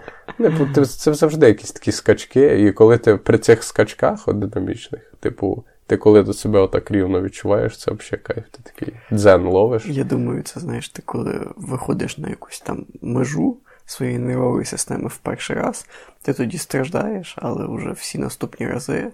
це 0.85 1.13
завжди 1.13 1.47
якісь 1.47 1.71
такі 1.71 1.91
скачки. 1.91 2.61
І 2.61 2.71
коли 2.71 2.97
ти 2.97 3.15
при 3.15 3.37
цих 3.37 3.63
скачках 3.63 4.33
динамічних, 4.33 5.13
типу, 5.19 5.63
ти 5.87 5.97
коли 5.97 6.23
до 6.23 6.33
себе 6.33 6.59
отак 6.59 6.91
рівно 6.91 7.21
відчуваєш, 7.21 7.77
це 7.77 7.91
взагалі 7.91 8.23
кайф. 8.23 8.43
Ти 8.51 8.59
такий 8.63 8.93
дзен 9.11 9.45
ловиш. 9.45 9.85
Я 9.85 10.03
думаю, 10.03 10.43
це 10.43 10.59
знаєш, 10.59 10.89
ти 10.89 11.01
коли 11.05 11.47
виходиш 11.55 12.17
на 12.17 12.29
якусь 12.29 12.59
там 12.59 12.85
межу 13.01 13.57
своєї 13.89 14.19
нервової 14.19 14.65
системи 14.65 15.07
в 15.07 15.17
перший 15.17 15.55
раз, 15.55 15.87
ти 16.21 16.33
тоді 16.33 16.57
страждаєш, 16.57 17.35
але 17.41 17.77
вже 17.77 17.91
всі 17.91 18.17
наступні 18.17 18.67
рази. 18.67 19.11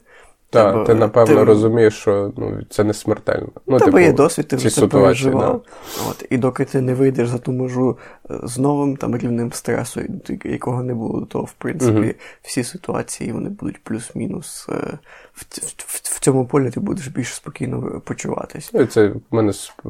Так, 0.49 0.87
ти 0.87 0.93
напевно 0.93 1.35
ти... 1.35 1.43
розумієш, 1.43 1.93
що 1.93 2.33
ну, 2.37 2.61
це 2.69 2.83
не 2.83 2.93
смертельно. 2.93 3.47
Ну, 3.67 3.79
Тебе 3.79 3.85
типу, 3.85 3.99
є 3.99 4.13
досвід, 4.13 4.47
ти 4.47 4.55
вже 4.55 4.69
це 4.69 4.87
переживав. 4.87 5.63
Да. 5.97 6.09
От, 6.09 6.25
І 6.29 6.37
доки 6.37 6.65
ти 6.65 6.81
не 6.81 6.93
вийдеш 6.93 7.29
за 7.29 7.37
ту 7.37 7.51
межу 7.51 7.97
е, 8.31 8.39
з 8.43 8.57
новим 8.57 8.97
там 8.97 9.17
рівнем 9.17 9.51
стресу, 9.51 10.01
якого 10.43 10.83
не 10.83 10.93
було 10.93 11.19
до 11.19 11.25
того, 11.25 11.43
в 11.43 11.53
принципі, 11.53 11.99
uh 11.99 12.15
всі 12.41 12.63
ситуації 12.63 13.31
вони 13.31 13.49
будуть 13.49 13.83
плюс-мінус. 13.83 14.67
Е, 14.69 14.97
в, 15.33 15.45
в, 15.77 16.01
в 16.03 16.19
цьому 16.19 16.45
полі 16.45 16.71
ти 16.71 16.79
будеш 16.79 17.07
більш 17.07 17.33
спокійно 17.33 18.01
почуватися. 18.05 18.69
Ну, 18.73 18.85
це 18.85 19.07
в 19.07 19.21
мене 19.31 19.53
е, 19.85 19.89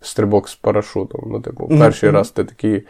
стрибок 0.00 0.48
з 0.48 0.54
парашутом. 0.54 1.20
Ну, 1.26 1.40
типу, 1.40 1.68
перший 1.68 2.10
uh 2.10 2.12
раз 2.12 2.30
ти 2.30 2.44
такий. 2.44 2.86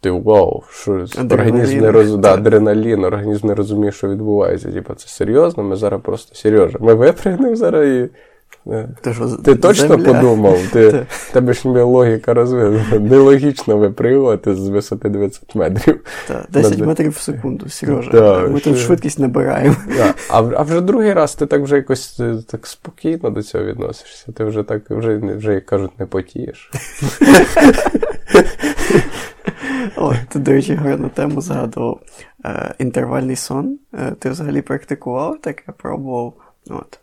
Ти 0.00 0.10
вау, 0.10 0.62
що 0.70 1.06
організм 1.30 1.80
не 1.80 1.90
роз... 1.90 2.16
да, 2.16 2.34
адреналін, 2.34 3.04
організм 3.04 3.46
не 3.46 3.54
розуміє, 3.54 3.92
що 3.92 4.08
відбувається. 4.08 4.72
Типа, 4.72 4.94
це 4.94 5.08
серйозно, 5.08 5.62
ми 5.62 5.76
зараз 5.76 6.00
просто 6.04 6.34
Сережа. 6.34 6.78
Ми 6.80 6.94
випрягнемо 6.94 7.56
зараз 7.56 7.88
і. 7.88 8.08
Е, 8.66 8.88
ти, 9.00 9.14
що, 9.14 9.28
ти 9.28 9.54
точно 9.54 9.88
земля? 9.88 10.14
подумав? 10.14 10.58
Ти, 10.72 11.06
Тебе 11.32 11.52
ж 11.52 11.68
логіка 11.68 12.34
розвинена. 12.34 12.84
Нелогічно 13.00 13.76
випригувати 13.76 14.54
з 14.54 14.68
висоти 14.68 15.08
20 15.08 15.54
метрів. 15.54 16.00
Так, 16.28 16.46
10 16.48 16.78
метрів 16.78 17.10
в 17.10 17.18
секунду, 17.20 17.68
Сережа. 17.68 18.10
Да, 18.10 18.48
ми 18.48 18.60
що... 18.60 18.70
тут 18.70 18.78
швидкість 18.78 19.18
набираємо. 19.18 19.76
Да. 19.96 20.14
А 20.30 20.42
а 20.56 20.62
вже 20.62 20.80
другий 20.80 21.12
раз 21.12 21.34
ти 21.34 21.46
так 21.46 21.62
вже 21.62 21.76
якось 21.76 22.20
е, 22.20 22.36
так 22.50 22.66
спокійно 22.66 23.30
до 23.30 23.42
цього 23.42 23.64
відносишся. 23.64 24.32
Ти 24.32 24.44
вже 24.44 24.62
так, 24.62 24.90
вже, 24.90 25.16
вже 25.16 25.54
як 25.54 25.66
кажуть, 25.66 25.98
не 25.98 26.06
потієш. 26.06 26.70
О, 29.96 30.14
ти, 30.28 30.38
до 30.38 30.52
речі, 30.52 30.74
гарну 30.74 31.08
тему 31.08 31.40
згадував. 31.40 32.00
Е, 32.44 32.74
Інтервальний 32.78 33.36
сон. 33.36 33.78
Е, 33.94 34.12
ти 34.18 34.30
взагалі 34.30 34.62
практикував 34.62 35.40
таке, 35.40 35.72
пробував. 35.76 36.34
От. 36.70 36.98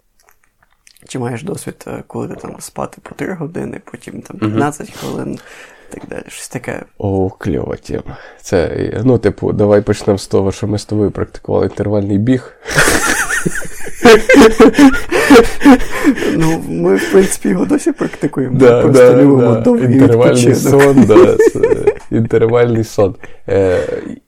чи 1.08 1.20
маєш 1.20 1.43
досвід, 1.43 1.86
е, 1.88 2.04
коли 2.08 2.28
ти 2.28 2.36
там 2.36 2.56
спати 2.60 2.98
по 3.04 3.16
3 3.16 3.34
години, 3.34 3.82
потім 3.91 4.22
там 4.22 4.38
15 4.38 4.89
угу. 4.89 4.98
хвилин 5.00 5.39
так 5.89 6.10
далі. 6.10 6.24
Щось 6.28 6.48
таке. 6.48 6.82
О, 6.98 7.30
кльова 7.30 7.76
тема. 7.76 8.18
Це, 8.41 8.91
ну, 9.04 9.18
типу, 9.18 9.54
давай 9.54 9.82
почнемо 9.82 10.18
з 10.18 10.28
того, 10.28 10.52
що 10.52 10.68
ми 10.68 10.80
з 10.80 10.86
тобою 10.86 11.12
практикували 11.12 11.66
інтервальний 11.66 12.18
біг. 12.18 12.54
Ну, 16.36 16.64
ми, 16.70 16.96
в 16.96 17.12
принципі, 17.12 17.50
його 17.50 17.66
досі 17.66 17.91
практикуємо. 17.91 18.60
Да, 18.60 18.82
Просто 18.82 19.12
да, 19.12 19.22
любимо 19.22 19.56
да. 19.56 19.86
Інтервальний 19.86 20.56
сон, 20.56 21.06
да, 21.08 21.38
інтервальний 22.12 22.84
сон. 22.84 23.16
Е, 23.47 23.80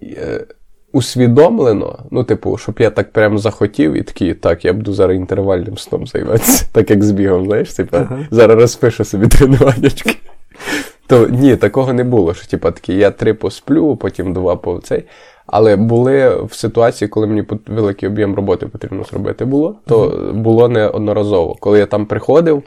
е, 0.04 0.46
Усвідомлено, 0.92 2.00
ну, 2.12 2.24
типу, 2.24 2.58
щоб 2.58 2.76
я 2.80 2.90
так 2.90 3.12
прямо 3.12 3.38
захотів 3.38 3.94
і 3.94 4.02
такий, 4.02 4.34
так, 4.34 4.66
я 4.66 4.74
буду 4.74 4.94
зараз 4.94 5.18
інтервальним 5.18 5.78
сном 5.78 6.08
займатися, 6.08 6.66
так 6.72 6.90
як 6.90 7.04
з 7.04 7.12
бігом, 7.12 7.46
знаєш, 7.46 7.74
типу, 7.74 7.98
ага. 7.98 8.28
зараз 8.32 8.60
розпишу 8.60 9.06
собі 9.06 9.28
тренуваннячки. 9.28 10.16
То 11.08 11.28
ні, 11.28 11.56
такого 11.56 11.94
не 11.94 12.04
було. 12.04 12.34
що 12.34 12.48
типу, 12.48 12.72
такі, 12.72 12.94
Я 12.94 13.12
три 13.12 13.34
посплю, 13.34 13.96
потім 13.96 14.34
два 14.34 14.56
по 14.56 14.80
цей. 14.80 15.04
Але 15.48 15.76
були 15.76 16.44
в 16.44 16.54
ситуації, 16.54 17.08
коли 17.08 17.28
мені 17.28 17.44
великий 17.68 18.10
об'єм 18.10 18.36
роботи 18.36 18.68
потрібно 18.68 19.04
зробити 19.04 19.46
було, 19.46 19.76
то 19.86 20.32
було 20.36 20.68
неодноразово. 20.68 21.56
Коли 21.60 21.80
я 21.80 21.86
там 21.86 22.06
приходив, 22.06 22.64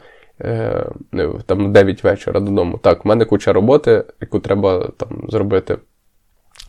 там 1.45 1.73
9 1.73 2.03
вечора 2.03 2.39
додому, 2.39 2.77
так, 2.77 3.05
в 3.05 3.07
мене 3.07 3.25
куча 3.25 3.53
роботи, 3.53 4.03
яку 4.21 4.39
треба 4.39 4.91
там 4.97 5.25
зробити 5.29 5.77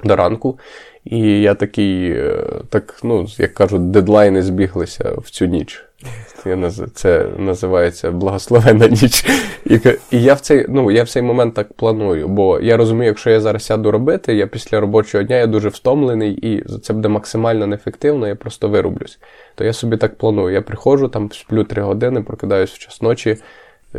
до 0.04 0.16
ранку. 0.16 0.58
І 1.04 1.40
я 1.40 1.54
такий, 1.54 2.10
е, 2.10 2.44
так, 2.68 3.00
ну, 3.02 3.26
як 3.38 3.54
кажуть, 3.54 3.90
дедлайни 3.90 4.42
збіглися 4.42 5.12
в 5.18 5.30
цю 5.30 5.46
ніч. 5.46 5.84
Це 6.94 7.26
називається 7.38 8.10
благословенна 8.10 8.88
ніч. 8.88 9.24
І 10.10 10.22
я 10.22 10.34
в 10.34 10.40
цей 10.40 10.66
ну, 10.68 10.90
я 10.90 11.02
в 11.02 11.08
цей 11.08 11.22
момент 11.22 11.54
так 11.54 11.72
планую, 11.72 12.28
бо 12.28 12.60
я 12.60 12.76
розумію, 12.76 13.06
якщо 13.06 13.30
я 13.30 13.40
зараз 13.40 13.64
сяду 13.64 13.90
робити, 13.90 14.34
я 14.34 14.46
після 14.46 14.80
робочого 14.80 15.24
дня 15.24 15.36
я 15.36 15.46
дуже 15.46 15.68
втомлений, 15.68 16.32
і 16.32 16.64
це 16.78 16.92
буде 16.92 17.08
максимально 17.08 17.66
неефективно, 17.66 18.28
я 18.28 18.34
просто 18.34 18.68
вирублюсь. 18.68 19.18
То 19.54 19.64
я 19.64 19.72
собі 19.72 19.96
так 19.96 20.18
планую. 20.18 20.54
Я 20.54 20.62
приходжу, 20.62 21.08
там 21.08 21.32
сплю 21.32 21.64
3 21.64 21.82
години, 21.82 22.22
прокидаюсь 22.22 22.70
в 22.70 22.78
час 22.78 23.02
ночі, 23.02 23.36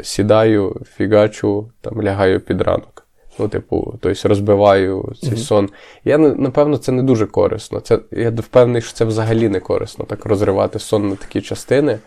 сідаю, 0.01 0.81
фігачу, 0.95 1.69
там 1.81 2.01
лягаю 2.01 2.39
під 2.39 2.61
ранок. 2.61 3.03
Ну, 3.39 3.47
типу, 3.47 3.93
тобто 4.01 4.29
розбиваю 4.29 5.13
цей 5.21 5.29
mm-hmm. 5.29 5.37
сон. 5.37 5.69
Я 6.05 6.17
напевно, 6.17 6.77
це 6.77 6.91
не 6.91 7.03
дуже 7.03 7.25
корисно. 7.25 7.79
Це, 7.79 7.99
Я 8.11 8.29
впевнений, 8.29 8.81
що 8.81 8.93
це 8.93 9.05
взагалі 9.05 9.49
не 9.49 9.59
корисно, 9.59 10.05
так 10.05 10.25
розривати 10.25 10.79
сон 10.79 11.09
на 11.09 11.15
такі 11.15 11.41
частини. 11.41 11.99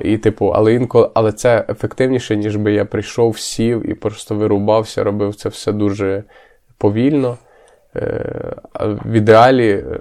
І, 0.00 0.18
типу, 0.18 0.46
Але 0.46 0.74
інколи, 0.74 1.10
але 1.14 1.32
це 1.32 1.64
ефективніше, 1.68 2.36
ніж 2.36 2.56
би 2.56 2.72
я 2.72 2.84
прийшов, 2.84 3.38
сів 3.38 3.90
і 3.90 3.94
просто 3.94 4.34
вирубався, 4.34 5.04
робив 5.04 5.34
це 5.34 5.48
все 5.48 5.72
дуже 5.72 6.24
повільно. 6.78 7.38
Е, 7.96 8.54
в 8.80 9.12
ідеалі, 9.12 9.70
е, 9.70 10.00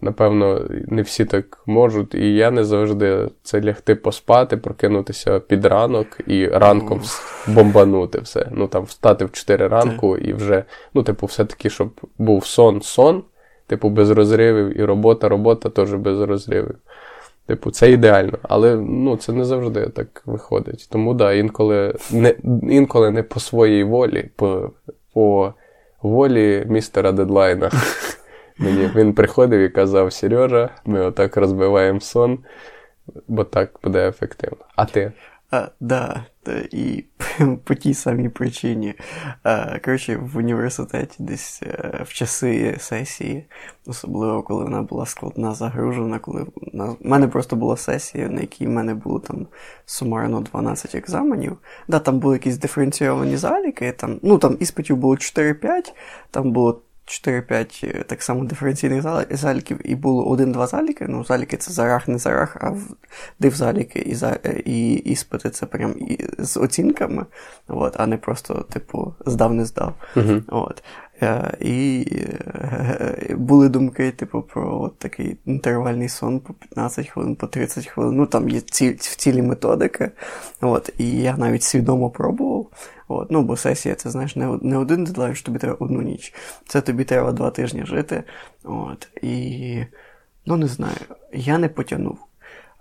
напевно, 0.00 0.60
не 0.86 1.02
всі 1.02 1.24
так 1.24 1.62
можуть, 1.66 2.14
і 2.14 2.34
я 2.34 2.50
не 2.50 2.64
завжди 2.64 3.28
це 3.42 3.60
лягти 3.60 3.94
поспати, 3.94 4.56
прокинутися 4.56 5.40
під 5.40 5.64
ранок 5.64 6.06
і 6.26 6.46
ранком 6.46 7.00
бомбанути 7.46 8.20
все. 8.20 8.48
Ну 8.52 8.68
там 8.68 8.84
встати 8.84 9.24
в 9.24 9.32
4 9.32 9.68
ранку 9.68 10.16
і 10.16 10.32
вже, 10.32 10.64
ну, 10.94 11.02
типу, 11.02 11.26
все-таки, 11.26 11.70
щоб 11.70 11.90
був 12.18 12.44
сон-сон, 12.44 13.22
типу, 13.66 13.88
без 13.88 14.10
розривів, 14.10 14.80
і 14.80 14.84
робота, 14.84 15.28
робота 15.28 15.68
теж 15.68 15.94
без 15.94 16.20
розривів. 16.20 16.74
Типу, 17.46 17.70
це 17.70 17.92
ідеально, 17.92 18.38
але 18.42 18.76
ну, 18.76 19.16
це 19.16 19.32
не 19.32 19.44
завжди 19.44 19.88
так 19.88 20.22
виходить. 20.26 20.88
Тому 20.90 21.14
да, 21.14 21.32
інколи 21.32 21.94
не 22.12 22.34
інколи 22.62 23.10
не 23.10 23.22
по 23.22 23.40
своїй 23.40 23.84
волі, 23.84 24.30
по 24.36 24.70
по 25.12 25.54
волі 26.08 26.64
містера 26.68 27.12
Дедлайна. 27.12 27.70
Мені 28.58 28.90
Він 28.94 29.12
приходив 29.12 29.60
і 29.60 29.68
казав: 29.68 30.12
Сережа, 30.12 30.70
ми 30.84 31.00
отак 31.00 31.36
розбиваємо 31.36 32.00
сон, 32.00 32.38
бо 33.28 33.44
так 33.44 33.70
буде 33.82 34.08
ефективно. 34.08 34.64
А 34.76 34.84
ти? 34.84 35.12
А, 35.50 35.68
да, 35.80 36.24
і 36.70 37.04
по 37.64 37.74
тій 37.74 37.94
самій 37.94 38.28
причині. 38.28 38.94
А, 39.42 39.78
коротше, 39.78 40.16
в 40.16 40.36
університеті 40.36 41.16
десь 41.18 41.62
е, 41.62 42.02
в 42.06 42.12
часи 42.12 42.76
сесії, 42.78 43.44
особливо 43.86 44.42
коли 44.42 44.64
вона 44.64 44.82
була 44.82 45.06
складна, 45.06 45.54
загружена, 45.54 46.18
коли 46.18 46.46
в 46.72 46.96
мене 47.00 47.28
просто 47.28 47.56
була 47.56 47.76
сесія, 47.76 48.28
на 48.28 48.40
якій 48.40 48.66
в 48.66 48.70
мене 48.70 48.94
було 48.94 49.18
там 49.18 49.46
сумарно 49.84 50.40
12 50.40 50.94
екзаменів. 50.94 51.58
Да, 51.88 51.98
Там 51.98 52.18
були 52.18 52.34
якісь 52.34 52.58
диференційовані 52.58 53.36
заліки, 53.36 53.92
там, 53.92 54.20
ну 54.22 54.38
там 54.38 54.56
іспитів 54.60 54.96
було 54.96 55.14
4-5, 55.14 55.92
там 56.30 56.52
було 56.52 56.80
4-5 57.06 57.86
е, 57.88 58.02
так 58.02 58.22
само 58.22 58.44
диференційних 58.44 59.04
заліків, 59.30 59.80
і 59.84 59.94
було 59.94 60.26
один-два 60.26 60.66
заліки. 60.66 61.06
Ну, 61.08 61.24
заліки 61.24 61.56
це 61.56 61.72
зарах, 61.72 62.08
не 62.08 62.18
зарах, 62.18 62.56
а 62.60 62.72
див-заліки 63.40 63.98
і 63.98 64.14
за, 64.14 64.38
е, 64.44 64.62
і 64.64 64.94
іспити 64.94 65.50
це 65.50 65.66
прям 65.66 65.94
і, 65.98 66.26
з 66.38 66.56
оцінками, 66.56 67.26
от, 67.68 67.94
а 67.96 68.06
не 68.06 68.16
просто, 68.16 68.54
типу, 68.54 69.14
здав, 69.26 69.54
не 69.54 69.64
здав. 69.64 69.94
Uh-huh. 70.16 70.42
От. 70.48 70.82
Е, 71.22 71.56
і 71.60 72.06
були 73.34 73.68
думки, 73.68 74.10
типу, 74.10 74.42
про 74.42 74.82
от 74.82 74.98
такий 74.98 75.36
інтервальний 75.44 76.08
сон 76.08 76.40
по 76.40 76.52
15 76.52 77.08
хвилин, 77.08 77.36
по 77.36 77.46
30 77.46 77.86
хвилин. 77.86 78.16
Ну, 78.16 78.26
там 78.26 78.48
є 78.48 78.60
ці, 78.60 78.94
цілі 78.94 79.42
методики. 79.42 80.10
От, 80.60 80.90
І 80.98 81.10
я 81.10 81.36
навіть 81.36 81.62
свідомо 81.62 82.10
пробував. 82.10 82.66
От, 83.08 83.30
Ну, 83.30 83.42
бо 83.42 83.56
сесія, 83.56 83.94
це 83.94 84.10
знаєш, 84.10 84.36
не 84.36 84.58
не 84.62 84.76
один 84.78 85.04
дедлайн, 85.04 85.34
що 85.34 85.46
тобі 85.46 85.58
треба 85.58 85.76
одну 85.80 86.02
ніч. 86.02 86.34
Це 86.68 86.80
тобі 86.80 87.04
треба 87.04 87.32
два 87.32 87.50
тижні 87.50 87.86
жити. 87.86 88.22
От, 88.64 89.08
І 89.22 89.84
ну 90.46 90.56
не 90.56 90.66
знаю, 90.66 90.96
я 91.32 91.58
не 91.58 91.68
потягнув. 91.68 92.18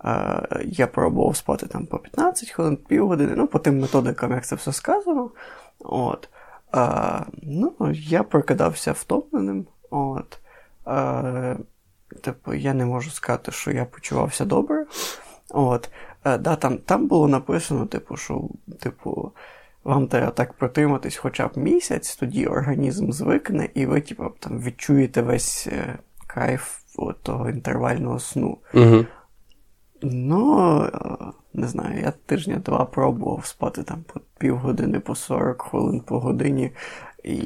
Е, 0.05 0.47
я 0.65 0.87
пробував 0.87 1.35
спати 1.35 1.67
там 1.67 1.85
по 1.85 1.99
15 1.99 2.49
хвилин, 2.49 2.77
півгодини, 2.77 3.33
ну, 3.35 3.47
по 3.47 3.59
тим 3.59 3.79
методикам, 3.79 4.31
як 4.31 4.45
це 4.45 4.55
все 4.55 4.73
сказано. 4.73 5.31
От. 5.79 6.29
Е, 6.75 7.25
ну, 7.43 7.73
Я 7.93 8.23
прокидався 8.23 8.91
втомленим. 8.91 9.65
От. 9.89 10.39
Е, 10.87 11.57
Типу, 12.21 12.53
я 12.53 12.73
не 12.73 12.85
можу 12.85 13.11
сказати, 13.11 13.51
що 13.51 13.71
я 13.71 13.85
почувався 13.85 14.45
добре. 14.45 14.85
От. 15.49 15.89
Е, 16.25 16.37
да, 16.37 16.55
Там 16.55 16.77
там 16.77 17.07
було 17.07 17.27
написано, 17.27 17.85
типу, 17.85 18.17
що, 18.17 18.41
типу, 18.79 19.31
вам 19.83 20.07
треба 20.07 20.31
так 20.31 20.53
протриматись 20.53 21.15
хоча 21.17 21.47
б 21.47 21.57
місяць, 21.57 22.15
тоді 22.15 22.47
організм 22.47 23.11
звикне, 23.11 23.69
і 23.73 23.85
ви 23.85 24.01
типу, 24.01 24.31
там, 24.39 24.59
відчуєте 24.59 25.21
весь 25.21 25.67
е, 25.67 25.99
кайф 26.27 26.79
того 27.23 27.49
інтервального 27.49 28.19
сну. 28.19 28.57
Угу. 28.73 29.05
Ну, 30.01 30.81
е, 30.83 30.91
не 31.53 31.67
знаю, 31.67 32.01
я 32.01 32.13
тижня 32.25 32.55
два 32.65 32.85
пробував 32.85 33.45
спати 33.45 33.83
там 33.83 34.03
по 34.13 34.19
півгодини, 34.37 34.99
по 34.99 35.15
40 35.15 35.61
хвилин 35.61 35.99
по 35.99 36.19
годині. 36.19 36.71
І 37.23 37.41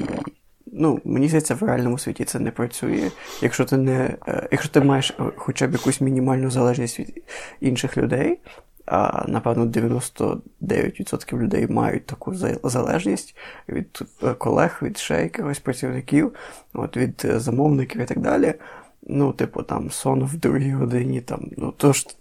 ну, 0.66 1.00
мені 1.04 1.28
здається, 1.28 1.54
в 1.54 1.62
реальному 1.62 1.98
світі 1.98 2.24
це 2.24 2.38
не 2.38 2.50
працює. 2.50 3.10
Якщо 3.42 3.64
ти 3.64 3.76
не, 3.76 4.16
е, 4.28 4.48
якщо 4.52 4.70
ти 4.70 4.80
маєш 4.80 5.16
хоча 5.36 5.66
б 5.66 5.72
якусь 5.72 6.00
мінімальну 6.00 6.50
залежність 6.50 6.98
від 6.98 7.22
інших 7.60 7.96
людей, 7.96 8.38
а 8.86 9.24
напевно 9.28 9.66
99% 9.66 11.38
людей 11.38 11.66
мають 11.66 12.06
таку 12.06 12.34
залежність 12.64 13.36
від 13.68 14.02
е, 14.22 14.34
колег, 14.34 14.78
від 14.82 14.98
ще 14.98 15.22
якихось 15.22 15.58
працівників, 15.58 16.34
от, 16.74 16.96
від 16.96 17.22
е, 17.24 17.40
замовників 17.40 18.00
і 18.00 18.04
так 18.04 18.20
далі. 18.20 18.54
Ну, 19.02 19.32
типу, 19.32 19.62
там 19.62 19.90
сон 19.90 20.24
в 20.24 20.36
другій 20.36 20.72
годині, 20.72 21.20
там, 21.20 21.50
ну, 21.56 21.74
тож 21.76 22.06
е, 22.06 22.19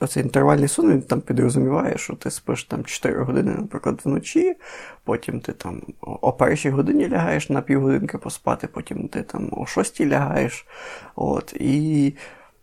оцей 0.00 0.22
інтервальний 0.22 0.68
сон 0.68 0.90
він 0.90 1.02
там 1.02 1.20
підрозуміває, 1.20 1.98
що 1.98 2.14
ти 2.14 2.30
спиш 2.30 2.64
там 2.64 2.84
4 2.84 3.22
години, 3.22 3.54
наприклад, 3.58 4.00
вночі, 4.04 4.56
потім 5.04 5.40
ти 5.40 5.52
там 5.52 5.82
о 6.00 6.32
першій 6.32 6.70
годині 6.70 7.08
лягаєш 7.08 7.50
на 7.50 7.60
півгодинки 7.60 8.18
поспати, 8.18 8.66
потім 8.66 9.08
ти 9.08 9.22
там 9.22 9.48
о 9.52 9.66
шостій 9.66 10.08
лягаєш. 10.08 10.66
От, 11.14 11.52
І 11.60 12.14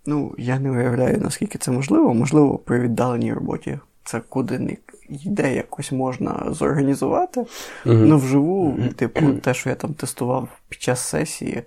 Ну, 0.09 0.35
я 0.37 0.59
не 0.59 0.71
уявляю, 0.71 1.17
наскільки 1.17 1.57
це 1.57 1.71
можливо. 1.71 2.13
Можливо, 2.13 2.57
при 2.57 2.79
віддаленій 2.79 3.33
роботі 3.33 3.79
це 4.03 4.21
куди 4.29 4.59
не 4.59 4.77
йде, 5.09 5.55
якось 5.55 5.91
можна 5.91 6.45
зорганізувати. 6.49 7.39
Mm-hmm. 7.39 7.45
Ну, 7.85 8.17
вживу, 8.17 8.77
типу, 8.95 9.33
те, 9.33 9.53
що 9.53 9.69
я 9.69 9.75
там 9.75 9.93
тестував 9.93 10.47
під 10.69 10.81
час 10.81 10.99
сесії, 10.99 11.63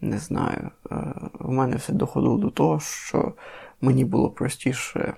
не 0.00 0.18
знаю. 0.18 0.70
Е, 0.92 0.96
мене 1.40 1.76
все 1.76 1.92
доходило 1.92 2.38
до 2.38 2.50
того, 2.50 2.80
що 2.80 3.32
мені 3.80 4.04
було 4.04 4.30
простіше 4.30 5.14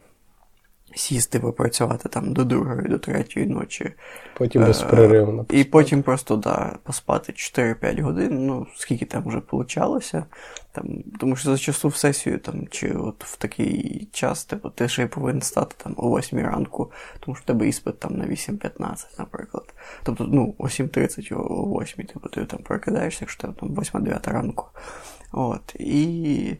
сісти 0.95 1.41
попрацювати 1.41 2.09
там 2.09 2.33
до 2.33 2.45
другої, 2.45 2.89
до 2.89 2.99
третьої 2.99 3.47
ночі. 3.47 3.93
Потім 4.35 4.65
безперервно. 4.65 5.47
Е, 5.53 5.61
і 5.61 5.65
потім 5.65 6.03
просто 6.03 6.37
да, 6.37 6.79
поспати 6.83 7.33
4-5 7.33 8.03
годин, 8.03 8.47
ну, 8.47 8.67
скільки 8.77 9.05
там 9.05 9.25
вже 9.27 9.41
получалося. 9.41 10.25
Там, 10.73 11.03
Тому 11.21 11.37
що 11.37 11.51
за 11.51 11.59
часу 11.59 11.89
в 11.89 11.97
сесію, 11.97 12.39
там, 12.39 12.69
чи 12.71 12.93
от 12.93 13.25
в 13.25 13.37
такий 13.37 14.09
час, 14.13 14.45
типу, 14.45 14.71
ти 14.71 14.89
ще 14.89 15.07
повинен 15.07 15.43
стати 15.43 15.75
там 15.79 15.95
о 15.97 16.19
8 16.19 16.39
ранку, 16.39 16.93
тому 17.21 17.35
що 17.35 17.43
в 17.43 17.47
тебе 17.47 17.69
іспит 17.69 17.99
там 17.99 18.17
на 18.17 18.25
8.15, 18.25 19.05
наприклад. 19.19 19.75
Тобто, 20.03 20.25
ну, 20.25 20.55
о 20.59 20.65
7.30, 20.65 21.35
о 21.35 21.83
8, 21.83 22.07
типу, 22.07 22.29
ти 22.29 22.45
там 22.45 22.61
прокидаєшся, 22.63 23.19
якщо 23.21 23.49
там 23.49 23.69
8-9 23.69 24.33
ранку. 24.33 24.67
От. 25.33 25.77
І, 25.79 26.57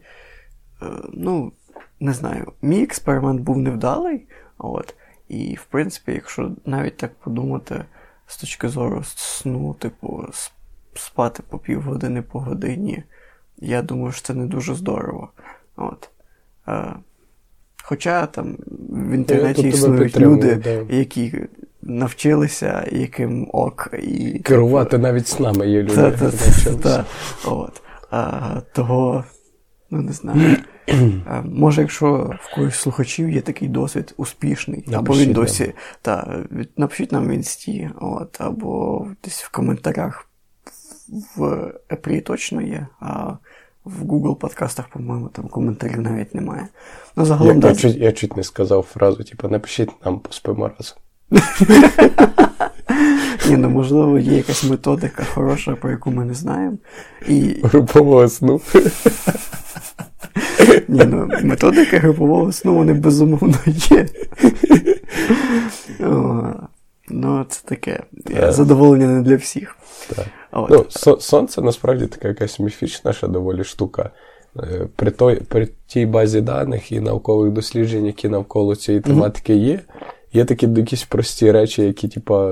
е, 0.81 0.85
ну, 1.13 1.51
не 1.99 2.13
знаю, 2.13 2.51
мій 2.61 2.83
експеримент 2.83 3.41
був 3.41 3.57
невдалий. 3.57 4.27
От. 4.57 4.95
І, 5.27 5.55
в 5.55 5.63
принципі, 5.63 6.11
якщо 6.11 6.51
навіть 6.65 6.97
так 6.97 7.13
подумати 7.15 7.85
з 8.27 8.37
точки 8.37 8.69
зору 8.69 9.03
сну, 9.03 9.73
типу, 9.73 10.25
спати 10.95 11.43
по 11.49 11.59
півгодини 11.59 12.21
по 12.21 12.39
годині, 12.39 13.03
я 13.57 13.81
думаю, 13.81 14.11
що 14.11 14.21
це 14.21 14.33
не 14.33 14.45
дуже 14.45 14.75
здорово. 14.75 15.29
От. 15.75 16.09
Е, 16.67 16.93
Хоча 17.83 18.25
там 18.25 18.57
в 18.89 19.11
інтернеті 19.11 19.67
існують 19.67 20.19
люди, 20.19 20.55
да. 20.55 20.95
які 20.95 21.33
навчилися, 21.81 22.87
яким 22.91 23.49
ок. 23.53 23.89
і... 24.03 24.39
Керувати 24.39 24.89
типу, 24.89 25.03
навіть 25.03 25.27
снами 25.27 25.67
є 25.67 25.83
люди. 25.83 25.95
Та, 25.95 26.11
та, 26.11 26.31
та, 26.75 27.05
от. 27.45 27.81
А, 28.11 28.61
Того, 28.73 29.23
ну 29.91 30.01
не 30.01 30.13
знаю. 30.13 30.57
Е, 30.87 31.43
може, 31.45 31.81
якщо 31.81 32.35
в 32.41 32.55
когось 32.55 32.75
слухачів 32.75 33.29
є 33.29 33.41
такий 33.41 33.67
досвід 33.67 34.13
успішний, 34.17 34.77
напишіть 34.77 34.99
або 34.99 35.13
він 35.13 35.33
досі. 35.33 35.73
Та, 36.01 36.45
напишіть 36.77 37.11
нам 37.11 37.27
в 37.27 37.31
інсті, 37.31 37.89
от, 38.01 38.41
або 38.41 39.07
десь 39.23 39.43
в 39.43 39.51
коментарях 39.51 40.29
в 41.35 41.41
Apple 41.89 42.21
точно 42.21 42.61
є, 42.61 42.87
а 42.99 43.33
в 43.85 44.03
Google 44.03 44.35
подкастах, 44.35 44.87
по-моєму, 44.87 45.27
там 45.27 45.47
коментарів 45.47 46.01
навіть 46.01 46.35
немає. 46.35 46.67
Ну, 47.15 47.25
загалом, 47.25 47.55
я, 47.55 47.61
да... 47.61 47.67
я, 47.67 47.75
чуть, 47.75 47.95
я 47.95 48.11
чуть 48.11 48.37
не 48.37 48.43
сказав 48.43 48.83
фразу, 48.83 49.23
типу, 49.23 49.47
напишіть 49.47 50.05
нам 50.05 50.19
поспимо 50.19 50.71
разом. 50.77 50.97
Ні, 53.49 53.57
ну 53.57 53.69
можливо, 53.69 54.19
є 54.19 54.37
якась 54.37 54.63
методика 54.63 55.23
хороша, 55.23 55.75
про 55.75 55.91
яку 55.91 56.11
ми 56.11 56.25
не 56.25 56.33
знаємо. 56.33 56.77
І... 57.27 57.55
Групового 57.63 58.29
сну. 58.29 58.61
Ні, 60.87 61.05
ну 61.05 61.29
методики 61.43 61.97
групового 61.97 62.51
сну 62.51 62.75
вони 62.75 62.93
безумовно 62.93 63.57
є. 63.65 64.05
Ну, 67.09 67.45
це 67.49 67.61
таке. 67.65 68.03
Задоволення 68.49 69.07
не 69.07 69.21
для 69.21 69.35
всіх. 69.35 69.75
Так. 70.15 70.25
Ну, 70.69 70.85
Сонце 71.19 71.61
насправді 71.61 72.05
така 72.05 72.27
якась 72.27 72.59
міфічна 72.59 73.13
ще 73.13 73.27
доволі 73.27 73.63
штука. 73.63 74.09
Е, 74.57 74.87
при 74.95 75.11
той, 75.11 75.35
при 75.35 75.67
тій 75.87 76.05
базі 76.05 76.41
даних 76.41 76.91
і 76.91 76.99
наукових 76.99 77.51
досліджень, 77.51 78.05
які 78.05 78.29
навколо 78.29 78.75
цієї 78.75 79.01
тематики 79.01 79.55
є, 79.55 79.79
є 80.33 80.45
такі 80.45 80.67
якісь 80.67 81.03
прості 81.03 81.51
речі, 81.51 81.81
які 81.83 82.07
типу, 82.07 82.49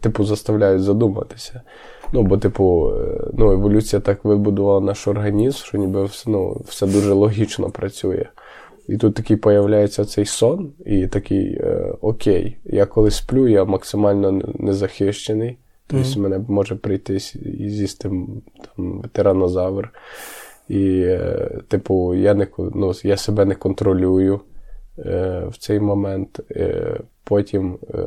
типу 0.00 0.24
заставляють 0.24 0.82
задуматися. 0.82 1.62
Ну, 2.12 2.22
бо, 2.22 2.38
типу, 2.38 2.92
е, 2.96 3.30
ну, 3.32 3.52
еволюція 3.52 4.00
так 4.00 4.24
вибудувала 4.24 4.80
наш 4.80 5.08
організм, 5.08 5.56
що 5.56 5.78
ніби 5.78 6.08
ну, 6.26 6.62
все 6.64 6.86
дуже 6.86 7.12
логічно 7.12 7.70
працює. 7.70 8.26
І 8.88 8.96
тут 8.96 9.14
такий 9.14 9.36
появляється 9.36 10.04
цей 10.04 10.24
сон, 10.24 10.72
і 10.86 11.06
такий 11.06 11.54
е, 11.54 11.94
окей, 12.00 12.56
я 12.64 12.86
коли 12.86 13.10
сплю, 13.10 13.48
я 13.48 13.64
максимально 13.64 14.42
незахищений. 14.58 15.58
Тобто 15.86 16.06
mm-hmm. 16.06 16.18
мене 16.18 16.40
може 16.48 16.74
прийти 16.74 17.14
і 17.58 17.68
з'їсти 17.68 18.10
там, 18.76 19.02
тиранозавр. 19.12 19.90
І, 20.68 21.00
е, 21.00 21.50
типу, 21.68 22.14
я 22.14 22.34
не 22.34 22.46
ну, 22.58 22.92
я 23.02 23.16
себе 23.16 23.44
не 23.44 23.54
контролюю 23.54 24.40
в 25.48 25.58
цей 25.58 25.80
момент. 25.80 26.40
Е, 26.50 27.00
Потім 27.24 27.78
е, 27.94 27.98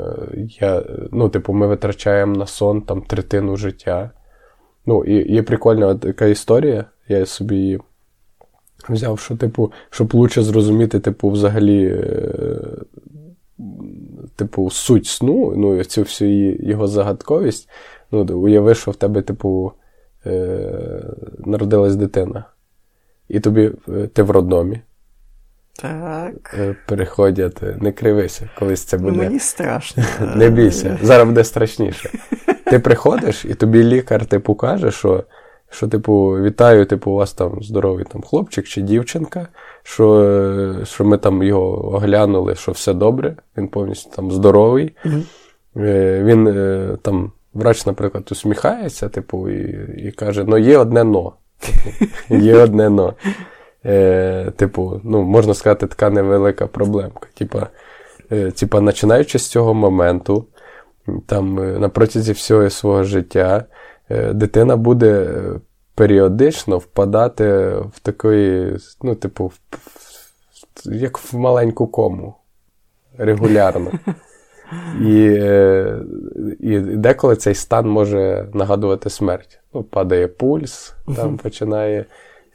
я, 0.59 0.83
ну, 1.11 1.29
типу, 1.29 1.53
ми 1.53 1.67
витрачаємо 1.67 2.35
на 2.35 2.47
сон 2.47 2.81
там 2.81 3.01
третину 3.01 3.55
життя. 3.55 4.11
Ну, 4.85 5.03
і 5.03 5.33
є 5.33 5.43
прикольна 5.43 5.95
така 5.95 6.25
історія, 6.25 6.85
я 7.07 7.25
собі 7.25 7.55
її 7.55 7.79
взяв, 8.89 9.19
що, 9.19 9.35
типу, 9.35 9.71
щоб 9.89 10.13
лучше 10.13 10.43
зрозуміти, 10.43 10.99
типу, 10.99 11.29
взагалі, 11.29 11.85
е, 11.85 12.59
типу, 14.35 14.69
суть 14.69 15.05
сну, 15.05 15.53
ну, 15.55 15.83
цю 15.83 16.01
всю 16.01 16.55
його 16.55 16.87
загадковість. 16.87 17.69
Ну, 18.11 18.23
уяви, 18.23 18.75
що 18.75 18.91
в 18.91 18.95
тебе, 18.95 19.21
типу, 19.21 19.71
е, 20.25 21.03
народилась 21.39 21.95
дитина. 21.95 22.45
І 23.29 23.39
тобі 23.39 23.71
е, 23.89 24.07
ти 24.07 24.23
в 24.23 24.31
роддомі. 24.31 24.81
Так. 25.75 26.55
Е, 26.59 26.75
переходять, 26.87 27.81
не 27.81 27.91
кривися, 27.91 28.49
колись 28.59 28.83
це 28.83 28.97
буде. 28.97 29.17
Мені 29.17 29.39
страшно. 29.39 30.03
Не 30.35 30.49
бійся, 30.49 30.99
зараз 31.01 31.27
буде 31.27 31.43
страшніше. 31.43 32.09
Ти 32.65 32.79
приходиш, 32.79 33.45
і 33.45 33.53
тобі 33.53 33.83
лікар 33.83 34.25
типу 34.25 34.55
каже, 34.55 34.91
що 34.91 35.23
що, 35.69 35.87
типу, 35.87 36.29
вітаю, 36.29 36.85
типу, 36.85 37.11
у 37.11 37.15
вас 37.15 37.33
там 37.33 37.57
здоровий 37.61 38.05
там 38.05 38.21
хлопчик 38.21 38.65
чи 38.65 38.81
дівчинка, 38.81 39.47
що 39.83 40.75
що 40.83 41.05
ми 41.05 41.17
там 41.17 41.43
його 41.43 41.93
оглянули, 41.95 42.55
що 42.55 42.71
все 42.71 42.93
добре, 42.93 43.35
він 43.57 43.67
повністю 43.67 44.15
там 44.15 44.31
здоровий. 44.31 44.95
Mm-hmm. 45.05 45.23
Він 46.23 46.97
там, 47.01 47.31
врач, 47.53 47.85
наприклад, 47.85 48.27
усміхається, 48.31 49.09
типу, 49.09 49.49
і 49.49 49.87
і 50.07 50.11
каже: 50.11 50.43
ну 50.47 50.57
є 50.57 50.77
одне 50.77 51.03
но. 51.03 51.33
Є 52.29 52.55
одне 52.55 52.89
но. 52.89 53.13
Е, 53.85 54.51
Типу, 54.55 55.01
ну, 55.03 55.23
можна 55.23 55.53
сказати, 55.53 55.87
така 55.87 56.09
невелика 56.09 56.67
проблемка. 56.67 57.27
Типа, 57.33 57.67
е, 58.31 58.51
типа, 58.51 58.81
починаючи 58.81 59.39
з 59.39 59.47
цього 59.47 59.73
моменту, 59.73 60.45
там, 61.25 61.59
е, 61.59 61.79
на 61.79 61.89
протязі 61.89 62.31
всього 62.31 62.69
свого 62.69 63.03
життя, 63.03 63.65
е, 64.09 64.33
дитина 64.33 64.75
буде 64.75 65.11
е, 65.11 65.59
періодично 65.95 66.77
впадати 66.77 67.45
в 67.93 67.99
такої, 68.01 68.77
ну, 69.01 69.15
типу, 69.15 69.45
в, 69.45 69.59
в, 70.85 70.93
як 70.93 71.17
в 71.17 71.35
маленьку 71.35 71.87
кому 71.87 72.35
регулярно. 73.17 73.91
І 75.01 75.25
е, 75.25 75.99
і 76.59 76.79
деколи 76.79 77.35
цей 77.35 77.55
стан 77.55 77.89
може 77.89 78.47
нагадувати 78.53 79.09
смерть. 79.09 79.59
Ну, 79.73 79.83
Падає 79.83 80.27
пульс, 80.27 80.93
там 81.15 81.37
починає 81.37 82.05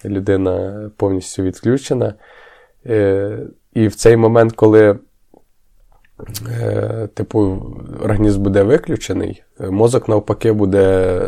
людина 0.05 0.91
повністю 0.97 1.43
відключена. 1.43 2.15
Е, 2.87 3.39
І 3.75 3.89
в 3.89 3.95
цей 3.95 4.17
момент, 4.17 4.53
коли 4.53 4.99
е, 6.49 7.09
типу, 7.15 7.63
організм 8.03 8.43
буде 8.43 8.63
виключений, 8.63 9.43
мозок 9.61 10.09
навпаки 10.09 10.53
буде 10.53 11.21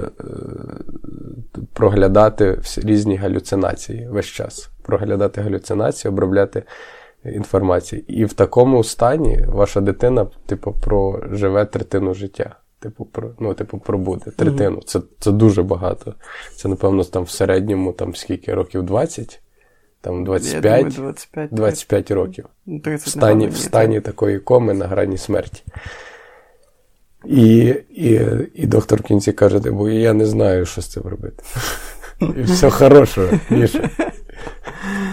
проглядати 1.73 2.61
різні 2.77 3.17
галюцинації 3.17 4.09
весь 4.11 4.27
час. 4.27 4.71
Проглядати 4.83 5.41
галюцинації, 5.41 6.13
обробляти 6.13 6.63
інформацію. 7.25 8.03
І 8.09 8.25
в 8.25 8.33
такому 8.33 8.85
стані 8.85 9.45
ваша 9.49 9.81
дитина, 9.81 10.27
типу, 10.47 10.73
проживе 10.73 11.65
третину 11.65 12.15
життя. 12.15 12.57
Типу, 12.81 13.05
про, 13.05 13.31
ну, 13.41 13.55
типу, 13.55 13.79
пробуде 13.79 14.31
третину. 14.31 14.77
Mm-hmm. 14.77 14.85
Це 14.85 15.01
це 15.19 15.33
дуже 15.33 15.63
багато. 15.63 16.15
Це, 16.57 16.69
напевно, 16.69 17.05
там 17.05 17.23
в 17.23 17.31
середньому 17.31 17.93
там 17.93 18.15
скільки 18.15 18.55
років 18.55 18.83
20, 18.83 19.43
там 20.01 20.25
25 20.25 20.63
думаю, 20.63 20.91
25, 20.91 21.49
25 21.55 22.11
років. 22.11 22.47
30 22.85 23.07
в 23.07 23.11
стані 23.11 23.47
в 23.49 23.57
стані 23.57 24.01
такої 24.01 24.39
коми 24.39 24.75
на 24.75 24.87
грані 24.87 25.19
смерті. 25.19 25.63
І 27.25 27.75
і, 27.91 28.21
і 28.55 28.67
доктор 28.67 29.01
в 29.01 29.03
кінці 29.03 29.33
каже: 29.33 29.59
бо 29.59 29.89
я 29.89 30.13
не 30.13 30.27
знаю, 30.27 30.67
що 30.67 30.81
з 30.81 30.87
цим 30.87 31.03
робити. 31.03 31.43
І 32.37 32.43
все 32.43 32.71
хороше, 32.71 33.41
Міша. 33.51 33.91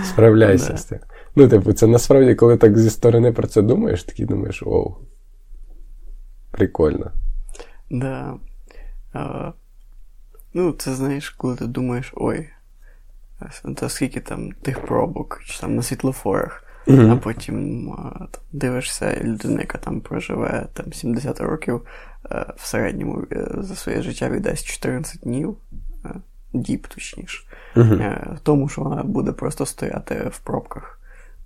Справляйся 0.09 0.77
з 0.77 0.85
цим. 0.85 0.99
Ну, 1.35 1.47
типу, 1.47 1.73
це 1.73 1.87
насправді, 1.87 2.35
коли 2.35 2.57
так 2.57 2.77
зі 2.77 2.89
сторони 2.89 3.31
про 3.31 3.47
це 3.47 3.61
думаєш, 3.61 4.03
такий 4.03 4.25
думаєш, 4.25 4.63
оу. 4.65 4.95
Прикольно. 6.51 7.11
Да. 7.89 8.35
А, 9.13 9.51
Ну, 10.53 10.71
це 10.71 10.95
знаєш, 10.95 11.29
коли 11.29 11.55
ти 11.55 11.67
думаєш, 11.67 12.13
ой, 12.15 12.49
та 13.75 13.89
скільки 13.89 14.19
там 14.19 14.51
тих 14.51 14.85
пробок, 14.85 15.41
чи 15.45 15.59
там 15.59 15.75
на 15.75 15.81
світлофорах, 15.81 16.63
mm-hmm. 16.87 17.11
а 17.11 17.17
потім 17.17 17.89
а, 17.91 18.19
там, 18.19 18.41
дивишся, 18.51 19.21
людина, 19.23 19.61
яка 19.61 19.77
там 19.77 20.01
проживе 20.01 20.67
там 20.73 20.93
70 20.93 21.39
років, 21.41 21.81
а, 22.23 22.53
в 22.57 22.67
середньому 22.67 23.23
е, 23.31 23.47
за 23.57 23.75
своє 23.75 24.01
життя 24.01 24.29
віддасть 24.29 24.65
14 24.65 25.21
днів, 25.21 25.57
діб, 26.53 26.87
точніше, 26.87 27.43
mm-hmm. 27.75 28.37
тому 28.43 28.69
що 28.69 28.81
вона 28.81 29.03
буде 29.03 29.31
просто 29.31 29.65
стояти 29.65 30.29
в 30.31 30.39
пробках. 30.39 30.99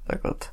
Так 0.07 0.19
от. 0.23 0.51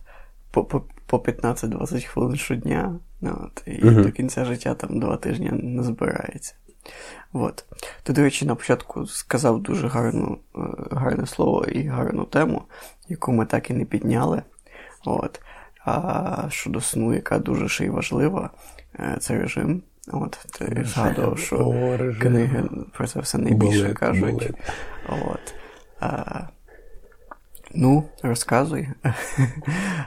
По 0.65 0.83
по, 1.07 1.17
15-20 1.17 2.07
хвилин 2.07 2.37
щодня, 2.37 2.99
ну, 3.21 3.41
от, 3.45 3.63
і 3.67 3.71
uh 3.71 4.03
до 4.03 4.13
кінця 4.13 4.45
життя 4.45 4.75
там 4.75 5.01
два 5.01 5.17
тижні 5.17 5.51
не 5.53 5.83
збирається. 5.83 6.55
От. 7.33 7.65
Ти, 8.03 8.13
до 8.13 8.23
речі, 8.23 8.47
на 8.47 8.55
початку 8.55 9.07
сказав 9.07 9.63
дуже 9.63 9.89
гарну, 9.89 10.39
е, 10.57 10.61
гарне 10.91 11.27
слово 11.27 11.65
і 11.65 11.87
гарну 11.87 12.25
тему, 12.25 12.63
яку 13.09 13.33
ми 13.33 13.47
так 13.47 13.71
і 13.71 13.75
не 13.75 13.85
підняли. 13.85 14.43
От. 15.05 15.41
А 15.85 16.47
щодо 16.51 16.81
сну, 16.81 17.15
яка 17.15 17.39
дуже 17.39 17.69
ще 17.69 17.85
й 17.85 17.89
важлива, 17.89 18.51
е, 18.99 19.17
це 19.21 19.39
режим. 19.39 19.83
От, 20.13 20.47
Ти 20.59 20.85
згадував, 20.85 21.39
що 21.39 21.57
О, 21.57 21.99
книги 22.21 22.65
про 22.93 23.07
це 23.07 23.21
все 23.21 23.39
найбільше 23.39 23.83
болит, 23.83 23.99
кажуть. 23.99 24.35
Болит. 24.35 24.55
От. 25.09 25.55
А, 26.01 26.41
Ну, 27.75 28.05
розказуй. 28.23 28.89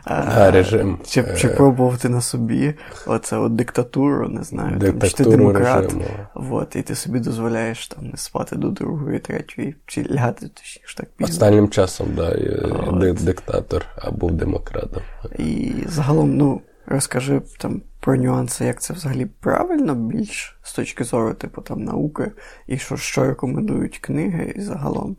А, 0.04 0.52
режим. 0.52 1.00
Чи 1.08 1.26
чи 1.38 1.48
е, 1.48 1.56
пробував 1.56 1.98
ти 1.98 2.10
на 2.10 2.22
собі 2.22 2.74
оце 3.06 3.38
от 3.38 3.56
диктатуру, 3.56 4.30
не 4.30 4.44
знаю, 4.44 4.80
там, 4.80 5.02
чи 5.02 5.14
ти 5.14 5.24
демократ, 5.24 5.84
режиму. 5.84 6.06
от, 6.36 6.76
і 6.76 6.82
ти 6.82 6.96
собі 6.96 7.20
дозволяєш 7.20 7.88
там 7.88 8.08
не 8.08 8.18
спати 8.18 8.56
до 8.56 8.68
другої, 8.68 9.20
третьої, 9.20 9.76
чи 9.86 10.04
лягати 10.12 10.48
точніше 10.48 10.98
так 10.98 11.10
пізно. 11.18 11.32
Останнім 11.34 11.70
часом, 11.70 12.08
да, 12.16 12.36
я 12.36 13.14
диктатор, 13.14 13.86
а 13.96 14.12
був 14.12 14.32
демократом. 14.32 15.04
І 15.38 15.74
загалом, 15.88 16.38
ну, 16.38 16.62
розкажи 16.86 17.42
там 17.60 17.82
про 18.00 18.16
нюанси, 18.16 18.66
як 18.66 18.82
це 18.82 18.94
взагалі 18.94 19.26
правильно 19.26 19.96
більш 19.96 20.60
з 20.64 20.74
точки 20.74 21.04
зору, 21.04 21.34
типу, 21.34 21.62
там, 21.62 21.84
науки, 21.84 22.32
і 22.68 22.78
що 22.78 22.98
що 22.98 23.24
рекомендують 23.24 23.98
книги 23.98 24.54
і 24.56 24.62
загалом. 24.62 25.18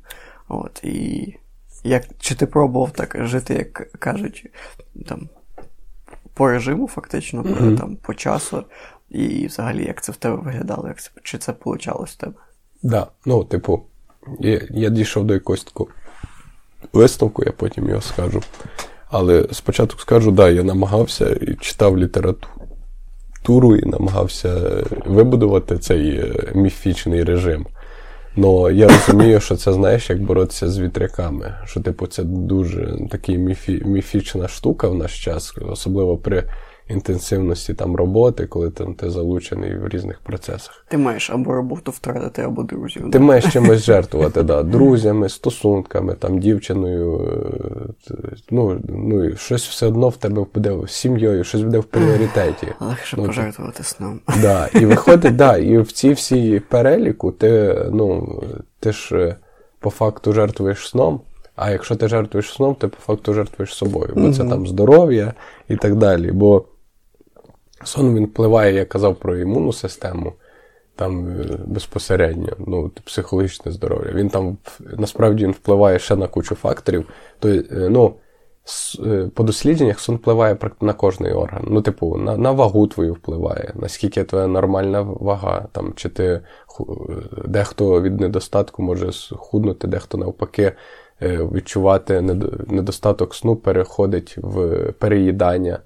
От, 0.48 0.84
і 0.84 1.36
як, 1.84 2.04
Чи 2.18 2.34
ти 2.34 2.46
пробував 2.46 2.90
так 2.90 3.16
жити, 3.20 3.54
як 3.54 3.98
кажуть, 3.98 4.46
там, 5.06 5.28
по 6.34 6.48
режиму, 6.48 6.88
фактично, 6.88 7.42
mm-hmm. 7.42 7.78
там, 7.78 7.96
по 7.96 8.14
часу, 8.14 8.64
і 9.10 9.46
взагалі, 9.46 9.84
як 9.84 10.02
це 10.02 10.12
в 10.12 10.16
тебе 10.16 10.36
виглядало, 10.36 10.88
як 10.88 11.02
це, 11.02 11.10
чи 11.22 11.38
це 11.38 11.54
вийшло 11.64 12.06
в 12.08 12.14
тебе? 12.14 12.32
Так, 12.32 12.42
да. 12.82 13.06
ну, 13.26 13.44
типу, 13.44 13.82
я, 14.40 14.60
я 14.70 14.88
дійшов 14.88 15.24
до 15.24 15.34
якогось 15.34 15.64
такого 15.64 15.90
висновку, 16.92 17.44
я 17.44 17.52
потім 17.52 17.88
його 17.88 18.00
скажу. 18.00 18.42
Але 19.10 19.46
спочатку 19.52 20.00
скажу, 20.00 20.30
да, 20.30 20.50
я 20.50 20.62
намагався 20.62 21.30
і 21.30 21.54
читав 21.54 21.98
літературу 21.98 23.76
і 23.76 23.86
намагався 23.86 24.84
вибудувати 25.06 25.78
цей 25.78 26.10
е, 26.10 26.52
міфічний 26.54 27.24
режим. 27.24 27.66
Ну 28.36 28.70
я 28.70 28.88
розумію, 28.88 29.40
що 29.40 29.56
це 29.56 29.72
знаєш, 29.72 30.10
як 30.10 30.22
боротися 30.22 30.68
з 30.68 30.78
вітряками. 30.78 31.54
Що, 31.64 31.80
типу, 31.80 32.06
це 32.06 32.22
дуже 32.24 32.98
така 33.10 33.32
міфі, 33.32 33.82
міфічна 33.84 34.48
штука 34.48 34.88
в 34.88 34.94
наш 34.94 35.24
час, 35.24 35.54
особливо 35.60 36.16
при 36.16 36.44
інтенсивності 36.88 37.74
там 37.74 37.96
роботи, 37.96 38.46
коли 38.46 38.70
там 38.70 38.94
ти 38.94 39.10
залучений 39.10 39.76
в 39.76 39.88
різних 39.88 40.20
процесах. 40.20 40.86
Ти 40.88 40.98
маєш 40.98 41.30
або 41.30 41.52
роботу 41.52 41.90
втратити, 41.90 42.42
або 42.42 42.62
друзів. 42.62 43.02
Ти 43.02 43.18
да? 43.18 43.24
маєш 43.24 43.52
чимось 43.52 43.82
жертвувати, 43.84 44.42
да, 44.42 44.62
друзями, 44.62 45.28
стосунками, 45.28 46.14
там, 46.14 46.38
дівчиною. 46.38 47.20
Е, 48.10 48.14
ну, 48.50 48.80
ну, 48.88 49.36
щось 49.36 49.68
все 49.68 49.86
одно 49.86 50.08
в 50.08 50.16
тебе 50.16 50.46
буде 50.54 50.76
з 50.86 50.90
сім'єю, 50.90 51.44
щось 51.44 51.62
буде 51.62 51.78
в 51.78 51.84
пріоритеті. 51.84 52.68
Легше 52.80 53.16
ну, 53.16 53.26
пожертвувати 53.26 53.84
сном. 53.84 54.20
Да, 54.42 54.66
І 54.66 54.86
виходить, 54.86 55.36
да, 55.36 55.56
і 55.56 55.78
в 55.78 55.92
цій 55.92 56.12
всій 56.12 56.62
переліку 56.68 57.32
ти, 57.32 57.82
ну, 57.92 58.40
ти 58.80 58.92
ж 58.92 59.16
е, 59.16 59.36
по 59.80 59.90
факту 59.90 60.32
жертвуєш 60.32 60.88
сном. 60.88 61.20
А 61.56 61.70
якщо 61.70 61.96
ти 61.96 62.08
жертвуєш 62.08 62.52
сном, 62.52 62.74
ти 62.74 62.88
по 62.88 62.96
факту 62.96 63.34
жертвуєш 63.34 63.74
собою, 63.74 64.12
бо 64.14 64.20
mm-hmm. 64.20 64.32
це 64.32 64.44
там 64.44 64.66
здоров'я 64.66 65.32
і 65.68 65.76
так 65.76 65.96
далі. 65.96 66.32
Бо 66.32 66.64
Сон 67.84 68.14
він 68.14 68.26
впливає, 68.26 68.74
я 68.74 68.84
казав 68.84 69.16
про 69.16 69.36
імунну 69.36 69.72
систему, 69.72 70.32
там 70.96 71.28
е, 71.28 71.58
безпосередньо, 71.66 72.48
ну, 72.66 72.90
психологічне 73.04 73.72
здоров'я. 73.72 74.12
Він 74.12 74.28
там 74.28 74.56
насправді 74.98 75.44
він 75.44 75.52
впливає 75.52 75.98
ще 75.98 76.16
на 76.16 76.26
кучу 76.26 76.54
факторів. 76.54 77.08
То, 77.38 77.48
е, 77.48 77.64
ну, 77.70 78.14
е, 79.06 79.30
По 79.34 79.42
дослідженнях 79.42 80.00
сон 80.00 80.16
впливає 80.16 80.58
на 80.80 80.92
кожний 80.92 81.32
орган. 81.32 81.66
Ну, 81.70 81.82
типу, 81.82 82.16
на 82.16 82.36
на 82.36 82.52
вагу 82.52 82.86
твою 82.86 83.12
впливає, 83.12 83.72
наскільки 83.74 84.24
твоя 84.24 84.46
нормальна 84.46 85.02
вага, 85.02 85.68
там, 85.72 85.92
чи 85.96 86.08
ти 86.08 86.40
дехто 87.44 88.02
від 88.02 88.20
недостатку 88.20 88.82
може 88.82 89.12
схуднути, 89.12 89.86
дехто 89.86 90.18
навпаки 90.18 90.72
відчувати 91.22 92.20
недостаток 92.68 93.34
сну 93.34 93.56
переходить 93.56 94.38
в 94.38 94.92
переїдання. 94.92 95.78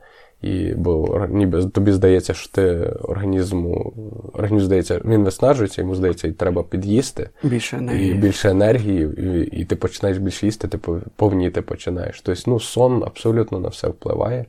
І 0.43 0.75
бо 0.75 1.27
ніби 1.31 1.67
тобі 1.67 1.93
здається, 1.93 2.35
що 2.35 2.53
ти 2.53 2.77
організму 3.03 3.95
організм 4.33 4.65
здається, 4.65 5.01
він 5.05 5.25
виснажується, 5.25 5.83
йому 5.83 5.95
здається, 5.95 6.29
і 6.29 6.33
треба 6.33 6.63
під'їсти 6.63 7.29
більше 7.43 7.77
енергії. 7.77 8.11
І 8.11 8.15
більше 8.15 8.51
енергії, 8.51 9.09
і, 9.19 9.61
і 9.61 9.65
ти 9.65 9.77
починаєш 9.77 10.19
більше 10.19 10.47
їсти, 10.47 10.69
ти 10.69 10.79
повніти 11.17 11.63
починаєш. 11.63 12.21
Тобто, 12.21 12.43
ну, 12.47 12.61
сон 12.61 13.03
абсолютно 13.07 13.61
на 13.61 13.69
все 13.69 13.89
впливає. 13.89 14.47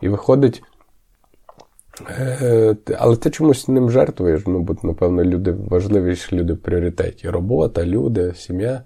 І 0.00 0.08
виходить. 0.08 0.62
Е, 2.08 2.76
але 2.98 3.16
ти 3.16 3.30
чомусь 3.30 3.68
ним 3.68 3.90
жертвуєш, 3.90 4.42
ну, 4.46 4.60
бо, 4.60 4.76
напевно, 4.82 5.24
люди 5.24 5.52
важливіші 5.52 6.36
люди 6.36 6.52
в 6.52 6.58
пріоритеті. 6.58 7.30
Робота, 7.30 7.84
люди, 7.84 8.34
сім'я 8.34 8.82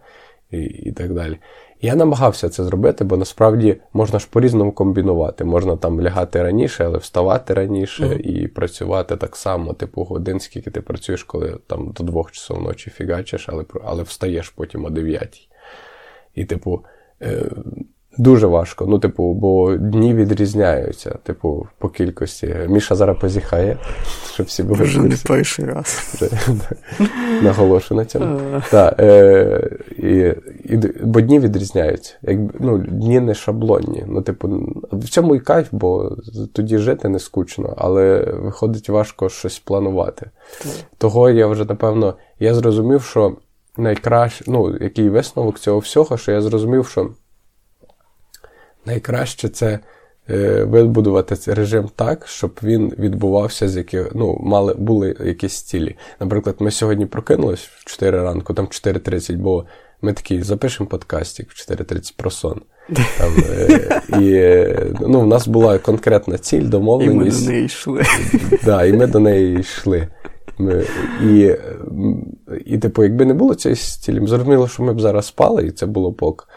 і, 0.51 0.59
і 0.59 0.93
так 0.93 1.15
далі. 1.15 1.39
Я 1.85 1.95
намагався 1.95 2.49
це 2.49 2.65
зробити, 2.65 3.05
бо 3.05 3.17
насправді 3.17 3.77
можна 3.93 4.19
ж 4.19 4.29
по-різному 4.31 4.73
комбінувати. 4.73 5.45
Можна 5.45 5.77
там 5.77 6.01
лягати 6.01 6.43
раніше, 6.43 6.85
але 6.85 6.99
вставати 6.99 7.55
раніше 7.55 8.05
mm-hmm. 8.05 8.21
і 8.21 8.49
працювати 8.49 9.17
так 9.17 9.37
само, 9.37 9.73
типу 9.73 10.05
годин, 10.05 10.41
скільки 10.41 10.71
ти 10.71 10.81
працюєш, 10.81 11.23
коли 11.23 11.59
там 11.67 11.93
до 11.93 12.05
двох 12.05 12.33
часов 12.33 12.63
ночі 12.63 12.91
фігачиш, 12.91 13.49
але 13.49 13.65
але 13.85 14.03
встаєш 14.03 14.51
потім 14.51 14.85
о 14.85 14.91
дев'ятій. 14.91 15.49
І, 16.35 16.45
типу, 16.45 16.85
е, 17.23 17.51
Дуже 18.19 18.47
важко. 18.47 18.87
Ну, 18.87 18.99
типу, 18.99 19.33
бо 19.33 19.77
дні 19.77 20.15
відрізняються, 20.15 21.19
типу, 21.23 21.67
по 21.79 21.89
кількості. 21.89 22.57
Міша 22.69 22.95
зараз 22.95 23.17
позіхає, 23.21 23.77
щоб 24.35 24.47
всі 24.47 24.63
були. 24.63 24.85
Вже 24.85 25.01
не 25.01 25.17
перший 25.27 25.65
раз. 25.65 26.21
Наголошую 27.43 28.01
на 28.01 28.05
цьому. 28.05 28.41
Так, 28.71 28.95
е, 29.01 29.71
і, 29.99 30.33
Бо 31.03 31.21
дні 31.21 31.41
відрізняються. 31.41 32.15
Ну, 32.61 32.79
Дні 32.79 33.21
не 33.21 33.35
шаблонні. 33.35 34.05
Ну, 34.09 34.23
типу, 34.23 34.49
В 34.93 35.09
цьому 35.09 35.35
і 35.35 35.41
кайф, 35.41 35.69
бо 35.73 36.17
тоді 36.53 36.79
жити 36.79 37.09
не 37.09 37.19
скучно, 37.19 37.75
але 37.77 38.21
виходить 38.25 38.89
важко 38.89 39.29
щось 39.29 39.59
планувати. 39.59 40.31
Того 40.99 41.31
я 41.31 41.47
вже, 41.47 41.65
напевно, 41.65 42.15
я 42.39 42.55
зрозумів, 42.55 43.03
що 43.03 43.37
найкраще, 43.77 44.45
ну, 44.49 44.77
який 44.81 45.09
висновок 45.09 45.59
цього 45.59 45.79
всього, 45.79 46.17
що 46.17 46.33
я 46.33 46.41
зрозумів, 46.43 46.87
що 46.87 47.11
найкраще 48.87 49.49
це 49.49 49.79
е, 50.31 50.65
вибудувати 50.65 51.37
цей 51.37 51.55
режим 51.55 51.91
так, 51.97 52.27
щоб 52.27 52.61
він 52.63 52.93
відбувався 52.99 53.69
з 53.69 53.77
яких, 53.77 54.11
ну, 54.15 54.39
мали, 54.41 54.75
були 54.75 55.17
якісь 55.25 55.63
цілі. 55.63 55.97
Наприклад, 56.21 56.57
ми 56.59 56.71
сьогодні 56.71 57.07
прокинулись 57.07 57.61
в 57.61 57.85
4 57.85 58.23
ранку, 58.23 58.55
там 58.55 58.67
4.30, 58.67 59.37
бо 59.37 59.65
ми 60.03 60.13
такі 60.13 60.43
запишемо 60.43 60.89
подкастик 60.89 61.51
в 61.51 61.71
4.30 61.71 62.15
про 62.17 62.31
сон. 62.31 62.61
Там, 63.19 63.33
е, 63.39 64.01
І 64.21 64.65
ну, 65.01 65.21
в 65.21 65.27
нас 65.27 65.49
була 65.49 65.79
конкретна 65.79 66.39
ціль, 66.39 66.69
домовленість. 66.69 67.43
І 67.43 67.45
ми 67.45 67.47
до 67.47 67.53
неї 67.53 67.65
йшли. 67.65 68.03
Да, 68.65 68.85
І 68.85 68.93
ми 68.93 69.07
до 69.07 69.19
неї 69.21 69.61
йшли. 69.61 70.09
Ми, 70.59 70.85
І, 71.25 71.57
і, 72.67 72.79
типу, 72.79 73.03
якби 73.03 73.25
не 73.25 73.35
було 73.35 73.55
цієї 73.55 73.77
цілі, 73.77 74.27
зрозуміло, 74.27 74.69
що 74.69 74.83
ми 74.83 74.95
б 74.95 75.01
зараз 75.01 75.27
спали, 75.27 75.67
і 75.67 75.71
це 75.71 75.87
було 75.87 76.13
пок. 76.13 76.49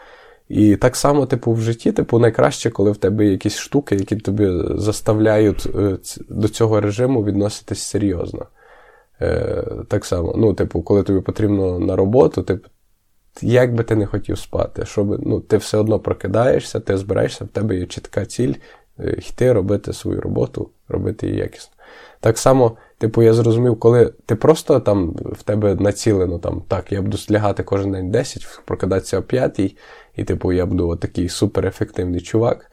І 0.48 0.76
так 0.76 0.96
само, 0.96 1.26
типу, 1.26 1.52
в 1.52 1.60
житті, 1.60 1.92
типу, 1.92 2.18
найкраще, 2.18 2.70
коли 2.70 2.90
в 2.90 2.96
тебе 2.96 3.26
якісь 3.26 3.56
штуки, 3.56 3.94
які 3.94 4.16
тобі 4.16 4.48
заставляють 4.74 5.66
е, 5.74 5.98
до 6.28 6.48
цього 6.48 6.80
режиму 6.80 7.24
відноситись 7.24 7.82
серйозно. 7.82 8.46
Е, 9.20 9.64
Так 9.88 10.04
само, 10.04 10.34
ну, 10.36 10.54
типу, 10.54 10.82
коли 10.82 11.02
тобі 11.02 11.20
потрібно 11.20 11.78
на 11.78 11.96
роботу, 11.96 12.42
типу, 12.42 12.68
як 13.42 13.74
би 13.74 13.84
ти 13.84 13.96
не 13.96 14.06
хотів 14.06 14.38
спати, 14.38 14.86
щоб 14.86 15.26
ну, 15.26 15.40
ти 15.40 15.56
все 15.56 15.78
одно 15.78 15.98
прокидаєшся, 15.98 16.80
ти 16.80 16.96
збираєшся, 16.96 17.44
в 17.44 17.48
тебе 17.48 17.76
є 17.76 17.86
чітка 17.86 18.24
ціль 18.24 18.54
е, 19.00 19.10
йти, 19.10 19.52
робити 19.52 19.92
свою 19.92 20.20
роботу, 20.20 20.70
робити 20.88 21.26
її 21.26 21.38
якісно. 21.38 21.72
Так 22.20 22.38
само, 22.38 22.76
типу, 22.98 23.22
я 23.22 23.34
зрозумів, 23.34 23.78
коли 23.78 24.12
ти 24.26 24.34
просто 24.34 24.80
там 24.80 25.10
в 25.12 25.42
тебе 25.42 25.74
націлено, 25.74 26.38
там, 26.38 26.62
так, 26.68 26.92
я 26.92 27.02
буду 27.02 27.18
лягати 27.30 27.62
кожен 27.62 27.92
день 27.92 28.10
10, 28.10 28.60
прокидатися 28.64 29.18
о 29.18 29.22
5, 29.22 29.76
і, 30.18 30.24
типу, 30.24 30.52
я 30.52 30.66
буду 30.66 30.96
такий 30.96 31.28
суперефективний 31.28 32.20
чувак. 32.20 32.70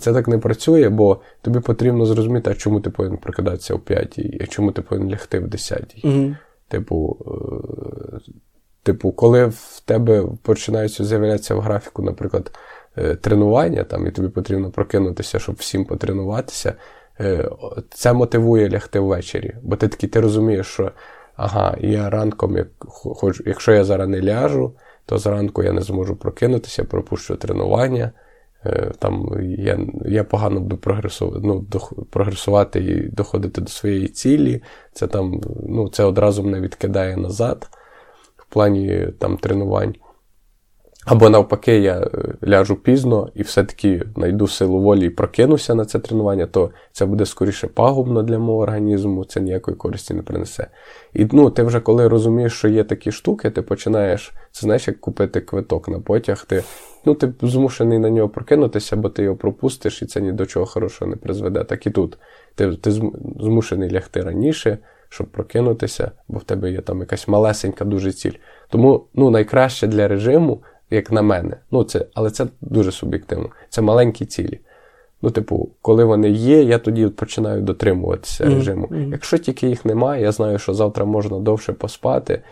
Це 0.00 0.12
так 0.12 0.28
не 0.28 0.38
працює, 0.38 0.88
бо 0.88 1.20
тобі 1.42 1.60
потрібно 1.60 2.06
зрозуміти, 2.06 2.50
а 2.50 2.54
чому 2.54 2.80
ти 2.80 2.90
повинен 2.90 3.18
прокидатися 3.18 3.74
о 3.74 3.78
5, 3.78 4.20
а 4.40 4.46
чому 4.46 4.72
ти 4.72 4.82
повинен 4.82 5.10
лягти 5.10 5.38
в 5.38 5.48
10. 5.48 6.04
Mm-hmm. 6.04 6.36
Типу, 6.68 7.18
е, 7.26 8.30
типу, 8.82 9.12
коли 9.12 9.46
в 9.46 9.82
тебе 9.84 10.24
починаються 10.42 11.04
з'являтися 11.04 11.54
в 11.54 11.60
графіку, 11.60 12.02
наприклад, 12.02 12.58
е, 12.98 13.14
тренування, 13.14 13.84
там, 13.84 14.06
і 14.06 14.10
тобі 14.10 14.28
потрібно 14.28 14.70
прокинутися, 14.70 15.38
щоб 15.38 15.54
всім 15.54 15.84
потренуватися, 15.84 16.74
е, 17.20 17.50
це 17.90 18.12
мотивує 18.12 18.70
лягти 18.70 19.00
ввечері. 19.00 19.54
Бо 19.62 19.76
ти 19.76 19.88
такий 19.88 20.08
ти 20.08 20.20
розумієш, 20.20 20.66
що 20.66 20.92
ага, 21.36 21.76
я 21.80 22.10
ранком, 22.10 22.56
як 22.56 22.68
хоч, 22.78 23.42
якщо 23.46 23.72
я 23.72 23.84
зараз 23.84 24.08
не 24.08 24.22
ляжу, 24.22 24.72
то 25.06 25.18
зранку 25.18 25.62
я 25.62 25.72
не 25.72 25.80
зможу 25.80 26.16
прокинутися, 26.16 26.84
пропущу 26.84 27.36
тренування. 27.36 28.12
Е, 28.66 28.92
там 28.98 29.36
Я 29.42 29.78
я 30.04 30.24
погано 30.24 30.60
буду 30.60 30.76
прогресувати 30.76 31.40
ну, 31.42 31.66
прогресувати 32.10 32.80
і 32.80 33.08
доходити 33.08 33.60
до 33.60 33.68
своєї 33.68 34.08
цілі. 34.08 34.62
Це 34.92 35.06
там, 35.06 35.40
ну, 35.68 35.88
це 35.88 36.04
одразу 36.04 36.42
мене 36.42 36.60
відкидає 36.60 37.16
назад 37.16 37.68
в 38.36 38.44
плані 38.44 39.08
там 39.18 39.36
тренувань. 39.36 39.94
Або 41.04 41.30
навпаки, 41.30 41.78
я 41.78 42.00
е, 42.00 42.08
ляжу 42.48 42.76
пізно 42.76 43.28
і 43.34 43.42
все-таки 43.42 44.02
знайду 44.16 44.46
силу 44.46 44.80
волі 44.80 45.06
і 45.06 45.10
прокинуся 45.10 45.74
на 45.74 45.84
це 45.84 45.98
тренування, 45.98 46.46
то 46.46 46.70
це 46.92 47.06
буде 47.06 47.26
скоріше 47.26 47.66
пагубно 47.66 48.22
для 48.22 48.38
мого 48.38 48.58
організму, 48.58 49.24
це 49.24 49.40
ніякої 49.40 49.76
користі 49.76 50.14
не 50.14 50.22
принесе. 50.22 50.66
І 51.14 51.26
ну, 51.32 51.50
ти 51.50 51.62
вже 51.62 51.80
коли 51.80 52.08
розумієш, 52.08 52.52
що 52.52 52.68
є 52.68 52.84
такі 52.84 53.12
штуки, 53.12 53.50
ти 53.50 53.62
починаєш, 53.62 54.32
це 54.52 54.60
знаєш, 54.60 54.88
як 54.88 55.00
купити 55.00 55.40
квиток 55.40 55.88
на 55.88 56.00
потяг, 56.00 56.44
ти 56.48 56.64
ну, 57.04 57.14
ти 57.14 57.32
змушений 57.42 57.98
на 57.98 58.10
нього 58.10 58.28
прокинутися, 58.28 58.96
бо 58.96 59.08
ти 59.08 59.22
його 59.22 59.36
пропустиш, 59.36 60.02
і 60.02 60.06
це 60.06 60.20
ні 60.20 60.32
до 60.32 60.46
чого 60.46 60.66
хорошого 60.66 61.10
не 61.10 61.16
призведе. 61.16 61.64
Так 61.64 61.86
і 61.86 61.90
тут. 61.90 62.18
Ти, 62.54 62.76
ти 62.76 62.90
змушений 63.40 63.92
лягти 63.92 64.20
раніше. 64.20 64.78
Щоб 65.08 65.26
прокинутися, 65.26 66.10
бо 66.28 66.38
в 66.38 66.44
тебе 66.44 66.70
є 66.70 66.80
там 66.80 67.00
якась 67.00 67.28
малесенька 67.28 67.84
дуже 67.84 68.12
ціль. 68.12 68.32
Тому 68.68 69.06
ну, 69.14 69.30
найкраще 69.30 69.86
для 69.86 70.08
режиму 70.08 70.62
як 70.94 71.12
на 71.12 71.22
мене. 71.22 71.56
Ну, 71.70 71.84
це, 71.84 72.06
Але 72.14 72.30
це 72.30 72.46
дуже 72.60 72.92
суб'єктивно. 72.92 73.50
Це 73.68 73.82
маленькі 73.82 74.26
цілі. 74.26 74.60
Ну, 75.22 75.30
типу, 75.30 75.70
коли 75.82 76.04
вони 76.04 76.30
є, 76.30 76.62
я 76.62 76.78
тоді 76.78 77.06
починаю 77.06 77.62
дотримуватися 77.62 78.44
mm-hmm. 78.44 78.54
режиму. 78.54 78.88
Якщо 79.10 79.38
тільки 79.38 79.68
їх 79.68 79.84
немає, 79.84 80.22
я 80.22 80.32
знаю, 80.32 80.58
що 80.58 80.74
завтра 80.74 81.04
можна 81.04 81.38
довше 81.38 81.72
поспати, 81.72 82.42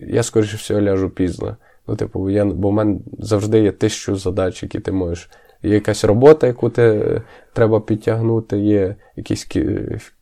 я, 0.00 0.22
скоріше 0.22 0.56
всього, 0.56 0.80
ляжу 0.80 1.10
пізно. 1.10 1.56
Ну, 1.86 1.96
типу, 1.96 2.30
я, 2.30 2.44
Бо 2.44 2.68
в 2.68 2.72
мене 2.72 2.98
завжди 3.18 3.60
є 3.60 3.72
тисячу 3.72 4.16
задач, 4.16 4.62
які 4.62 4.80
ти 4.80 4.92
можеш. 4.92 5.30
Є 5.62 5.74
якась 5.74 6.04
робота, 6.04 6.46
яку 6.46 6.70
ти 6.70 7.22
треба 7.52 7.80
підтягнути, 7.80 8.58
є 8.58 8.96
якесь 9.16 9.48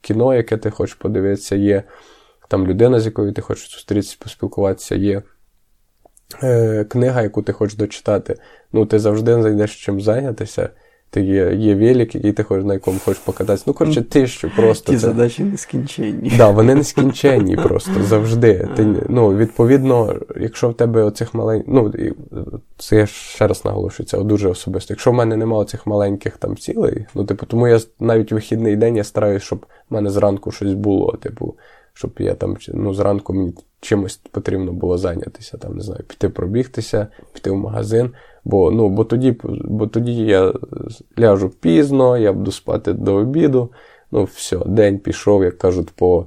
кіно, 0.01 0.35
яке 0.35 0.57
ти 0.57 0.71
хочеш 0.71 0.95
подивитися, 0.95 1.57
є 1.57 1.83
там 2.49 2.67
людина, 2.67 3.01
з 3.01 3.07
якою 3.07 3.33
ти 3.33 3.43
хочеш 3.43 3.73
зустрітися, 3.73 4.17
поспілкуватися, 4.21 4.95
є 4.95 5.23
е, 6.43 6.85
книга, 6.85 7.23
яку 7.23 7.43
ти 7.43 7.53
хочеш 7.53 7.77
дочитати, 7.77 8.37
ну 8.73 8.87
ти 8.87 8.99
завжди 8.99 9.35
знайдеш 9.35 9.85
чим 9.85 10.01
зайнятися. 10.01 10.71
Ти 11.13 11.23
є 11.23 11.55
є 11.55 11.75
велик, 11.75 12.15
який 12.15 12.33
ти 12.33 12.43
хочеш 12.43 12.65
на 12.65 12.75
якому 12.75 12.99
хочеш 13.05 13.23
покататися. 13.23 13.65
Ну, 13.67 13.73
коротше, 13.75 14.03
тисячу 14.03 14.51
просто. 14.57 14.93
Ті 14.93 14.99
це... 14.99 15.07
задачі 15.07 15.45
нескінченні. 15.45 16.29
Так, 16.29 16.39
да, 16.39 16.51
вони 16.51 16.75
нескінченні 16.75 17.57
просто 17.57 18.03
завжди. 18.03 18.69
Ти, 18.77 18.87
ну, 19.09 19.37
Відповідно, 19.37 20.17
якщо 20.41 20.69
в 20.69 20.75
тебе 20.75 21.03
оцих 21.03 21.35
маленьких. 21.35 21.69
Ну, 21.75 21.93
це 22.79 22.97
я 22.97 23.07
ще 23.07 23.47
раз 23.47 23.65
наголошую, 23.65 24.07
це 24.07 24.19
дуже 24.19 24.49
особисто. 24.49 24.95
Якщо 24.95 25.11
в 25.11 25.15
мене 25.15 25.37
немає 25.37 25.63
оцих 25.63 25.87
маленьких 25.87 26.37
там 26.37 26.57
цілей, 26.57 27.07
ну, 27.15 27.25
типу, 27.25 27.47
тому 27.47 27.69
я 27.69 27.81
навіть 28.01 28.33
вихідний 28.33 28.77
день 28.77 28.97
я 28.97 29.05
стараюсь, 29.05 29.43
щоб 29.43 29.67
в 29.91 29.95
мене 29.95 30.11
зранку 30.11 30.51
щось 30.51 30.75
було. 30.75 31.17
Типу, 31.23 31.57
щоб 31.93 32.13
я 32.19 32.35
там 32.35 32.57
ну, 32.69 32.95
зранку 32.95 33.35
мені 33.35 33.55
чимось 33.83 34.17
потрібно 34.17 34.73
було 34.73 34.99
зайнятися, 34.99 35.57
там, 35.59 35.77
не 35.77 35.83
знаю, 35.83 36.05
піти 36.09 36.29
пробігтися, 36.29 37.07
піти 37.33 37.51
в 37.51 37.57
магазин. 37.57 38.11
Бо 38.45 38.71
ну, 38.71 38.89
бо, 38.89 39.05
тоді 39.05 39.37
бо 39.45 39.87
тоді 39.87 40.15
я 40.15 40.53
ляжу 41.19 41.49
пізно, 41.49 42.19
я 42.19 42.33
буду 42.33 42.53
спати 42.53 42.93
до 42.93 43.15
обіду. 43.15 43.71
Ну, 44.13 44.25
все, 44.25 44.59
день 44.67 44.99
пішов, 44.99 45.45
як 45.45 45.59
кажуть, 45.59 45.91
по 45.91 46.27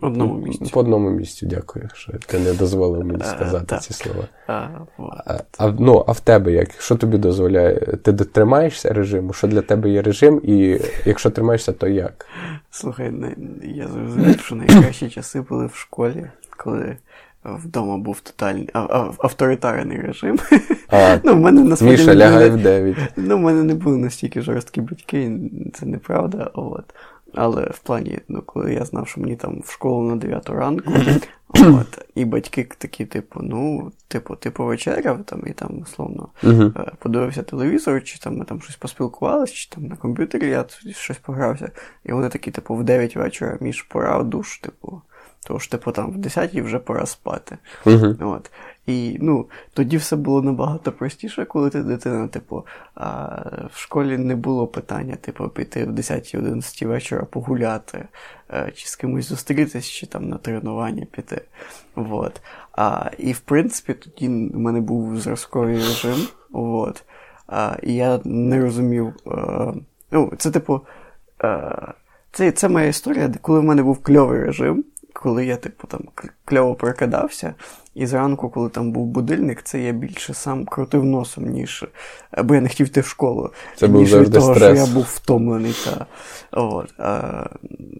одному 0.00 0.38
місці. 0.38 0.70
По 0.72 0.80
одному 0.80 1.10
місці, 1.10 1.46
дякую, 1.46 1.88
що 1.94 2.12
ти 2.26 2.38
не 2.38 2.52
дозволив 2.52 3.04
мені 3.04 3.24
сказати 3.24 3.78
ці 3.80 3.92
слова. 3.92 4.28
А, 4.46 4.68
а, 5.58 5.66
ну, 5.78 6.04
а 6.06 6.12
в 6.12 6.20
тебе 6.20 6.52
як? 6.52 6.80
Що 6.80 6.96
тобі 6.96 7.18
дозволяє? 7.18 7.74
Ти 8.02 8.12
дотримаєшся 8.12 8.92
режиму? 8.92 9.32
Що 9.32 9.46
для 9.48 9.62
тебе 9.62 9.90
є 9.90 10.02
режим, 10.02 10.40
і 10.44 10.80
якщо 11.04 11.30
тримаєшся, 11.30 11.72
то 11.72 11.88
як? 11.88 12.26
Слухай, 12.70 13.12
я 13.62 13.88
зрозумів, 13.88 14.40
що 14.40 14.54
найкращі 14.54 15.10
часи 15.10 15.40
були 15.40 15.66
в 15.66 15.74
школі, 15.74 16.26
коли 16.56 16.96
вдома 17.44 17.98
був 17.98 18.20
тотальний 18.20 18.68
авторитарний 19.18 20.00
режим. 20.00 20.38
А, 20.88 21.18
ну, 21.24 21.34
в 21.34 21.40
мене 21.40 21.64
насправді 21.64 21.96
Міша 21.96 22.14
лягає 22.14 22.50
в 22.50 22.56
9. 22.56 22.96
Ну, 23.16 23.36
в 23.36 23.40
мене 23.40 23.62
не 23.62 23.74
були 23.74 23.96
настільки 23.96 24.42
жорсткі 24.42 24.80
батьки, 24.80 25.38
це 25.74 25.86
неправда. 25.86 26.50
От. 26.54 26.84
Але 27.34 27.62
в 27.62 27.78
плані, 27.78 28.18
ну, 28.28 28.42
коли 28.42 28.74
я 28.74 28.84
знав, 28.84 29.08
що 29.08 29.20
мені 29.20 29.36
там 29.36 29.60
в 29.64 29.70
школу 29.70 30.08
на 30.08 30.16
9 30.16 30.50
ранку, 30.50 30.92
от, 31.54 32.06
і 32.14 32.24
батьки 32.24 32.68
такі, 32.78 33.04
типу, 33.04 33.40
ну, 33.42 33.92
типу, 34.08 34.36
ти 34.36 34.50
повечеряв 34.50 35.24
там, 35.24 35.42
і 35.46 35.50
там, 35.50 35.78
условно, 35.82 36.28
uh-huh. 36.42 36.92
подивився 36.98 37.42
телевізор, 37.42 38.04
чи 38.04 38.18
там 38.18 38.36
ми 38.36 38.44
там 38.44 38.60
щось 38.60 38.76
поспілкувалися, 38.76 39.54
чи 39.54 39.70
там 39.70 39.86
на 39.86 39.96
комп'ютері 39.96 40.48
я 40.48 40.64
щось 40.90 41.18
погрався. 41.18 41.70
І 42.04 42.12
вони 42.12 42.28
такі, 42.28 42.50
типу, 42.50 42.74
в 42.74 42.84
9 42.84 43.16
вечора 43.16 43.58
між 43.60 43.82
пора 43.82 44.22
душ, 44.22 44.58
типу. 44.58 45.02
Тому 45.46 45.60
що, 45.60 45.70
типу, 45.70 45.92
там 45.92 46.10
в 46.10 46.16
10 46.16 46.54
вже 46.54 46.78
пора 46.78 47.06
спати. 47.06 47.58
Uh-huh. 47.84 48.28
От. 48.28 48.50
І 48.86 49.18
ну, 49.20 49.46
тоді 49.74 49.96
все 49.96 50.16
було 50.16 50.42
набагато 50.42 50.92
простіше, 50.92 51.44
коли 51.44 51.70
ти 51.70 51.82
дитина, 51.82 52.28
типу, 52.28 52.66
а, 52.94 53.26
в 53.72 53.78
школі 53.78 54.18
не 54.18 54.36
було 54.36 54.66
питання, 54.66 55.16
типу, 55.16 55.48
піти 55.48 55.84
в 55.84 55.92
10-11 55.92 56.86
вечора 56.86 57.24
погуляти, 57.24 58.04
а, 58.48 58.58
е, 58.58 58.72
чи 58.74 58.86
з 58.86 58.96
кимось 58.96 59.28
зустрітись, 59.28 59.86
чи 59.86 60.06
там 60.06 60.28
на 60.28 60.38
тренування 60.38 61.06
піти. 61.12 61.42
От. 61.94 62.40
А, 62.72 63.10
І 63.18 63.32
в 63.32 63.40
принципі, 63.40 63.94
тоді 63.94 64.28
в 64.28 64.58
мене 64.58 64.80
був 64.80 65.20
зразковий 65.20 65.74
режим. 65.74 66.28
От. 66.52 67.04
А, 67.46 67.76
І 67.82 67.94
я 67.94 68.20
не 68.24 68.60
розумів. 68.60 69.12
А, 69.26 69.30
е, 69.30 69.74
ну, 70.10 70.32
Це, 70.38 70.50
типу, 70.50 70.80
а, 71.38 71.46
е, 71.46 71.92
це, 72.32 72.52
це 72.52 72.68
моя 72.68 72.86
історія, 72.86 73.34
коли 73.40 73.60
в 73.60 73.64
мене 73.64 73.82
був 73.82 74.02
кльовий 74.02 74.44
режим 74.44 74.84
коли 75.22 75.46
я, 75.46 75.56
типу, 75.56 75.86
там 75.86 76.00
кльово 76.44 76.74
прокидався, 76.74 77.54
і 77.94 78.06
зранку, 78.06 78.50
коли 78.50 78.68
там 78.68 78.92
був 78.92 79.06
будильник, 79.06 79.62
це 79.62 79.80
я 79.80 79.92
більше 79.92 80.34
сам 80.34 80.64
крутив 80.64 81.04
носом, 81.04 81.44
ніж 81.44 81.84
бо 82.44 82.54
я 82.54 82.60
не 82.60 82.68
хотів 82.68 82.86
йти 82.86 83.00
в 83.00 83.06
школу. 83.06 83.50
Це 83.76 83.88
ніж 83.88 84.12
був 84.12 84.22
від 84.22 84.32
того, 84.32 84.54
стрес. 84.54 84.78
що 84.78 84.86
я 84.86 84.94
був 84.94 85.02
втомлений. 85.02 85.74
Та, 85.84 86.06
от. 86.52 86.94
А, 86.98 87.46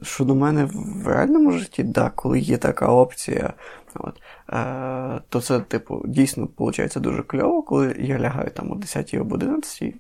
Щодо 0.03 0.35
мене 0.35 0.69
в 0.75 1.07
реальному 1.07 1.53
житті, 1.53 1.83
да, 1.83 2.11
коли 2.15 2.41
є 2.41 2.57
така 2.57 2.87
опція, 2.87 3.53
от, 3.95 4.15
а, 4.47 5.21
то 5.29 5.41
це, 5.41 5.61
типу, 5.61 6.03
дійсно 6.07 6.49
виходить 6.59 6.93
дуже 6.97 7.23
кльово, 7.23 7.63
коли 7.63 7.97
я 7.99 8.19
лягаю 8.19 8.51
там 8.51 8.73
о 8.73 8.75
10 8.75 9.15
або 9.15 9.35
11. 9.35 9.95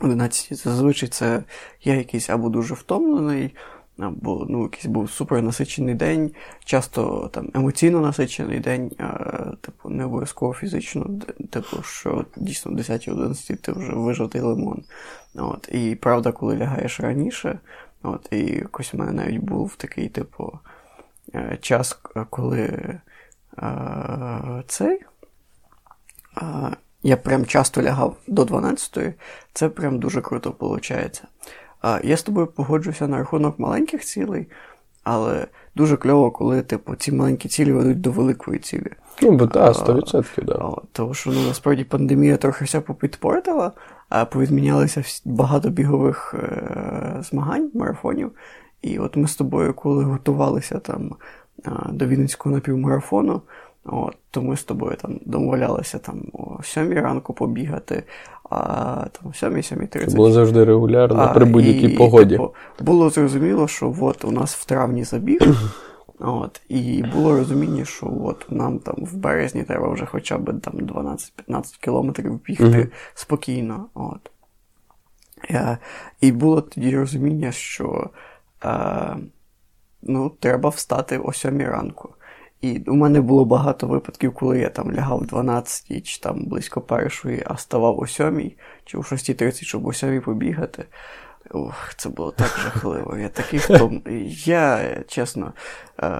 11 0.00 0.58
зазвичай 0.58 1.08
це 1.08 1.42
я 1.82 1.94
якийсь 1.94 2.30
або 2.30 2.48
дуже 2.48 2.74
втомлений 2.74 3.54
або 3.98 4.46
ну, 4.48 4.62
якийсь 4.62 4.86
був 4.86 5.10
супер 5.10 5.42
насичений 5.42 5.94
день, 5.94 6.30
часто 6.64 7.30
там 7.32 7.50
емоційно 7.54 8.00
насичений 8.00 8.60
день, 8.60 8.90
а, 8.98 9.12
типу, 9.60 9.88
не 9.88 10.04
обов'язково 10.04 10.54
фізично, 10.54 11.10
типу, 11.50 11.82
що 11.82 12.24
дійсно 12.36 12.72
в 12.72 12.74
10-11 12.74 13.56
ти 13.56 13.72
вже 13.72 13.92
вижатий 13.92 14.40
лимон. 14.40 14.82
От. 15.34 15.68
І 15.72 15.94
правда, 15.94 16.32
коли 16.32 16.56
лягаєш 16.56 17.00
раніше, 17.00 17.58
от, 18.02 18.28
і 18.30 18.38
якось 18.38 18.94
у 18.94 18.98
мене 18.98 19.12
навіть 19.12 19.40
був 19.40 19.76
такий, 19.76 20.08
типу, 20.08 20.58
е, 21.34 21.58
час, 21.60 21.92
коли 22.30 22.98
а, 23.56 24.62
цей. 24.66 25.00
А, 26.34 26.70
я 27.02 27.16
прям 27.16 27.46
часто 27.46 27.82
лягав 27.82 28.16
до 28.26 28.44
12-ї, 28.44 29.14
це 29.52 29.68
прям 29.68 29.98
дуже 29.98 30.20
круто 30.20 30.54
виходить. 30.60 31.22
Я 32.04 32.16
з 32.16 32.22
тобою 32.22 32.46
погоджуюся 32.46 33.08
на 33.08 33.18
рахунок 33.18 33.58
маленьких 33.58 34.04
цілей, 34.04 34.46
але 35.04 35.46
дуже 35.74 35.96
кльово, 35.96 36.30
коли 36.30 36.62
типу, 36.62 36.94
ці 36.94 37.12
маленькі 37.12 37.48
цілі 37.48 37.72
ведуть 37.72 38.00
до 38.00 38.10
великої 38.10 38.58
цілі. 38.58 38.90
Ну, 39.22 39.30
бо 39.30 39.46
так, 39.46 39.74
100%, 39.74 40.44
да. 40.44 40.72
Тому 40.92 41.14
що 41.14 41.30
ну, 41.30 41.42
насправді 41.42 41.84
пандемія 41.84 42.36
трохи 42.36 42.64
все 42.64 42.80
попідпортила, 42.80 43.72
а 44.08 44.24
повідмінялися 44.24 45.02
багато 45.24 45.68
бігових 45.68 46.34
е- 46.34 47.22
змагань, 47.22 47.70
марафонів. 47.74 48.32
І 48.82 48.98
от 48.98 49.16
ми 49.16 49.28
з 49.28 49.36
тобою, 49.36 49.74
коли 49.74 50.04
готувалися 50.04 50.78
там 50.78 51.14
до 51.88 52.06
Вінницького 52.06 52.54
напівмарафону, 52.54 53.42
От, 53.90 54.16
То 54.30 54.42
ми 54.42 54.56
з 54.56 54.64
тобою 54.64 54.96
там 54.96 55.20
домовлялися 55.24 55.98
там 55.98 56.22
о 56.32 56.62
7 56.62 56.92
ранку 56.92 57.34
побігати, 57.34 58.02
а 58.50 59.06
там 59.12 59.24
о 59.24 59.28
7-7.30. 59.28 60.06
Це 60.06 60.16
було 60.16 60.32
завжди 60.32 60.64
регулярно, 60.64 61.32
при 61.34 61.44
будь-якій 61.44 61.88
погоді. 61.88 62.34
Типу, 62.34 62.54
було 62.80 63.10
зрозуміло, 63.10 63.68
що 63.68 63.94
от 64.00 64.24
у 64.24 64.30
нас 64.30 64.54
в 64.54 64.64
травні 64.64 65.04
забіг, 65.04 65.40
От, 66.20 66.60
І 66.68 67.02
було 67.14 67.36
розуміння, 67.36 67.84
що 67.84 68.12
от 68.24 68.46
нам 68.50 68.78
там 68.78 68.94
в 68.98 69.14
березні 69.14 69.62
треба 69.62 69.88
вже 69.88 70.06
хоча 70.06 70.38
б 70.38 70.60
там 70.60 70.74
12-15 70.74 71.80
кілометрів 71.80 72.42
бігти 72.42 72.64
mm-hmm. 72.64 72.90
спокійно. 73.14 73.86
От. 73.94 74.30
Е, 75.50 75.78
І 76.20 76.32
було 76.32 76.60
тоді 76.60 76.96
розуміння, 76.96 77.52
що 77.52 78.10
е, 78.64 79.16
ну, 80.02 80.30
треба 80.40 80.68
встати 80.68 81.18
о 81.18 81.32
7 81.32 81.58
ранку. 81.58 82.14
І 82.60 82.78
у 82.86 82.94
мене 82.94 83.20
було 83.20 83.44
багато 83.44 83.86
випадків, 83.86 84.34
коли 84.34 84.58
я 84.58 84.68
там 84.68 84.92
лягав 84.92 85.18
в 85.18 85.26
12 85.26 86.06
чи 86.06 86.20
там 86.20 86.44
близько 86.44 86.80
першої, 86.80 87.42
а 87.46 87.56
ставав 87.56 87.98
о 87.98 88.06
7 88.06 88.52
чи 88.84 88.98
о 88.98 89.00
6.30, 89.00 89.64
щоб 89.64 89.86
о 89.86 89.92
7 89.92 90.20
побігати. 90.20 90.84
Ох, 91.50 91.94
це 91.96 92.08
було 92.08 92.30
так 92.30 92.58
жахливо. 92.62 93.16
Я 93.16 93.28
такий 93.28 93.58
втом. 93.58 94.02
Я, 94.44 94.96
чесно, 95.08 95.52
е, 96.02 96.10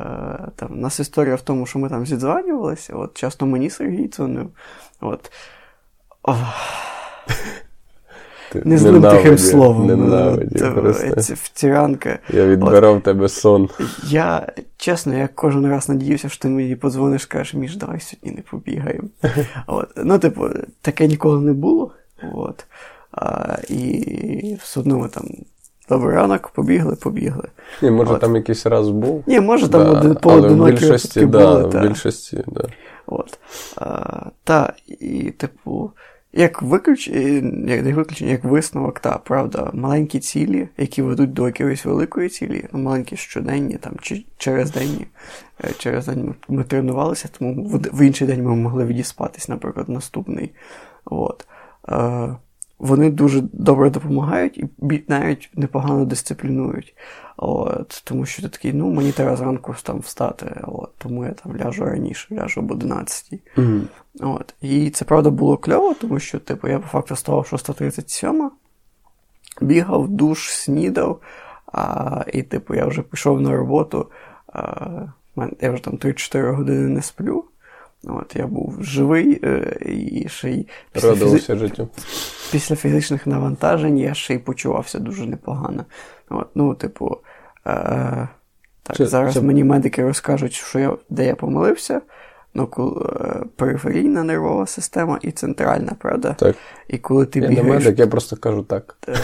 там, 0.57 0.81
нас 0.81 1.01
історія 1.01 1.35
в 1.35 1.41
тому, 1.41 1.67
що 1.67 1.79
ми 1.79 1.89
там 1.89 2.07
зідзванювалися, 2.07 2.95
от 2.97 3.15
часто 3.15 3.47
мені 3.47 3.71
Сергій 3.71 4.09
дзвонив. 4.09 4.51
От. 5.01 5.33
Ох. 6.23 6.39
Не 8.55 8.79
злим 8.79 9.03
тихим 9.03 9.39
словом. 9.39 9.87
Ненавиді, 9.87 10.65
втіранка. 11.35 12.19
Я 12.31 12.47
відбирав 12.47 12.97
От, 12.97 13.03
тебе 13.03 13.29
сон. 13.29 13.69
Я, 14.07 14.47
чесно, 14.77 15.15
я 15.15 15.29
кожен 15.35 15.67
раз 15.67 15.89
надіюся, 15.89 16.29
що 16.29 16.43
ти 16.43 16.49
мені 16.49 16.77
подзвониш, 16.77 17.23
скажеш, 17.23 17.55
Міш, 17.55 17.77
давай 17.77 18.01
сьогодні 18.01 18.31
не 18.31 18.43
побігаємо. 18.43 19.09
От. 19.67 19.89
Ну, 19.97 20.19
типу, 20.19 20.49
таке 20.83 21.07
ніколи 21.07 21.41
не 21.41 21.53
було. 21.53 21.93
От. 22.35 22.67
А, 23.13 23.57
І 23.69 24.59
все 24.63 24.81
одно 24.81 24.99
ми 24.99 25.09
там. 25.09 25.25
Добрий 25.89 26.17
ранок, 26.17 26.49
побігли, 26.49 26.97
побігли. 26.97 27.49
Ні, 27.83 27.91
може 27.91 28.13
От. 28.13 28.21
там 28.21 28.37
якийсь 28.37 28.67
раз 28.67 28.89
був. 28.89 29.25
Ні, 29.27 29.41
може 29.41 29.69
там 29.69 29.85
да, 29.85 29.91
один 29.91 30.15
поодинокі 30.15 30.73
більшості, 30.73 31.27
да, 31.27 31.61
були. 31.61 31.63
В 31.63 31.89
більшості, 31.89 32.45
да. 32.47 32.65
От. 33.07 33.39
А, 33.77 34.21
Та, 34.45 34.73
і, 34.87 35.31
типу, 35.31 35.91
як 36.33 36.63
виключ... 36.63 37.09
як 37.09 37.85
не 37.85 37.95
виключення, 37.95 38.31
як 38.31 38.45
висновок, 38.45 39.01
та, 39.01 39.19
правда, 39.19 39.71
маленькі 39.75 40.19
цілі, 40.19 40.69
які 40.77 41.03
ведуть 41.03 41.33
до 41.33 41.47
якоїсь 41.47 41.85
великої 41.85 42.29
цілі, 42.29 42.65
ну, 42.73 42.79
маленькі 42.79 43.17
щоденні, 43.17 43.77
там, 43.77 43.97
чи 44.03 44.25
через 44.37 44.71
день, 44.71 45.07
е, 45.65 45.71
через 45.79 46.07
день 46.07 46.35
ми 46.49 46.65
тренувалися, 46.65 47.29
тому 47.39 47.69
в 47.93 48.07
інший 48.07 48.27
день 48.27 48.43
ми 48.43 48.57
могли 48.57 48.85
відіспатись, 48.85 49.49
наприклад, 49.49 49.89
наступний. 49.89 50.51
От. 51.05 51.47
Е, 51.89 52.37
вони 52.79 53.11
дуже 53.11 53.41
добре 53.53 53.91
допомагають 53.91 54.59
і 54.59 54.69
навіть 55.09 55.51
непогано 55.55 56.05
дисциплінують. 56.05 56.95
От, 57.37 58.03
Тому 58.05 58.27
що 58.27 58.43
ти 58.43 58.49
такий, 58.49 58.73
ну, 58.73 58.91
мені 58.91 59.13
треба 59.13 59.37
зранку 59.37 59.75
там 59.83 59.99
встати, 59.99 60.61
от, 60.63 60.91
тому 60.99 61.25
я 61.25 61.31
там 61.31 61.57
ляжу 61.57 61.85
раніше, 61.85 62.35
ляжу 62.35 62.61
об 62.61 62.71
11. 62.71 63.41
Mm-hmm. 63.57 63.83
От, 64.21 64.55
І 64.61 64.91
це 64.91 65.05
правда 65.05 65.31
було 65.31 65.57
кльово, 65.57 65.95
тому 65.95 66.19
що 66.19 66.39
типу, 66.39 66.69
я 66.69 66.79
по 66.79 66.87
факту 66.87 67.17
ставав 67.17 67.49
6.37, 67.53 68.49
бігав, 69.61 70.09
душ, 70.09 70.51
снідав, 70.51 71.21
а, 71.73 72.25
і 72.33 72.43
типу, 72.43 72.75
я 72.75 72.87
вже 72.87 73.03
пішов 73.03 73.41
на 73.41 73.57
роботу, 73.57 74.11
а, 74.53 74.87
я 75.61 75.73
вже 75.73 75.83
там 75.83 75.95
3-4 75.95 76.55
години 76.55 76.89
не 76.89 77.03
сплю. 77.03 77.45
От, 78.05 78.37
Я 78.37 78.47
був 78.47 78.79
живий 78.81 79.41
е, 79.45 79.79
і 79.87 80.29
ще 80.29 80.51
й 80.51 80.67
після, 80.93 81.15
фізи... 81.15 81.57
життю. 81.57 81.89
після 82.53 82.77
фізичних 82.77 83.27
навантажень 83.27 83.99
я 83.99 84.15
ще 84.15 84.35
й 84.35 84.39
почувався 84.39 84.99
дуже 84.99 85.27
непогано. 85.27 85.85
От, 86.31 86.49
Ну, 86.55 86.75
типу, 86.75 87.17
е, 87.67 88.29
так, 88.83 88.97
чи, 88.97 89.07
зараз 89.07 89.35
чи... 89.35 89.41
мені 89.41 89.65
медики 89.65 90.03
розкажуть, 90.03 90.53
що 90.53 90.79
я, 90.79 90.97
де 91.11 91.27
я 91.27 91.35
помилився. 91.35 92.01
Ну, 92.55 92.67
коли, 92.67 93.07
е, 93.21 93.43
периферійна 93.57 94.23
нервова 94.23 94.67
система 94.67 95.19
і 95.23 95.31
центральна, 95.31 95.93
правда? 95.99 96.33
Так. 96.39 96.57
І 96.89 96.99
коли 96.99 97.27
ти 97.27 97.39
я 97.39 97.49
бігаєш... 97.49 97.67
не 97.67 97.75
медик, 97.75 97.99
я 97.99 98.07
просто 98.07 98.37
кажу 98.37 98.63
так. 98.63 98.97
Е, 99.09 99.17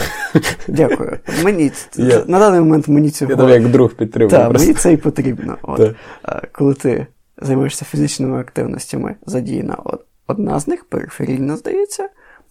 дякую. 0.68 1.18
Мені, 1.44 1.72
я... 1.96 2.24
На 2.26 2.38
даний 2.38 2.60
момент 2.60 2.88
мені 2.88 3.10
цього... 3.10 3.48
Я 3.48 3.54
як 3.54 3.68
друг 3.68 3.94
підтримую. 3.94 4.30
Так, 4.30 4.52
мені 4.52 4.74
це 4.74 4.92
і 4.92 4.96
потрібно. 4.96 5.56
От. 5.62 5.80
Е, 5.80 5.94
коли 6.52 6.74
ти 6.74 7.06
займаєшся 7.44 7.84
фізичними 7.84 8.40
активностями, 8.40 9.16
задіяна 9.26 9.78
одна 10.26 10.60
з 10.60 10.68
них, 10.68 10.84
периферійна, 10.84 11.56
здається. 11.56 12.08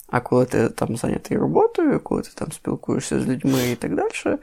А 0.08 0.20
коли 0.20 0.46
ти 0.46 0.70
там 0.70 0.98
зайнятий 0.98 1.38
роботою, 1.38 2.00
коли 2.00 2.22
ти 2.22 2.30
там 2.36 2.52
спілкуєшся 2.52 3.20
з 3.20 3.28
людьми 3.28 3.72
і 3.72 3.76
так 3.76 3.96
далі, 3.96 4.38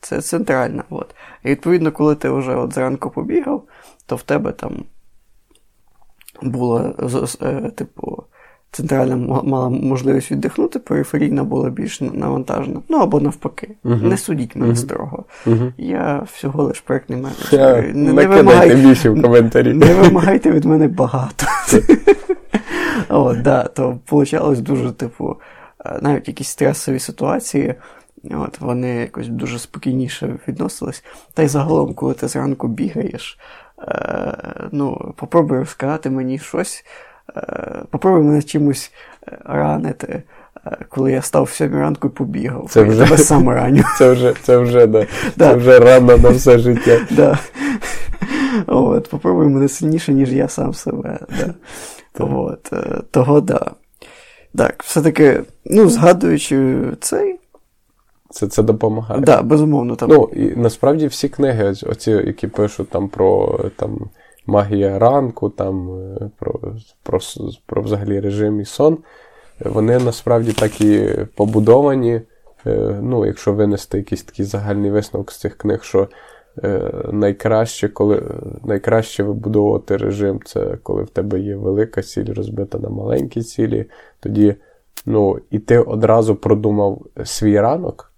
це 0.00 0.22
центральна. 0.22 0.84
От. 0.90 1.14
І 1.44 1.48
відповідно, 1.48 1.92
коли 1.92 2.14
ти 2.14 2.30
вже 2.30 2.54
от 2.54 2.74
зранку 2.74 3.10
побігав, 3.10 3.64
то 4.06 4.16
в 4.16 4.22
тебе 4.22 4.52
там 4.52 4.84
було, 6.42 6.94
е, 7.42 7.70
типу, 7.70 8.24
центральна 8.72 9.16
мала 9.42 9.68
можливість 9.68 10.30
віддихнути, 10.30 10.78
периферійна 10.78 11.44
була 11.44 11.70
більш 11.70 12.00
навантажена. 12.00 12.80
Ну 12.88 12.98
або 12.98 13.20
навпаки. 13.20 13.68
Uh-huh. 13.84 14.08
Не 14.08 14.16
судіть 14.16 14.56
мене 14.56 14.72
uh-huh. 14.72 14.76
строго. 14.76 15.24
Uh-huh. 15.46 15.72
Я 15.78 16.26
всього 16.32 16.62
лиш 16.62 16.80
проєктний 16.80 17.18
менеджер. 17.18 17.60
Yeah, 17.60 17.94
не, 17.94 18.12
не, 18.12 18.26
вимагайте, 18.26 18.74
більше 18.74 19.10
в 19.10 19.22
коментарі. 19.22 19.74
не 19.74 19.94
вимагайте 19.94 20.50
від 20.50 20.64
мене 20.64 20.88
багато. 20.88 21.46
О, 23.08 23.34
да, 23.34 23.64
То 23.64 23.98
вийшло 24.10 24.54
дуже, 24.54 24.92
типу, 24.92 25.36
е, 25.84 25.98
навіть 26.02 26.28
якісь 26.28 26.48
стресові 26.48 26.98
ситуації. 26.98 27.74
От, 28.30 28.60
Вони 28.60 28.88
якось 28.88 29.28
дуже 29.28 29.58
спокійніше 29.58 30.38
відносились. 30.48 31.04
Та 31.34 31.42
й 31.42 31.48
загалом, 31.48 31.94
коли 31.94 32.14
ти 32.14 32.28
зранку 32.28 32.68
бігаєш, 32.68 33.38
е, 33.78 34.34
ну, 34.72 35.14
попробуй 35.16 35.58
розказати 35.58 36.10
мені 36.10 36.38
щось, 36.38 36.84
попробуй 37.90 38.22
мене 38.22 38.42
чимось 38.42 38.92
е, 39.28 39.38
ранити. 39.44 40.22
Е, 40.66 40.76
коли 40.88 41.12
я 41.12 41.22
став 41.22 41.44
в 41.44 41.50
сьомій 41.50 41.80
ранку 41.80 42.08
і 42.08 42.10
побігав, 42.10 42.66
це 42.70 42.82
вже, 42.82 43.04
тебе 43.04 43.18
сам 43.18 43.48
раню. 43.48 43.84
Це 43.98 44.12
вже 44.12 44.34
це 44.42 44.58
вже, 44.58 44.86
да. 44.86 45.06
да. 45.36 45.50
Це 45.50 45.54
вже 45.54 45.78
рано 45.78 46.18
на 46.18 46.30
все 46.30 46.58
життя. 46.58 46.98
Да. 47.10 47.38
От, 48.66 49.08
Попробуй 49.08 49.46
мене 49.46 49.68
сильніше, 49.68 50.12
ніж 50.12 50.32
я 50.32 50.48
сам 50.48 50.74
себе. 50.74 51.18
Да. 51.38 51.54
От, 52.24 52.72
Того 53.10 53.40
да. 53.40 53.70
Так, 54.56 54.82
все-таки, 54.82 55.42
ну, 55.64 55.88
згадуючи 55.88 56.78
цей. 57.00 57.38
Це 58.30 58.46
це 58.46 58.62
допомагає. 58.62 59.20
Так, 59.20 59.24
да, 59.24 59.42
безумовно. 59.42 59.96
Там. 59.96 60.08
Ну, 60.10 60.30
і 60.36 60.56
насправді 60.56 61.06
всі 61.06 61.28
книги, 61.28 61.74
оці, 61.86 62.10
які 62.10 62.46
пишуть 62.46 62.88
там 62.90 63.08
про 63.08 63.60
там, 63.76 63.98
магія 64.52 64.98
ранку, 64.98 65.50
там, 65.50 65.90
е, 66.00 66.30
про, 66.38 66.60
про, 67.02 67.18
про 67.66 67.82
взагалі 67.82 68.20
режим 68.20 68.60
і 68.60 68.64
сон, 68.64 68.98
вони 69.60 69.98
насправді 69.98 70.52
так 70.52 70.80
і 70.80 71.08
побудовані. 71.36 72.20
Е, 72.66 72.98
ну, 73.02 73.26
Якщо 73.26 73.52
винести 73.52 73.98
якийсь 73.98 74.22
такий 74.22 74.44
загальний 74.44 74.90
висновок 74.90 75.32
з 75.32 75.40
цих 75.40 75.56
книг, 75.58 75.82
що 75.82 76.08
е, 76.64 76.92
найкраще 77.12 77.88
коли, 77.88 78.22
найкраще 78.64 79.22
вибудовувати 79.22 79.96
режим, 79.96 80.40
це 80.44 80.78
коли 80.82 81.02
в 81.02 81.10
тебе 81.10 81.40
є 81.40 81.56
велика 81.56 82.02
ціль 82.02 82.34
розбита 82.34 82.78
на 82.78 82.88
маленькі 82.88 83.42
цілі. 83.42 83.86
Тоді 84.20 84.54
ну, 85.06 85.38
і 85.50 85.58
ти 85.58 85.78
одразу 85.78 86.36
продумав 86.36 87.02
свій 87.24 87.60
ранок. 87.60 88.08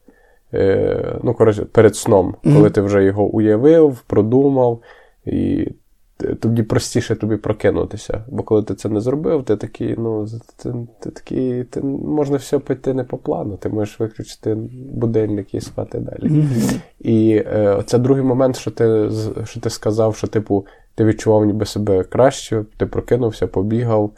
Ну, 1.22 1.34
коротше, 1.38 1.64
перед 1.64 1.96
сном, 1.96 2.34
коли 2.42 2.70
ти 2.70 2.80
вже 2.80 3.04
його 3.04 3.24
уявив, 3.24 4.00
продумав, 4.06 4.80
і 5.24 5.68
тоді 6.16 6.62
простіше 6.62 7.16
тобі 7.16 7.36
прокинутися. 7.36 8.24
Бо 8.28 8.42
коли 8.42 8.62
ти 8.62 8.74
це 8.74 8.88
не 8.88 9.00
зробив, 9.00 9.44
ти 9.44 9.56
такий, 9.56 9.94
ну, 9.98 10.26
ти, 10.56 10.74
ти 11.00 11.10
такий, 11.10 11.64
ти 11.64 11.80
можна 11.80 12.36
все 12.36 12.58
піти 12.58 12.94
не 12.94 13.04
по 13.04 13.18
плану, 13.18 13.56
ти 13.56 13.68
можеш 13.68 14.00
виключити 14.00 14.54
будильник 14.92 15.54
і 15.54 15.60
спати 15.60 15.98
далі. 15.98 16.30
Mm-hmm. 16.30 16.80
І 17.00 17.36
е, 17.36 17.82
це 17.86 17.98
другий 17.98 18.24
момент, 18.24 18.56
що 18.56 18.70
ти 18.70 19.10
що 19.44 19.60
ти 19.60 19.70
сказав, 19.70 20.16
що 20.16 20.26
типу, 20.26 20.66
ти 20.94 21.04
відчував 21.04 21.44
ніби 21.44 21.66
себе 21.66 22.04
краще, 22.04 22.64
ти 22.76 22.86
прокинувся, 22.86 23.46
побігав. 23.46 24.10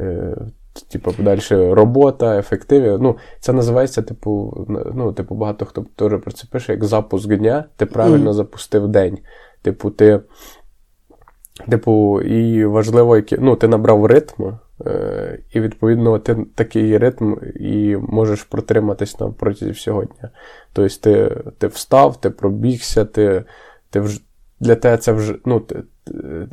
Е, 0.00 0.36
Типу, 0.88 1.12
далі 1.18 1.40
робота, 1.50 2.38
ефективі. 2.38 2.98
Ну, 3.00 3.16
Це 3.40 3.52
називається, 3.52 4.02
типу, 4.02 4.66
ну, 4.94 5.12
типу, 5.12 5.34
багато 5.34 5.64
хто 5.64 5.84
теж 5.96 6.20
про 6.22 6.32
це 6.32 6.46
пише, 6.50 6.72
як 6.72 6.84
запуск 6.84 7.28
дня, 7.28 7.64
ти 7.76 7.86
правильно 7.86 8.30
mm. 8.30 8.34
запустив 8.34 8.88
день. 8.88 9.18
Типу, 9.62 9.90
ти 9.90 10.20
Типу, 11.70 12.20
і 12.20 12.64
важливо, 12.64 13.16
які, 13.16 13.36
ну, 13.40 13.56
ти 13.56 13.68
набрав 13.68 14.06
ритм, 14.06 14.42
е, 14.86 15.38
і, 15.52 15.60
відповідно, 15.60 16.18
ти 16.18 16.36
такий 16.54 16.98
ритм 16.98 17.34
і 17.60 17.96
можеш 17.96 18.42
протриматись 18.42 19.20
на 19.20 19.28
протязі 19.28 19.70
всього 19.70 20.04
дня. 20.04 20.30
Тобто, 20.72 20.96
ти 21.00 21.36
ти 21.58 21.66
встав, 21.66 22.20
ти 22.20 22.30
пробігся, 22.30 23.04
ти 23.04 23.44
ти 23.90 24.00
вже, 24.00 24.20
для 24.60 24.74
тебе 24.74 24.96
це 24.96 25.12
вже 25.12 25.34
ну, 25.44 25.60
ти, 25.60 25.82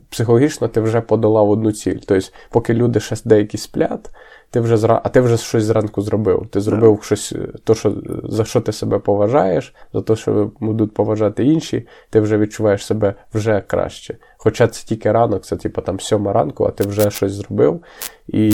психологічно 0.09 0.67
ти 0.67 0.81
вже 0.81 1.01
подолав 1.01 1.49
одну 1.49 1.71
ціль. 1.71 1.97
Тобто, 2.05 2.27
поки 2.49 2.73
люди 2.73 2.99
ще 2.99 3.15
деякі 3.25 3.57
сплять, 3.57 4.09
ти 4.49 4.59
вже 4.59 4.77
зра... 4.77 5.01
а 5.03 5.09
ти 5.09 5.21
вже 5.21 5.37
щось 5.37 5.63
зранку 5.63 6.01
зробив. 6.01 6.47
Ти 6.51 6.61
зробив 6.61 6.91
yeah. 6.91 7.03
щось, 7.03 7.35
то, 7.63 7.75
що, 7.75 7.93
за 8.23 8.45
що 8.45 8.61
ти 8.61 8.71
себе 8.71 8.99
поважаєш, 8.99 9.75
за 9.93 10.01
те, 10.01 10.15
що 10.15 10.51
будуть 10.59 10.93
поважати 10.93 11.45
інші, 11.45 11.87
ти 12.09 12.19
вже 12.19 12.37
відчуваєш 12.37 12.85
себе 12.85 13.13
вже 13.33 13.61
краще. 13.67 14.17
Хоча 14.43 14.67
це 14.67 14.83
тільки 14.85 15.11
ранок, 15.11 15.45
це 15.45 15.55
типу 15.55 15.81
там 15.81 15.99
сьома 15.99 16.33
ранку, 16.33 16.65
а 16.65 16.71
ти 16.71 16.83
вже 16.87 17.11
щось 17.11 17.31
зробив, 17.31 17.81
і 18.27 18.51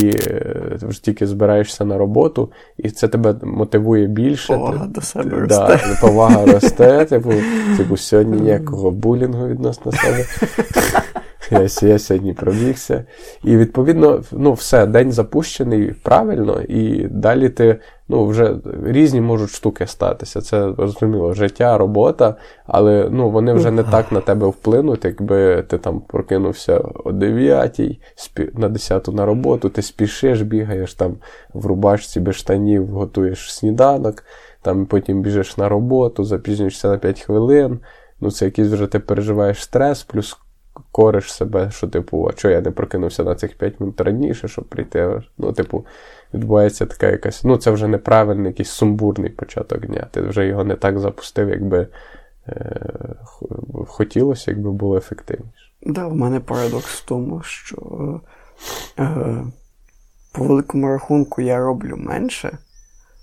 ти 0.79 0.79
вже 0.81 1.03
тільки 1.03 1.27
збираєшся 1.27 1.85
на 1.85 1.97
роботу, 1.97 2.51
і 2.77 2.89
це 2.89 3.07
тебе 3.07 3.35
мотивує 3.43 4.07
більше. 4.07 4.53
Повага 4.53 4.85
ти, 4.85 4.91
до 4.91 5.01
себе 5.01 5.29
ти, 5.29 5.35
росте. 5.35 5.97
Повага 6.01 6.45
росте, 6.45 7.05
типу, 7.05 7.33
типу, 7.77 7.97
сьогодні 7.97 8.41
ніякого 8.41 8.91
булінгу 8.91 9.47
відносно 9.47 9.91
себе. 9.91 10.25
Я, 11.51 11.67
я 11.81 11.99
сьогодні 11.99 12.33
пробігся. 12.33 13.05
І 13.43 13.57
відповідно, 13.57 14.23
ну, 14.31 14.53
все, 14.53 14.85
день 14.85 15.11
запущений 15.11 15.93
правильно, 16.03 16.61
і 16.61 17.07
далі 17.07 17.49
ти 17.49 17.79
ну, 18.07 18.25
вже 18.25 18.55
різні 18.83 19.21
можуть 19.21 19.49
штуки 19.49 19.87
статися. 19.87 20.41
Це 20.41 20.73
зрозуміло, 20.73 21.33
життя, 21.33 21.77
робота, 21.77 22.35
але 22.65 23.07
ну, 23.11 23.29
вони 23.29 23.53
вже 23.53 23.71
не 23.71 23.83
так 23.83 24.11
на 24.11 24.21
тебе 24.21 24.47
вплинуть, 24.47 25.05
якби 25.05 25.61
ти 25.61 25.77
там 25.77 25.99
прокинувся 25.99 26.81
о 27.05 27.11
9 27.11 27.81
на 28.53 28.69
10 28.69 29.07
на 29.07 29.25
роботу, 29.25 29.69
ти 29.69 29.81
спішиш, 29.81 30.41
бігаєш 30.41 30.93
там 30.93 31.17
в 31.53 31.65
рубашці 31.65 32.19
без 32.19 32.35
штанів, 32.35 32.87
готуєш 32.87 33.53
сніданок, 33.53 34.23
там 34.61 34.85
потім 34.85 35.21
біжиш 35.21 35.57
на 35.57 35.69
роботу, 35.69 36.23
запізнюєшся 36.23 36.89
на 36.89 36.97
5 36.97 37.21
хвилин. 37.21 37.79
Ну, 38.21 38.31
це 38.31 38.45
якийсь 38.45 38.67
вже 38.67 38.87
ти 38.87 38.99
переживаєш 38.99 39.63
стрес, 39.63 40.03
плюс 40.03 40.37
кориш 40.99 41.33
себе, 41.33 41.71
що, 41.71 41.87
типу, 41.87 42.27
а 42.29 42.33
чого 42.33 42.53
я 42.53 42.61
не 42.61 42.71
прокинувся 42.71 43.23
на 43.23 43.35
цих 43.35 43.57
5 43.57 43.79
минут 43.79 44.01
раніше, 44.01 44.47
щоб 44.47 44.65
прийти. 44.65 45.21
Ну, 45.37 45.53
типу, 45.53 45.85
відбувається 46.33 46.85
така 46.85 47.07
якась. 47.07 47.43
Ну, 47.43 47.57
це 47.57 47.71
вже 47.71 47.87
неправильний, 47.87 48.47
якийсь 48.47 48.69
сумбурний 48.69 49.29
початок 49.29 49.85
дня. 49.85 50.07
Ти 50.11 50.21
вже 50.21 50.47
його 50.47 50.63
не 50.63 50.75
так 50.75 50.99
запустив, 50.99 51.49
якби 51.49 51.87
е, 52.47 52.75
хотілося, 53.87 54.51
якби 54.51 54.71
було 54.71 54.97
ефективніше. 54.97 55.71
Так, 55.83 55.93
да, 55.93 56.07
в 56.07 56.15
мене 56.15 56.39
парадокс 56.39 57.01
в 57.01 57.05
тому, 57.05 57.41
що 57.41 58.21
е, 58.99 59.43
по 60.31 60.43
великому 60.43 60.87
рахунку 60.87 61.41
я 61.41 61.59
роблю 61.59 61.95
менше. 61.97 62.57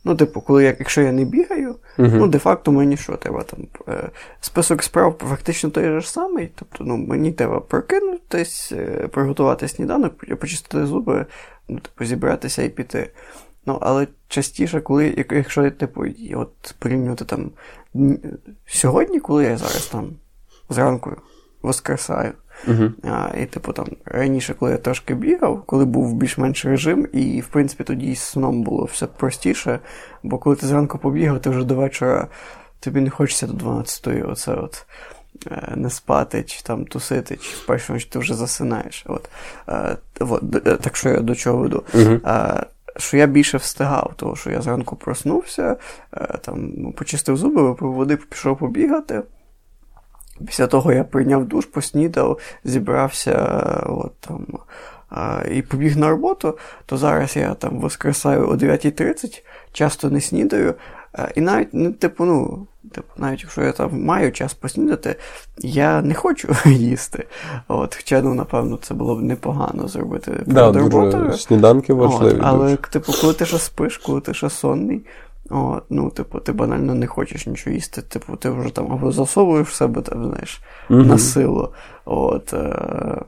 Ну, 0.08 0.16
типу, 0.16 0.40
коли 0.40 0.64
я, 0.64 0.76
якщо 0.78 1.02
я 1.02 1.12
не 1.12 1.24
бігаю, 1.24 1.76
uh-huh. 1.98 2.14
ну, 2.14 2.26
де-факто 2.26 2.72
мені 2.72 2.96
що 2.96 3.16
треба 3.16 3.42
там. 3.42 3.60
Е, 3.88 4.10
список 4.40 4.82
справ 4.82 5.16
фактично 5.28 5.70
той 5.70 5.84
же 5.84 6.02
самий. 6.02 6.50
Тобто, 6.54 6.84
ну, 6.84 6.96
мені 6.96 7.32
треба 7.32 7.60
прокинутись, 7.60 8.72
е, 8.72 9.08
приготувати 9.08 9.68
сніданок, 9.68 10.38
почистити 10.38 10.86
зуби, 10.86 11.26
ну, 11.68 11.78
типу, 11.78 12.04
зібратися 12.04 12.62
і 12.62 12.68
піти. 12.68 13.10
Ну, 13.66 13.78
але 13.80 14.06
частіше, 14.28 14.80
коли, 14.80 15.26
якщо 15.30 15.70
типу, 15.70 16.04
от 16.34 16.74
порівнювати 16.78 17.24
там 17.24 17.50
сьогодні, 18.66 19.20
коли 19.20 19.44
я 19.44 19.56
зараз 19.56 19.86
там 19.86 20.10
зранку 20.68 21.16
воскресаю, 21.62 22.32
Uh-huh. 22.68 22.92
А, 23.02 23.38
І, 23.38 23.46
типу, 23.46 23.72
там 23.72 23.86
раніше, 24.04 24.54
коли 24.54 24.72
я 24.72 24.78
трошки 24.78 25.14
бігав, 25.14 25.62
коли 25.66 25.84
був 25.84 26.14
більш-менш 26.14 26.64
режим, 26.64 27.08
і, 27.12 27.40
в 27.40 27.46
принципі, 27.46 27.84
тоді 27.84 28.14
з 28.14 28.20
сном 28.20 28.62
було 28.62 28.84
все 28.84 29.06
простіше, 29.06 29.78
бо 30.22 30.38
коли 30.38 30.56
ти 30.56 30.66
зранку 30.66 30.98
побігав, 30.98 31.40
ти 31.40 31.50
вже 31.50 31.64
до 31.64 31.74
вечора 31.74 32.26
тобі 32.80 33.00
не 33.00 33.10
хочеться 33.10 33.46
до 33.46 33.54
12-ї 33.54 34.30
оце 34.30 34.54
от. 34.54 34.86
Е, 35.50 35.72
не 35.76 35.90
спати, 35.90 36.42
чи 36.42 36.62
там 36.62 36.84
тусити, 36.84 37.36
чи 37.36 37.56
в 37.56 37.66
першу 37.66 37.92
ніч 37.92 38.04
ти 38.04 38.18
вже 38.18 38.34
засинаєш. 38.34 39.04
От. 39.06 39.28
А, 39.66 39.88
е, 39.90 39.96
от, 40.20 40.66
е, 40.66 40.76
Так 40.76 40.96
що 40.96 41.08
я 41.08 41.20
до 41.20 41.34
чого 41.34 41.58
веду? 41.58 41.82
Uh-huh. 41.94 42.20
А, 42.24 42.66
що 42.96 43.16
я 43.16 43.26
більше 43.26 43.58
встигав, 43.58 44.12
тому 44.16 44.36
що 44.36 44.50
я 44.50 44.62
зранку 44.62 44.96
проснувся, 44.96 45.76
там, 46.40 46.92
почистив 46.92 47.36
зуби, 47.36 47.62
випив 47.62 47.92
води, 47.92 48.16
пішов 48.16 48.58
побігати. 48.58 49.22
Після 50.46 50.66
того 50.66 50.92
я 50.92 51.04
прийняв 51.04 51.44
душ, 51.44 51.66
поснідав, 51.66 52.38
зібрався 52.64 53.34
от, 53.86 54.12
там, 54.20 54.46
а, 55.10 55.42
і 55.50 55.62
побіг 55.62 55.96
на 55.96 56.10
роботу, 56.10 56.58
то 56.86 56.96
зараз 56.96 57.36
я 57.36 57.54
там 57.54 57.80
воскресаю 57.80 58.48
о 58.48 58.52
9.30, 58.52 59.42
часто 59.72 60.10
не 60.10 60.20
снідаю. 60.20 60.74
А, 61.12 61.28
і 61.34 61.40
навіть, 61.40 61.68
ну, 61.72 61.92
типу, 61.92 62.24
ну, 62.24 62.66
типу, 62.92 63.08
навіть 63.16 63.42
якщо 63.42 63.62
я 63.62 63.72
там 63.72 64.02
маю 64.04 64.32
час 64.32 64.54
поснідати, 64.54 65.16
я 65.58 66.02
не 66.02 66.14
хочу 66.14 66.48
їсти. 66.66 67.26
От, 67.68 67.94
Хоча, 67.94 68.22
ну, 68.22 68.34
напевно, 68.34 68.78
це 68.82 68.94
було 68.94 69.16
б 69.16 69.22
непогано 69.22 69.88
зробити 69.88 70.32
да, 70.46 70.72
перед 70.72 70.76
роботою. 70.76 71.32
Сніданки 71.32 71.92
важливі. 71.92 72.34
От, 72.34 72.40
але, 72.42 72.64
дуже. 72.64 72.76
типу, 72.76 73.12
коли 73.20 73.32
ти 73.32 73.46
ще 73.46 73.58
спиш, 73.58 73.98
коли 73.98 74.20
ти 74.20 74.34
ще 74.34 74.50
сонний. 74.50 75.06
О, 75.50 75.80
Ну, 75.90 76.10
типу, 76.10 76.40
ти 76.40 76.52
банально 76.52 76.94
не 76.94 77.06
хочеш 77.06 77.46
нічого 77.46 77.74
їсти, 77.74 78.02
типу, 78.02 78.36
ти 78.36 78.50
вже 78.50 78.70
там 78.70 78.92
або 78.92 79.12
засовуєш 79.12 79.68
в 79.68 79.74
себе, 79.74 80.02
там, 80.02 80.24
знаєш, 80.24 80.60
mm-hmm. 80.90 81.06
на 81.06 81.18
силу. 81.18 81.72
От, 82.04 82.52
е- 82.52 83.24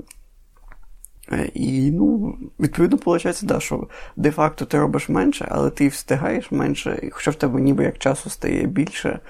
І, 1.55 1.91
ну, 1.91 2.37
відповідно, 2.61 2.97
виходить, 2.97 3.41
да, 3.43 3.61
що 3.61 3.87
де-факто 4.16 4.64
ти 4.64 4.79
робиш 4.79 5.09
менше, 5.09 5.49
але 5.51 5.71
ти 5.71 5.89
встигаєш 5.89 6.51
менше, 6.51 6.99
і 7.03 7.11
хоча 7.11 7.31
в 7.31 7.35
тебе 7.35 7.61
ніби 7.61 7.85
як 7.85 7.99
часу 7.99 8.31
стає 8.31 8.66
більше, 8.66 9.21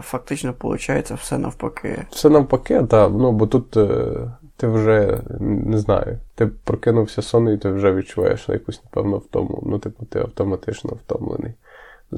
фактично 0.00 0.54
виходить 0.60 1.10
все 1.10 1.38
навпаки. 1.38 2.06
Все 2.10 2.30
навпаки, 2.30 2.82
так. 2.82 3.10
Ну, 3.12 3.32
бо 3.32 3.46
тут 3.46 3.76
е, 3.76 4.10
ти 4.56 4.66
вже 4.66 5.22
не 5.40 5.78
знаю, 5.78 6.18
ти 6.34 6.46
прокинувся 6.46 7.22
сонний, 7.22 7.54
і 7.54 7.58
ти 7.58 7.70
вже 7.70 7.92
відчуваєш 7.94 8.48
якусь, 8.48 8.80
напевно, 8.84 9.18
втому. 9.18 9.62
Ну, 9.66 9.78
типу, 9.78 10.04
ти 10.04 10.18
автоматично 10.18 10.90
втомлений. 10.90 11.54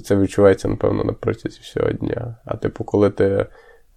Це 0.00 0.16
відчувається, 0.16 0.68
напевно, 0.68 1.04
на 1.04 1.12
протязі 1.12 1.58
всього 1.62 1.92
дня. 1.92 2.36
А 2.44 2.56
типу, 2.56 2.84
коли 2.84 3.10
ти, 3.10 3.46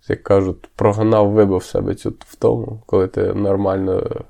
як 0.08 0.24
кажуть, 0.24 0.70
прогнав, 0.76 1.32
вибив 1.32 1.64
себе 1.64 1.96
цю 1.96 2.14
втому, 2.20 2.84
коли 2.86 3.08
ти 3.08 3.34
нормально 3.34 4.26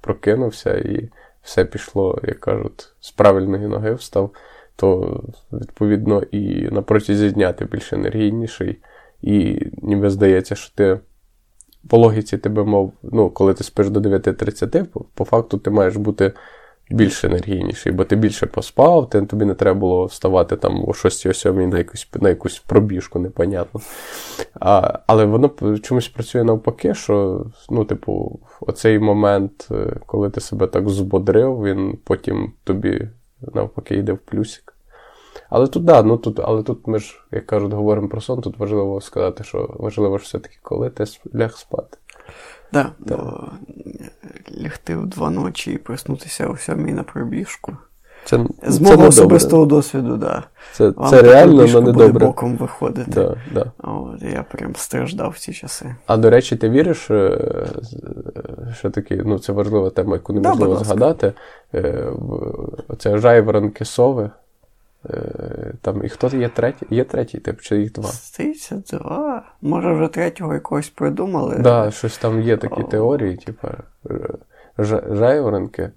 прокинувся 0.00 0.78
і 0.78 1.08
все 1.42 1.64
пішло, 1.64 2.18
як 2.22 2.40
кажуть, 2.40 2.88
з 3.00 3.10
правильної 3.10 3.66
ноги 3.66 3.94
встав, 3.94 4.30
то 4.76 5.20
відповідно 5.52 6.22
і 6.22 6.68
на 6.70 6.82
протязі 6.82 7.30
дня 7.30 7.52
ти 7.52 7.64
більш 7.64 7.92
енергійніший, 7.92 8.78
і 9.22 9.66
ніби 9.82 10.10
здається, 10.10 10.54
що 10.54 10.74
ти. 10.74 11.00
По 11.88 11.98
логіці 11.98 12.38
тебе 12.38 12.64
мов, 12.64 12.92
ну, 13.02 13.30
коли 13.30 13.54
ти 13.54 13.64
спиш 13.64 13.90
до 13.90 14.00
9.30, 14.00 14.84
по, 14.84 15.00
по 15.14 15.24
факту 15.24 15.58
ти 15.58 15.70
маєш 15.70 15.96
бути 15.96 16.32
більш 16.90 17.24
енергійніший, 17.24 17.92
бо 17.92 18.04
ти 18.04 18.16
більше 18.16 18.46
поспав, 18.46 19.10
ти, 19.10 19.22
тобі 19.22 19.44
не 19.44 19.54
треба 19.54 19.80
було 19.80 20.04
вставати 20.04 20.56
там 20.56 20.84
о 20.84 20.86
6-7 20.86 21.66
на 21.66 21.78
якусь 21.78 22.08
на 22.20 22.28
якусь 22.28 22.58
пробіжку, 22.58 23.18
непонятно. 23.18 23.80
А, 24.60 24.98
Але 25.06 25.24
воно 25.24 25.78
чомусь 25.82 26.08
працює 26.08 26.44
навпаки, 26.44 26.94
що, 26.94 27.46
ну, 27.70 27.84
типу, 27.84 28.40
оцей 28.60 28.98
момент, 28.98 29.68
е, 29.70 29.96
коли 30.06 30.30
ти 30.30 30.40
себе 30.40 30.66
так 30.66 30.88
збодрив, 30.88 31.62
він 31.62 31.98
потім 32.04 32.52
тобі 32.64 33.08
навпаки 33.54 33.94
йде 33.94 34.12
в 34.12 34.18
плюсик. 34.18 34.74
Але 35.50 35.66
тут, 35.66 35.84
да, 35.84 36.02
ну 36.02 36.16
тут, 36.16 36.40
але 36.40 36.62
тут 36.62 36.86
ми 36.86 36.98
ж, 36.98 37.20
як 37.32 37.46
кажуть, 37.46 37.72
говоримо 37.72 38.08
про 38.08 38.20
сон, 38.20 38.40
тут 38.40 38.58
важливо 38.58 39.00
сказати, 39.00 39.44
що 39.44 39.76
важливо 39.78 40.18
ж 40.18 40.24
все-таки, 40.24 40.56
коли 40.62 40.90
ти 40.90 41.04
ляг 41.34 41.52
спати. 41.52 41.98
Да, 42.72 42.92
да. 42.98 43.16
Бо 43.16 43.48
лягти 44.62 44.96
в 44.96 45.06
два 45.06 45.30
ночі 45.30 45.72
і 45.72 45.78
проснутися 45.78 46.46
о 46.46 46.56
сьомій 46.56 46.92
на 46.92 47.02
пробіжку. 47.02 47.76
Це, 48.24 48.44
З 48.66 48.76
це 48.78 48.82
мого 48.82 49.06
особистого 49.08 49.66
досвіду, 49.66 50.16
да. 50.16 50.42
Це 50.72 50.92
це 51.10 51.22
реально, 51.22 51.66
але 51.72 51.80
не 51.80 51.92
добре. 51.92 52.26
боком 52.26 52.56
виходити. 52.56 53.10
Да, 53.10 53.36
да. 53.52 53.72
От, 53.78 54.22
Я 54.22 54.44
прям 54.52 54.76
страждав 54.76 55.30
в 55.30 55.38
ці 55.38 55.52
часи. 55.52 55.94
А 56.06 56.16
до 56.16 56.30
речі, 56.30 56.56
ти 56.56 56.68
віриш, 56.68 57.10
е, 57.10 57.38
що 58.78 58.90
таки, 58.90 59.22
ну 59.26 59.38
це 59.38 59.52
важлива 59.52 59.90
тема, 59.90 60.12
яку 60.12 60.32
неможливо 60.32 60.74
да, 60.74 60.84
згадати. 60.84 61.32
Е, 61.74 62.06
це 62.98 63.18
жайворонки 63.18 63.84
сови. 63.84 64.30
Е, 65.10 65.72
там, 65.82 66.04
І 66.04 66.08
хто 66.08 66.36
є 66.36 66.48
третій? 66.48 66.86
Є 66.90 67.04
третій 67.04 67.38
тип, 67.38 67.60
чи 67.60 67.76
їх 67.76 67.92
два? 67.92 68.08
Здається, 68.08 68.82
два. 68.90 69.42
Може, 69.62 69.92
вже 69.92 70.08
третього 70.08 70.54
якогось 70.54 70.88
придумали. 70.88 71.54
Так, 71.54 71.62
да, 71.62 71.90
щось 71.90 72.18
там 72.18 72.42
є 72.42 72.56
такі 72.56 72.80
О. 72.80 72.84
теорії, 72.84 73.36
типу 73.36 73.68
жайворонки. 74.78 75.90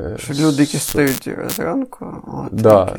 Е, 0.00 0.14
що 0.18 0.34
люди, 0.34 0.62
які 0.62 0.78
стають 0.78 1.28
зранку, 1.46 2.22
от, 2.26 2.54
да. 2.60 2.96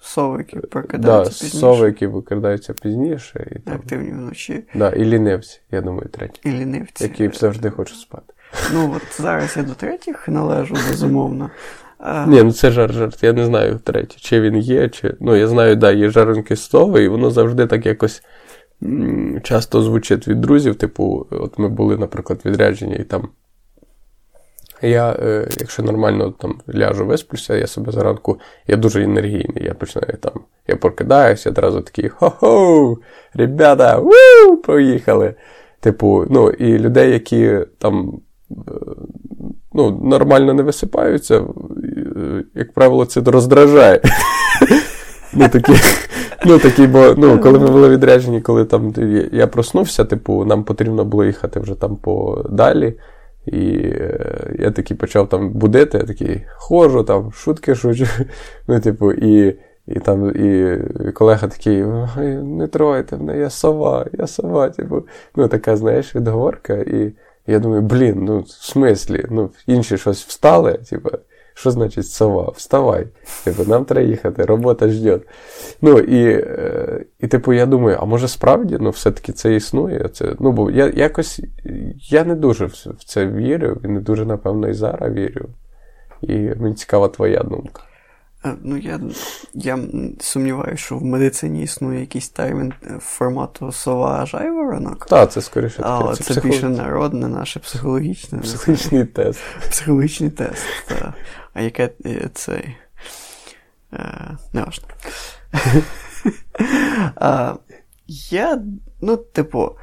сови, 0.00 0.38
які 0.38 0.66
прокидаються 0.66 1.32
да, 1.32 1.38
пізніше. 1.38 1.56
Сови, 1.56 1.86
які 1.86 2.06
викрадаються 2.06 2.72
пізніше. 2.72 3.48
І, 3.56 3.58
там, 3.58 3.74
Активні 3.74 4.12
вночі. 4.12 4.64
Да, 4.74 4.90
І 4.90 5.04
лінивці, 5.04 5.60
я 5.70 5.80
думаю, 5.80 6.08
треті. 6.08 6.40
І 6.44 6.50
лінивці. 6.50 7.04
Які 7.04 7.28
завжди 7.28 7.70
хочуть 7.70 7.98
спати. 7.98 8.32
Ну, 8.72 8.92
от 8.96 9.22
зараз 9.22 9.56
я 9.56 9.62
до 9.62 9.74
третіх 9.74 10.28
належу, 10.28 10.74
безумовно. 10.74 11.50
Ні, 12.26 12.42
ну 12.42 12.52
це 12.52 12.70
жар 12.70 12.92
жарт, 12.92 13.22
я 13.22 13.32
не 13.32 13.44
знаю 13.44 13.80
третє, 13.84 14.16
чи 14.18 14.40
він 14.40 14.56
є, 14.56 14.88
чи. 14.88 15.14
Ну, 15.20 15.36
я 15.36 15.48
знаю, 15.48 15.76
да, 15.76 15.92
є 15.92 16.10
жаринки 16.10 16.56
сови, 16.56 17.04
і 17.04 17.08
воно 17.08 17.30
завжди 17.30 17.66
так 17.66 17.86
якось 17.86 18.22
часто 19.42 19.82
звучить 19.82 20.28
від 20.28 20.40
друзів. 20.40 20.74
Типу, 20.74 21.26
от 21.30 21.58
ми 21.58 21.68
були, 21.68 21.96
наприклад, 21.96 22.40
відряджені, 22.44 22.96
і 22.96 23.04
там 23.04 23.28
Я, 24.82 25.12
е, 25.12 25.48
якщо 25.58 25.82
нормально 25.82 26.30
там 26.30 26.60
ляжу 26.74 27.06
висплюся, 27.06 27.56
я 27.56 27.66
себе 27.66 27.92
зранку, 27.92 28.40
я 28.66 28.76
дуже 28.76 29.02
енергійний. 29.02 29.64
Я 29.64 29.74
починаю 29.74 30.18
там, 30.20 30.32
я 30.68 30.76
прокидаюся, 30.76 31.50
одразу 31.50 31.80
такий 31.80 32.08
хо-хо, 32.08 32.98
ребята, 33.34 33.98
ву, 33.98 34.56
поїхали. 34.56 35.34
Типу, 35.80 36.26
ну, 36.30 36.50
і 36.50 36.78
людей, 36.78 37.12
які 37.12 37.58
там 37.78 38.20
е, 38.50 38.54
ну, 39.72 40.00
нормально 40.02 40.54
не 40.54 40.62
висипаються, 40.62 41.36
е, 41.36 41.44
як 42.54 42.72
правило, 42.72 43.04
це 43.04 43.20
роздражає. 43.20 44.00
Ну, 45.32 45.48
такі, 45.48 45.72
ну, 46.46 46.58
такі, 46.58 46.86
бо 46.86 47.14
ну, 47.16 47.40
коли 47.40 47.58
ми 47.58 47.66
були 47.66 47.88
відряджені, 47.88 48.40
коли 48.40 48.64
там 48.64 48.94
я 49.32 49.46
проснувся, 49.46 50.04
типу, 50.04 50.44
нам 50.44 50.64
потрібно 50.64 51.04
було 51.04 51.24
їхати 51.24 51.60
вже 51.60 51.74
там 51.74 51.96
подалі. 51.96 52.94
І 53.46 53.76
е, 53.76 54.56
я 54.58 54.70
такий 54.70 54.96
почав 54.96 55.28
там 55.28 55.50
будити, 55.50 55.98
я 55.98 56.04
такий 56.04 56.42
ходжу, 56.56 57.02
там, 57.02 57.32
шутки 57.32 57.74
шучу. 57.74 58.06
Ну, 58.68 58.80
типу, 58.80 59.12
і 59.12 59.58
і 59.86 60.00
там 60.00 60.36
і 60.36 60.78
колега 61.12 61.48
такий, 61.48 61.84
не 62.42 62.66
тройте 62.66 63.16
мене, 63.16 63.38
я 63.38 63.50
сова, 63.50 64.06
я 64.12 64.26
сова. 64.26 64.68
Типу, 64.68 65.02
ну, 65.36 65.48
така, 65.48 65.76
знаєш, 65.76 66.16
відговорка. 66.16 66.74
І 66.74 67.12
я 67.50 67.58
думаю, 67.58 67.82
блін, 67.82 68.24
ну 68.24 68.40
в 68.40 68.48
смислі, 68.48 69.24
ну, 69.30 69.50
інші 69.66 69.98
щось 69.98 70.24
встали, 70.24 70.72
типу, 70.72 71.10
що 71.54 71.70
значить 71.70 72.06
сова? 72.06 72.52
Вставай. 72.56 73.06
Типу, 73.44 73.64
нам 73.64 73.84
треба 73.84 74.08
їхати, 74.08 74.44
робота 74.44 74.88
жде. 74.88 75.20
Ну, 75.82 75.98
і, 75.98 76.26
е, 76.28 77.04
і, 77.20 77.26
типу, 77.26 77.52
я 77.52 77.66
думаю, 77.66 77.98
а 78.00 78.04
може 78.04 78.28
справді 78.28 78.76
ну, 78.80 78.90
все-таки 78.90 79.32
це 79.32 79.54
існує? 79.54 80.08
Це, 80.12 80.34
ну, 80.40 80.52
бо 80.52 80.70
я 80.70 80.92
якось 80.96 81.40
я 82.10 82.24
не 82.24 82.34
дуже 82.34 82.66
в 82.66 83.04
це 83.04 83.26
вірю, 83.26 83.80
і 83.84 83.88
не 83.88 84.00
дуже, 84.00 84.24
напевно, 84.24 84.68
і 84.68 84.74
зараз 84.74 85.12
вірю. 85.12 85.48
І 86.22 86.34
мені 86.34 86.74
цікава 86.74 87.08
твоя 87.08 87.42
думка. 87.42 87.82
Е, 88.44 88.54
ну, 88.62 88.76
я 88.76 89.00
я 89.54 89.78
сумніваюся, 90.20 90.76
що 90.76 90.98
в 90.98 91.04
медицині 91.04 91.62
існує 91.62 92.00
якийсь 92.00 92.28
термін 92.28 92.72
е, 92.82 92.98
формату 93.00 93.72
сова 93.72 94.26
жайворонок. 94.26 95.06
Так, 95.06 95.32
це 95.32 95.40
скоріше 95.40 95.76
таке. 95.76 95.88
Але 95.88 96.14
це, 96.14 96.24
це 96.24 96.30
психолог... 96.30 96.54
більше 96.54 96.68
народне, 96.68 97.28
наше 97.28 97.60
психологічне. 97.60 98.38
Психологічний 98.38 99.04
тест. 99.04 99.40
Психологічний 99.70 100.30
тест, 100.30 100.66
так. 100.88 101.14
А 101.54 101.60
яке 101.60 101.90
е. 102.06 102.76
Не 104.52 104.62
важно. 104.62 104.86
Я, 108.30 108.62
ну, 109.00 109.16
типу, 109.16 109.76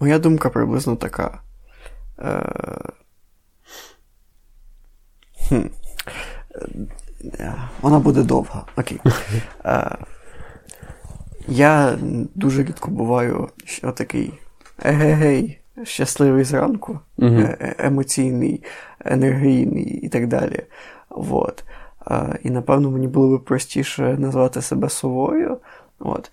моя 0.00 0.18
думка 0.18 0.50
приблизно 0.50 0.96
така. 0.96 1.42
Хм. 5.48 5.66
Вона 7.80 7.98
буде 7.98 8.22
довга. 8.22 8.64
Окей. 8.76 9.00
Е, 9.64 9.96
я 11.48 11.98
дуже 12.34 12.62
рідко 12.62 12.90
буваю 12.90 13.48
що 13.64 13.92
такий 13.92 14.32
егегей, 14.84 15.60
щасливий 15.84 16.44
зранку, 16.44 16.98
е, 17.22 17.74
емоційний, 17.78 18.64
енергійний 19.04 19.84
і 19.84 20.08
так 20.08 20.26
далі. 20.26 20.62
Вот. 21.10 21.64
І 22.42 22.50
напевно 22.50 22.90
мені 22.90 23.08
було 23.08 23.38
б 23.38 23.44
простіше 23.44 24.16
назвати 24.18 24.62
себе 24.62 24.88
совою. 24.88 25.58
От. 25.98 26.30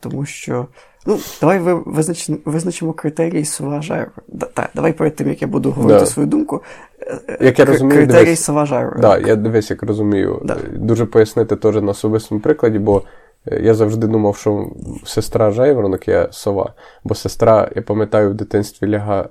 Тому 0.00 0.26
що 0.26 0.68
Ну, 1.06 1.18
давай 1.40 1.58
визначимо, 1.86 2.38
визначимо 2.44 2.92
критерії 2.92 3.44
Саважайру. 3.44 4.10
Да, 4.28 4.46
так, 4.46 4.70
давай 4.74 4.92
перед 4.92 5.16
тим, 5.16 5.28
як 5.28 5.42
я 5.42 5.48
буду 5.48 5.70
говорити 5.70 6.00
да. 6.00 6.06
свою 6.06 6.28
думку. 6.28 6.62
Як 7.40 7.58
я 7.58 7.64
розумію, 7.64 8.06
критерій 8.06 8.36
дивись, 8.36 9.00
да, 9.00 9.18
я 9.18 9.36
дивись, 9.36 9.70
як 9.70 9.82
розумію. 9.82 10.40
Да. 10.44 10.56
Дуже 10.72 11.06
пояснити 11.06 11.56
теж 11.56 11.74
на 11.74 11.90
особистому 11.90 12.40
прикладі, 12.40 12.78
бо 12.78 13.02
я 13.60 13.74
завжди 13.74 14.06
думав, 14.06 14.36
що 14.36 14.66
сестра 15.04 15.50
жайворонок 15.50 16.08
я 16.08 16.28
сова, 16.30 16.72
бо 17.04 17.14
сестра, 17.14 17.70
я 17.76 17.82
пам'ятаю, 17.82 18.30
в 18.30 18.34
дитинстві 18.34 18.88
лягає, 18.88 19.24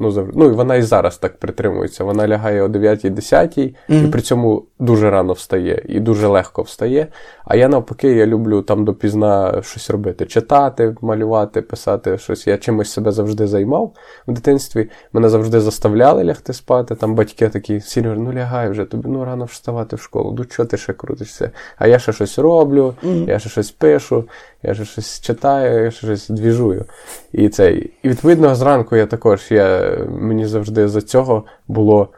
ну, 0.00 0.10
завжди, 0.10 0.32
ну 0.36 0.46
і 0.46 0.50
вона 0.50 0.76
і 0.76 0.82
зараз 0.82 1.18
так 1.18 1.38
притримується. 1.38 2.04
Вона 2.04 2.28
лягає 2.28 2.62
о 2.62 2.68
9-10 2.68 3.12
mm-hmm. 3.58 4.04
і 4.04 4.10
при 4.10 4.20
цьому 4.20 4.64
дуже 4.78 5.10
рано 5.10 5.32
встає 5.32 5.84
і 5.88 6.00
дуже 6.00 6.26
легко 6.26 6.62
встає. 6.62 7.06
А 7.44 7.56
я 7.56 7.68
навпаки, 7.68 8.12
я 8.12 8.26
люблю 8.26 8.62
там 8.62 8.84
допізна 8.84 9.62
щось 9.62 9.90
робити, 9.90 10.26
читати, 10.26 10.96
малювати, 11.00 11.62
писати 11.62 12.18
щось. 12.18 12.46
Я 12.46 12.58
чимось 12.58 12.92
себе 12.92 13.12
завжди 13.12 13.46
займав 13.46 13.92
в 14.26 14.32
дитинстві. 14.32 14.90
Мене 15.12 15.28
завжди 15.28 15.60
заставляли 15.60 16.24
лягти 16.24 16.52
спати. 16.52 16.94
Там 16.94 17.14
батьки 17.14 17.48
такі, 17.48 17.80
Сіріор, 17.80 18.18
ну 18.18 18.32
лягай 18.32 18.70
вже, 18.70 18.84
тобі 18.84 19.08
ну 19.08 19.24
рано 19.24 19.44
вставати 19.44 19.96
в 19.96 20.00
школу. 20.00 20.34
Ну 20.38 20.44
чого 20.44 20.66
ти 20.66 20.76
ще 20.76 20.92
крутишся? 20.92 21.50
А 21.78 21.86
я 21.86 21.98
ще 21.98 22.12
щось 22.12 22.38
роблю, 22.38 22.94
mm-hmm. 23.04 23.28
я 23.28 23.38
ще 23.38 23.48
щось 23.62 23.70
пишу, 23.70 24.24
я 24.62 24.74
ще 24.74 24.84
щось 24.84 25.20
читаю, 25.20 25.84
я 25.84 25.90
ще 25.90 26.06
щось 26.06 26.28
двіжую. 26.28 26.84
І 27.32 27.48
це, 27.48 27.72
і 27.72 27.90
відповідно, 28.04 28.54
зранку 28.54 28.96
я 28.96 29.06
також 29.06 29.46
я, 29.50 29.98
мені 30.08 30.46
завжди 30.46 30.88
за 30.88 31.00
цього 31.00 31.44
було 31.68 32.08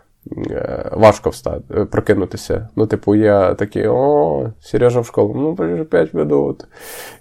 Е, 0.50 0.90
важко 0.92 1.30
встати, 1.30 1.64
е, 1.76 1.84
прокинутися. 1.84 2.68
Ну, 2.76 2.86
типу, 2.86 3.14
я 3.14 3.54
такий, 3.54 3.88
о, 3.88 4.50
Сережа 4.60 5.00
в 5.00 5.06
школу, 5.06 5.34
ну, 5.36 5.72
вже 5.74 5.84
5 5.84 6.14
минут. 6.14 6.66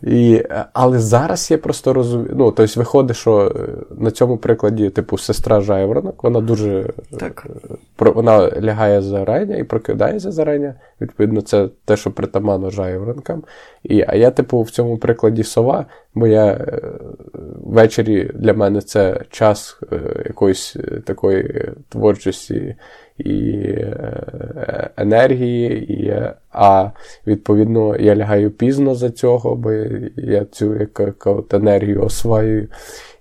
І, 0.01 0.33
е, 0.33 0.65
Але 0.73 0.99
зараз 0.99 1.51
я 1.51 1.57
просто 1.57 1.93
розумію. 1.93 2.33
Ну, 2.35 2.51
тобто, 2.51 2.79
виходить, 2.79 3.17
що 3.17 3.55
на 3.97 4.11
цьому 4.11 4.37
прикладі, 4.37 4.89
типу, 4.89 5.17
сестра 5.17 5.61
Жайворонок, 5.61 6.23
вона 6.23 6.41
дуже 6.41 6.93
так. 7.19 7.47
Вона 7.99 8.51
лягає 8.61 9.01
зарання 9.01 9.55
і 9.55 9.63
прокидається 9.63 10.31
зарання. 10.31 10.73
Відповідно, 11.01 11.41
це 11.41 11.69
те, 11.85 11.97
що 11.97 12.11
притаманно 12.11 12.69
Жайворонкам. 12.69 13.43
І, 13.84 14.05
А 14.07 14.15
я, 14.15 14.31
типу, 14.31 14.61
в 14.61 14.69
цьому 14.69 14.97
прикладі 14.97 15.43
сова, 15.43 15.85
бо 16.15 16.27
я 16.27 16.65
ввечері 17.63 18.31
для 18.34 18.53
мене 18.53 18.81
це 18.81 19.21
час 19.30 19.80
якоїсь 20.26 20.76
такої 21.05 21.71
творчості 21.89 22.76
і 23.19 23.51
е, 23.61 24.89
енергії, 24.97 25.93
і, 25.93 26.13
а 26.51 26.89
відповідно 27.27 27.97
я 27.97 28.15
лягаю 28.15 28.51
пізно 28.51 28.95
за 28.95 29.09
цього, 29.09 29.55
бо 29.55 29.71
я 30.15 30.45
цю 30.45 30.76
як, 30.76 30.99
як 30.99 31.53
енергію 31.53 32.03
осваюю. 32.03 32.67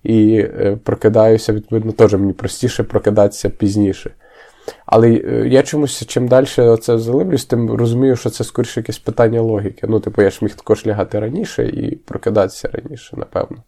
І 0.03 0.39
е, 0.39 0.79
прокидаюся, 0.85 1.53
відповідно, 1.53 1.93
теж 1.93 2.15
мені 2.15 2.33
простіше 2.33 2.83
прокидатися 2.83 3.51
пізніше. 3.51 4.11
Але 4.87 5.11
е, 5.11 5.49
я 5.49 5.63
чомусь 5.63 6.07
чим 6.07 6.29
далі 6.29 6.47
це 6.81 6.99
заливлюсь, 6.99 7.45
тим 7.45 7.71
розумію, 7.71 8.17
що 8.17 8.31
це 8.31 8.45
скоріше 8.45 8.81
якесь 8.81 8.99
питання 8.99 9.41
логіки. 9.41 9.87
Ну, 9.89 10.01
типу, 10.01 10.23
я 10.23 10.31
ж 10.31 10.39
міг 10.43 10.55
також 10.55 10.87
лягати 10.87 11.21
раніше 11.21 11.67
і 11.69 11.97
прокидатися 11.97 12.71
раніше, 12.73 13.17
напевно. 13.17 13.63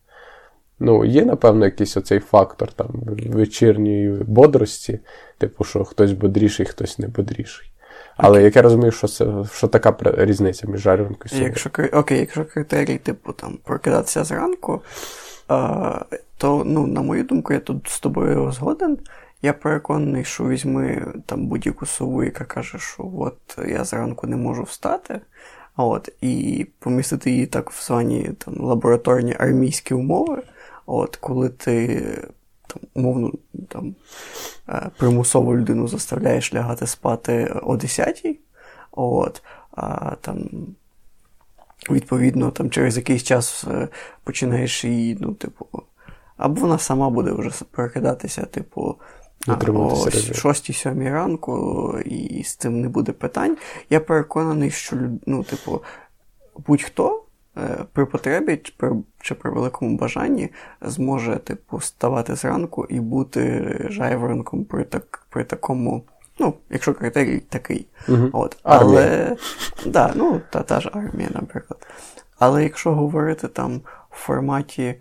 Ну, 0.80 1.04
є, 1.04 1.24
напевно, 1.24 1.64
якийсь 1.64 1.96
оцей 1.96 2.18
фактор 2.18 2.72
там 2.72 2.88
вечірньої 3.26 4.08
бодрості, 4.10 4.98
типу, 5.38 5.64
що 5.64 5.84
хтось 5.84 6.12
бодріший, 6.12 6.66
хтось 6.66 6.98
не 6.98 7.08
бодріший. 7.08 7.70
Але 8.16 8.42
як 8.42 8.56
я 8.56 8.62
розумію, 8.62 8.92
що 8.92 9.08
це 9.08 9.26
що 9.52 9.68
така 9.68 9.96
різниця 10.02 10.66
між 10.66 10.80
жарюнкою 10.80 11.42
і 11.42 11.44
Якщо 11.44 11.70
окей, 11.92 12.18
якщо 12.18 12.44
критерій, 12.44 12.98
типу, 12.98 13.32
там, 13.32 13.58
прокидатися 13.64 14.24
зранку, 14.24 14.82
а, 15.48 16.04
то, 16.38 16.62
ну, 16.66 16.86
на 16.86 17.02
мою 17.02 17.24
думку, 17.24 17.52
я 17.52 17.60
тут 17.60 17.88
з 17.88 18.00
тобою 18.00 18.52
згоден. 18.52 18.98
Я 19.42 19.52
переконаний, 19.52 20.24
що 20.24 20.48
візьми 20.48 21.06
там 21.26 21.46
будь-яку 21.46 21.86
сову, 21.86 22.24
яка 22.24 22.44
каже, 22.44 22.78
що 22.78 23.10
от 23.18 23.58
я 23.68 23.84
зранку 23.84 24.26
не 24.26 24.36
можу 24.36 24.62
встати. 24.62 25.20
От, 25.76 26.08
І 26.20 26.66
помістити 26.78 27.30
її 27.30 27.46
так 27.46 27.70
в 27.70 27.84
звані 27.86 28.30
там, 28.38 28.54
лабораторні 28.60 29.36
армійські 29.38 29.94
умови. 29.94 30.42
От, 30.86 31.16
коли 31.16 31.48
ти 31.48 32.02
там, 32.66 32.82
умовно 32.94 33.32
там, 33.68 33.94
е, 34.68 34.90
примусово 34.96 35.56
людину 35.56 35.88
заставляєш 35.88 36.54
лягати 36.54 36.86
спати 36.86 37.54
о 37.62 37.74
10-й, 37.74 38.38
от, 38.92 39.42
а 39.70 40.14
там. 40.20 40.48
Відповідно, 41.90 42.50
там 42.50 42.70
через 42.70 42.96
якийсь 42.96 43.22
час 43.22 43.64
е, 43.68 43.88
починаєш 44.24 44.84
її, 44.84 45.18
ну, 45.20 45.34
типу, 45.34 45.66
або 46.36 46.60
вона 46.60 46.78
сама 46.78 47.10
буде 47.10 47.32
вже 47.32 47.50
перекидатися, 47.70 48.42
типу, 48.42 48.96
о 49.48 49.52
6-7 49.52 51.12
ранку, 51.12 51.94
і 52.04 52.42
з 52.44 52.56
цим 52.56 52.80
не 52.80 52.88
буде 52.88 53.12
питань. 53.12 53.56
Я 53.90 54.00
переконаний, 54.00 54.70
що 54.70 54.96
ну, 55.26 55.42
типу, 55.42 55.82
будь-хто 56.66 57.22
Е, 57.58 57.84
при 57.92 58.06
потребі 58.06 58.56
чи 59.20 59.34
при, 59.34 59.50
великому 59.50 59.96
бажанні 59.96 60.48
зможе 60.80 61.36
типу, 61.36 61.80
ставати 61.80 62.34
зранку 62.34 62.86
і 62.88 63.00
бути 63.00 63.76
жайворонком 63.90 64.64
при 64.64 64.84
так, 64.84 65.26
при 65.30 65.44
такому, 65.44 66.04
ну, 66.38 66.54
якщо 66.70 66.94
критерій 66.94 67.38
такий. 67.38 67.86
Угу. 68.08 68.30
От. 68.32 68.56
Але 68.62 69.36
да, 69.86 70.12
ну, 70.14 70.40
та, 70.50 70.62
та 70.62 70.80
ж 70.80 70.90
армія, 70.92 71.28
наприклад. 71.34 71.86
Але 72.38 72.62
якщо 72.62 72.94
говорити 72.94 73.48
там 73.48 73.80
в 74.10 74.16
форматі 74.16 74.94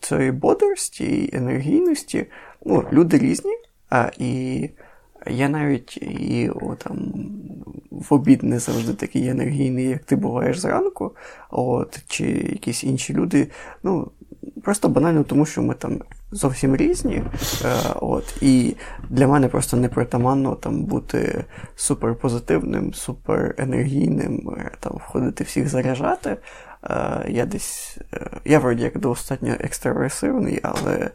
цієї 0.00 0.32
бодрості 0.32 1.04
і 1.04 1.36
енергійності, 1.36 2.26
ну, 2.64 2.84
люди 2.92 3.18
різні. 3.18 3.52
А, 3.94 4.10
І 4.18 4.70
я 5.26 5.48
навіть 5.48 5.96
і 5.96 6.50
о, 6.54 6.74
там, 6.74 7.12
в 7.90 8.14
обід 8.14 8.42
не 8.42 8.58
завжди 8.58 8.94
такий 8.94 9.28
енергійний, 9.28 9.88
як 9.88 10.04
ти 10.04 10.16
буваєш 10.16 10.58
зранку, 10.58 11.16
от, 11.50 11.98
чи 12.08 12.24
якісь 12.26 12.84
інші 12.84 13.14
люди. 13.14 13.48
Ну, 13.82 14.10
Просто 14.62 14.88
банально 14.88 15.24
тому, 15.24 15.46
що 15.46 15.62
ми 15.62 15.74
там 15.74 16.00
зовсім 16.30 16.76
різні. 16.76 17.22
Е, 17.64 17.76
от, 18.00 18.42
І 18.42 18.76
для 19.10 19.28
мене 19.28 19.48
просто 19.48 19.76
непритаманно 19.76 20.54
там 20.54 20.84
бути 20.84 21.44
суперпозитивним, 21.76 22.94
суперенергійним, 22.94 24.56
е, 24.58 24.70
там, 24.80 24.92
входити 24.92 25.44
всіх 25.44 25.68
заряджати. 25.68 26.36
Е, 26.84 27.26
я 27.28 27.46
десь, 27.46 27.98
е, 28.14 28.30
я 28.44 28.58
вроді 28.58 28.82
як 28.82 28.98
достатньо 28.98 29.54
екстраверсивний, 29.60 30.60
але 30.62 31.10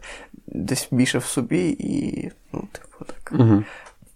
десь 0.46 0.88
більше 0.90 1.18
в 1.18 1.24
собі 1.24 1.76
і, 1.78 2.30
угу. 3.32 3.62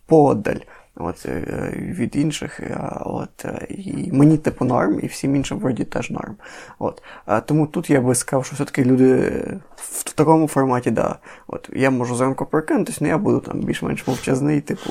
подаль 0.07 0.61
от, 0.97 1.27
е, 1.27 1.73
від 1.99 2.16
інших. 2.16 2.61
От, 3.01 3.45
І 3.69 4.12
мені 4.12 4.39
типу 4.39 4.65
норм, 4.65 5.01
і 5.03 5.07
всім 5.07 5.36
іншим 5.36 5.59
вроді 5.59 5.85
теж 5.85 6.11
норм. 6.11 6.36
От. 6.78 7.03
Тому 7.47 7.66
тут 7.66 7.91
я 7.91 8.01
би 8.01 8.15
сказав, 8.15 8.47
що 8.47 8.55
все-таки 8.55 8.85
люди 8.85 9.43
в 9.77 10.12
такому 10.12 10.49
форматі, 10.49 10.91
да, 10.91 11.16
от, 11.47 11.70
я 11.73 11.91
можу 11.91 12.16
зранку 12.16 12.47
прокинутися, 12.47 12.99
але 13.01 13.09
я 13.09 13.19
буду 13.19 13.41
там 13.41 13.61
більш-менш 13.61 14.07
мовчазний, 14.07 14.61
типу, 14.61 14.91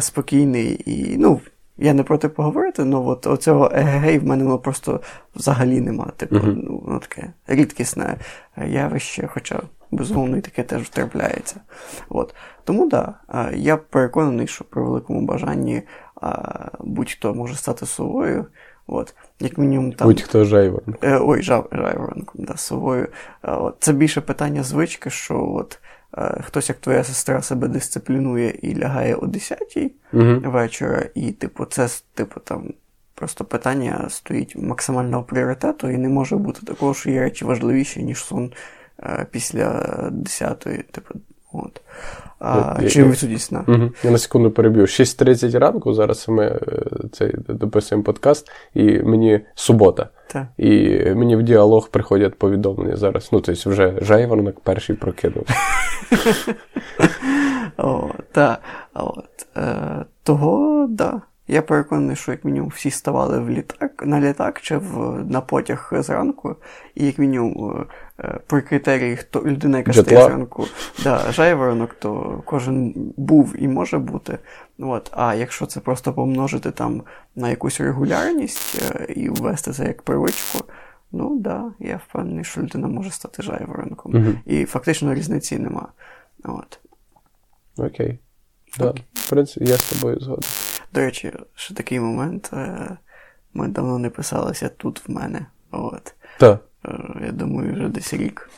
спокійний 0.00 0.82
і, 0.86 1.16
ну, 1.18 1.40
я 1.78 1.94
не 1.94 2.02
проти 2.02 2.28
поговорити, 2.28 2.82
але 2.82 2.96
от 2.96 3.26
оцього 3.26 3.70
егегей 3.74 4.18
в 4.18 4.24
мене 4.24 4.44
воно 4.44 4.58
просто 4.58 5.00
взагалі 5.36 5.80
нема. 5.80 6.12
Типу, 6.16 6.36
uh-huh. 6.36 6.80
ну, 6.88 6.98
таке 6.98 7.32
рідкісне 7.46 8.16
явище, 8.66 9.28
хоча, 9.32 9.60
безумовно, 9.90 10.36
і 10.36 10.40
таке 10.40 10.62
теж 10.62 10.88
трапляється. 10.88 11.60
От. 12.08 12.34
Тому 12.64 12.88
так, 12.88 13.14
да, 13.32 13.50
я 13.50 13.76
переконаний, 13.76 14.46
що 14.46 14.64
при 14.64 14.82
великому 14.82 15.20
бажанні 15.20 15.82
будь-хто 16.80 17.34
може 17.34 17.54
стати 17.54 17.86
совою. 17.86 18.46
От, 18.86 19.14
як 19.40 19.58
мінімум 19.58 19.92
там... 19.92 20.08
Будь-хто 20.08 20.44
жайворонком. 20.44 20.94
Е, 21.02 21.18
ой, 21.22 21.42
жав, 21.42 21.68
жайворонком, 21.72 22.44
да, 22.44 22.56
совою. 22.56 23.08
От, 23.42 23.76
Це 23.80 23.92
більше 23.92 24.20
питання 24.20 24.62
звички, 24.62 25.10
що 25.10 25.52
от 25.54 25.78
Е, 26.18 26.40
хтось, 26.42 26.68
як 26.68 26.78
твоя 26.78 27.04
сестра, 27.04 27.42
себе 27.42 27.68
дисциплінує 27.68 28.50
і 28.62 28.76
лягає 28.76 29.14
о 29.14 29.26
10-й 29.26 29.92
uh 30.12 30.50
вечора, 30.50 31.06
і, 31.14 31.32
типу, 31.32 31.64
це 31.64 31.88
типу, 32.14 32.40
там 32.40 32.74
просто 33.14 33.44
питання 33.44 34.06
стоїть 34.08 34.56
максимального 34.56 35.22
пріоритету, 35.22 35.90
і 35.90 35.96
не 35.96 36.08
може 36.08 36.36
бути 36.36 36.60
такого, 36.66 36.94
що 36.94 37.10
є 37.10 37.20
речі 37.20 37.44
важливіші, 37.44 38.02
ніж 38.02 38.24
сон 38.24 38.52
після 39.30 39.68
10-ї. 40.12 40.82
Типу, 40.82 41.14
от. 41.52 41.80
А, 42.38 42.78
я, 42.82 42.88
Чи 42.88 43.04
відсутність 43.04 43.52
на? 43.52 43.64
Угу. 43.68 43.90
Я 44.04 44.10
на 44.10 44.18
секунду 44.18 44.50
переб'ю. 44.50 44.82
6.30 44.82 45.58
ранку, 45.58 45.94
зараз 45.94 46.28
ми 46.28 46.44
е, 46.44 46.58
цей 47.12 47.34
дописуємо 47.48 48.04
подкаст, 48.04 48.50
і 48.74 48.98
мені 48.98 49.40
субота. 49.54 50.08
Так. 50.26 50.46
І 50.58 50.88
мені 51.14 51.36
в 51.36 51.42
діалог 51.42 51.88
приходять 51.88 52.34
повідомлення 52.34 52.96
зараз. 52.96 53.28
Ну, 53.32 53.40
тобто 53.40 53.70
вже 53.70 53.94
жайворонок 54.00 54.60
перший 54.60 54.96
прокинув. 54.96 55.46
Так. 58.32 58.60
Е, 59.56 60.04
того, 60.22 60.88
так. 60.98 61.20
Я 61.52 61.62
переконаний, 61.62 62.16
що 62.16 62.32
як 62.32 62.44
мінімум 62.44 62.68
всі 62.68 62.90
ставали 62.90 63.38
в 63.38 63.50
літак 63.50 64.06
на 64.06 64.20
літак 64.20 64.60
чи 64.60 64.76
в, 64.76 65.24
на 65.30 65.40
потяг 65.40 65.92
зранку, 65.92 66.56
і 66.94 67.06
як 67.06 67.18
мінімум 67.18 67.86
е, 68.20 68.40
при 68.46 68.60
критерії, 68.60 69.16
хто 69.16 69.42
людина, 69.42 69.78
яка 69.78 69.92
стає 69.92 70.24
зранку, 70.24 70.66
да, 71.04 71.32
жайворонок, 71.32 71.94
то 71.94 72.42
кожен 72.44 72.94
був 73.16 73.54
і 73.58 73.68
може 73.68 73.98
бути. 73.98 74.38
От. 74.78 75.10
А 75.12 75.34
якщо 75.34 75.66
це 75.66 75.80
просто 75.80 76.12
помножити 76.12 76.70
там 76.70 77.02
на 77.36 77.50
якусь 77.50 77.80
регулярність 77.80 78.82
е, 78.82 79.12
і 79.12 79.28
ввести 79.28 79.72
це 79.72 79.84
як 79.84 80.02
привичку, 80.02 80.58
ну 81.12 81.38
да, 81.40 81.72
я 81.78 82.00
впевнений, 82.08 82.44
що 82.44 82.60
людина 82.60 82.88
може 82.88 83.10
стати 83.10 83.42
жайворонком. 83.42 84.14
Угу. 84.14 84.32
І 84.46 84.64
фактично 84.64 85.14
різниці 85.14 85.58
нема. 85.58 85.88
От. 86.44 86.80
Окей. 87.76 88.18
Да. 88.78 88.94
В 89.14 89.30
принципі, 89.30 89.66
я 89.66 89.76
з 89.76 89.90
тобою 89.90 90.20
згоден. 90.20 90.69
До 90.92 91.00
речі, 91.00 91.32
ще 91.54 91.74
такий 91.74 92.00
момент. 92.00 92.50
Е, 92.52 92.96
ми 93.54 93.68
давно 93.68 93.98
не 93.98 94.10
писалися 94.10 94.68
тут 94.68 95.08
в 95.08 95.10
мене. 95.10 95.46
От. 95.70 96.14
Так. 96.38 96.60
Е, 96.84 97.22
я 97.26 97.32
думаю, 97.32 97.74
вже 97.74 97.88
десь 97.88 98.14
рік. 98.14 98.50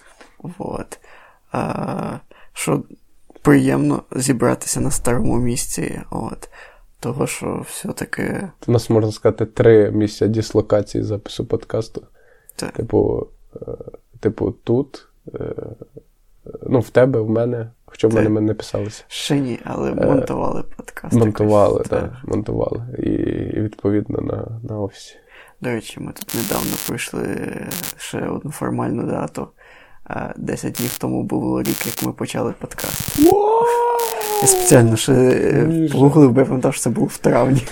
От. 0.58 0.98
А, 1.52 2.18
Що 2.52 2.82
приємно 3.42 4.02
зібратися 4.10 4.80
на 4.80 4.90
старому 4.90 5.38
місці. 5.38 6.00
От. 6.10 6.48
Того, 7.00 7.26
що 7.26 7.64
все-таки. 7.68 8.48
У 8.66 8.72
нас 8.72 8.90
можна 8.90 9.12
сказати 9.12 9.46
три 9.46 9.90
місця 9.90 10.26
дислокації 10.26 11.04
запису 11.04 11.46
подкасту. 11.46 12.06
Так. 12.56 12.72
Типу, 12.72 13.26
е, 13.56 13.58
типу, 14.20 14.52
тут, 14.52 15.08
ну, 16.62 16.80
в 16.80 16.90
тебе, 16.90 17.20
в 17.20 17.30
мене. 17.30 17.70
Хоча 17.92 18.08
в 18.08 18.14
мене 18.14 18.28
ми 18.28 18.40
не 18.40 18.54
писалися. 18.54 19.04
Ще 19.08 19.40
ні, 19.40 19.58
але 19.64 19.90
е, 19.90 19.94
монтували 19.94 20.62
подкаст. 20.76 21.14
Монтували, 21.14 21.84
так. 21.88 22.02
Да, 22.02 22.20
монтували. 22.24 22.82
І, 22.98 23.10
і 23.10 23.60
відповідно 23.60 24.20
на 24.20 24.60
на 24.68 24.80
офісі. 24.80 25.16
До 25.60 25.70
речі, 25.70 26.00
ми 26.00 26.12
тут 26.12 26.34
недавно 26.34 26.72
пройшли 26.86 27.26
ще 27.96 28.18
одну 28.18 28.50
формальну 28.50 29.02
дату. 29.02 29.48
Десять 30.36 30.72
днів 30.72 30.98
тому 30.98 31.22
було 31.22 31.62
рік, 31.62 31.86
як 31.86 32.02
ми 32.06 32.12
почали 32.12 32.54
подкаст. 32.60 33.18
Я 34.42 34.48
спеціально 34.48 34.96
ще 34.96 35.12
е, 35.12 35.88
погуглив, 35.92 36.30
бо 36.32 36.40
я 36.40 36.46
пам'ятав, 36.46 36.74
що 36.74 36.82
це 36.82 36.90
був 36.90 37.06
в 37.06 37.18
травні. 37.18 37.62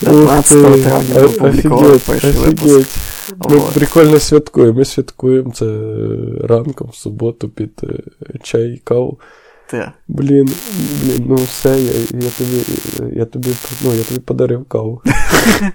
15 0.00 0.82
травня 0.84 1.14
ми 1.14 1.26
опублікували 1.26 1.98
перший 2.06 2.32
випуск. 2.32 2.98
Ми 3.50 3.60
прикольно 3.74 4.18
святкуємо. 4.18 4.78
Ми 4.78 4.84
святкуємо 4.84 5.52
це 5.52 5.66
ранком 6.46 6.88
в 6.88 6.94
суботу 6.94 7.48
під 7.48 7.80
е, 7.82 8.38
чай 8.42 8.68
і 8.68 8.78
каву. 8.78 9.18
Ти. 9.70 9.92
Блін, 10.08 10.50
блін, 11.02 11.24
ну 11.28 11.34
все, 11.34 11.80
я 11.80 11.92
я, 12.20 12.30
тобі 12.38 12.62
я 13.16 13.24
тобі, 13.24 13.48
ну, 13.84 13.94
я 13.94 14.02
тобі 14.02 14.20
подарив 14.20 14.64
каву. 14.64 15.02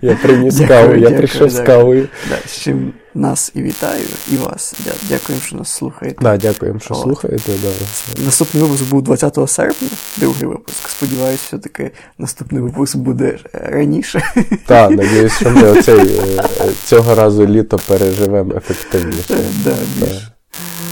Я 0.01 0.15
приніс 0.15 0.61
каву, 0.67 0.95
я 0.95 1.11
прийшов 1.11 1.49
з 1.49 1.59
кавою. 1.59 2.07
Да, 2.30 2.38
з 2.45 2.61
чим 2.61 2.93
нас 3.13 3.51
і 3.55 3.61
вітаю, 3.61 4.05
і 4.31 4.35
вас. 4.35 4.76
Дякуємо, 5.09 5.43
що 5.45 5.55
нас 5.55 5.69
слухаєте. 5.69 6.17
Да, 6.22 6.38
Дякуємо, 6.38 6.80
що 6.80 6.93
От. 6.93 7.01
слухаєте. 7.01 7.51
Да. 7.63 8.23
Наступний 8.26 8.63
випуск 8.63 8.89
був 8.89 9.01
20 9.01 9.49
серпня, 9.49 9.88
другий 10.17 10.45
випуск. 10.45 10.89
Сподіваюсь, 10.89 11.39
все-таки 11.39 11.91
наступний 12.17 12.61
випуск 12.61 12.97
буде 12.97 13.39
раніше. 13.53 14.22
Так, 14.65 14.91
надіюсь, 14.97 15.34
що 15.34 15.51
ми 15.51 15.63
оцей, 15.63 16.19
е, 16.19 16.43
цього 16.85 17.15
разу 17.15 17.47
літо 17.47 17.80
переживемо 17.88 18.55
ефективніше. 18.55 19.38
Да, 19.63 19.76
більш. 19.95 20.31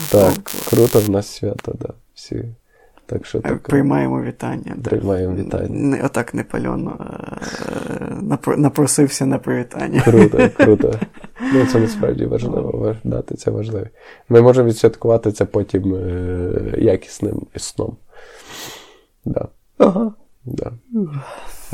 Так, 0.09 0.33
круто 0.69 0.99
в 0.99 1.09
нас 1.09 1.35
свято, 1.35 1.75
да. 1.81 1.89
Всі. 2.15 2.45
Так 3.05 3.25
що 3.25 3.39
так, 3.39 3.59
Приймаємо 3.59 4.21
вітання. 4.21 4.75
Приймаємо 4.83 5.35
вітання. 5.35 5.69
Не, 5.69 6.03
Отак 6.03 6.33
непальоно 6.33 6.97
е, 8.47 8.55
напросився 8.57 9.25
на 9.25 9.37
привітання. 9.37 10.01
Круто, 10.01 10.49
круто. 10.57 10.93
Ну, 11.53 11.65
це 11.65 11.79
насправді 11.79 12.25
важливо. 12.25 12.95
Дати 13.03 13.35
це 13.35 13.51
важливо. 13.51 13.85
Ми 14.29 14.41
можемо 14.41 14.69
відсвяткувати 14.69 15.31
це 15.31 15.45
потім 15.45 15.95
е, 15.95 16.51
якісним 16.77 17.41
сном. 17.55 17.97
Да. 19.25 19.47
Ага. 19.77 20.13
Да. 20.45 20.71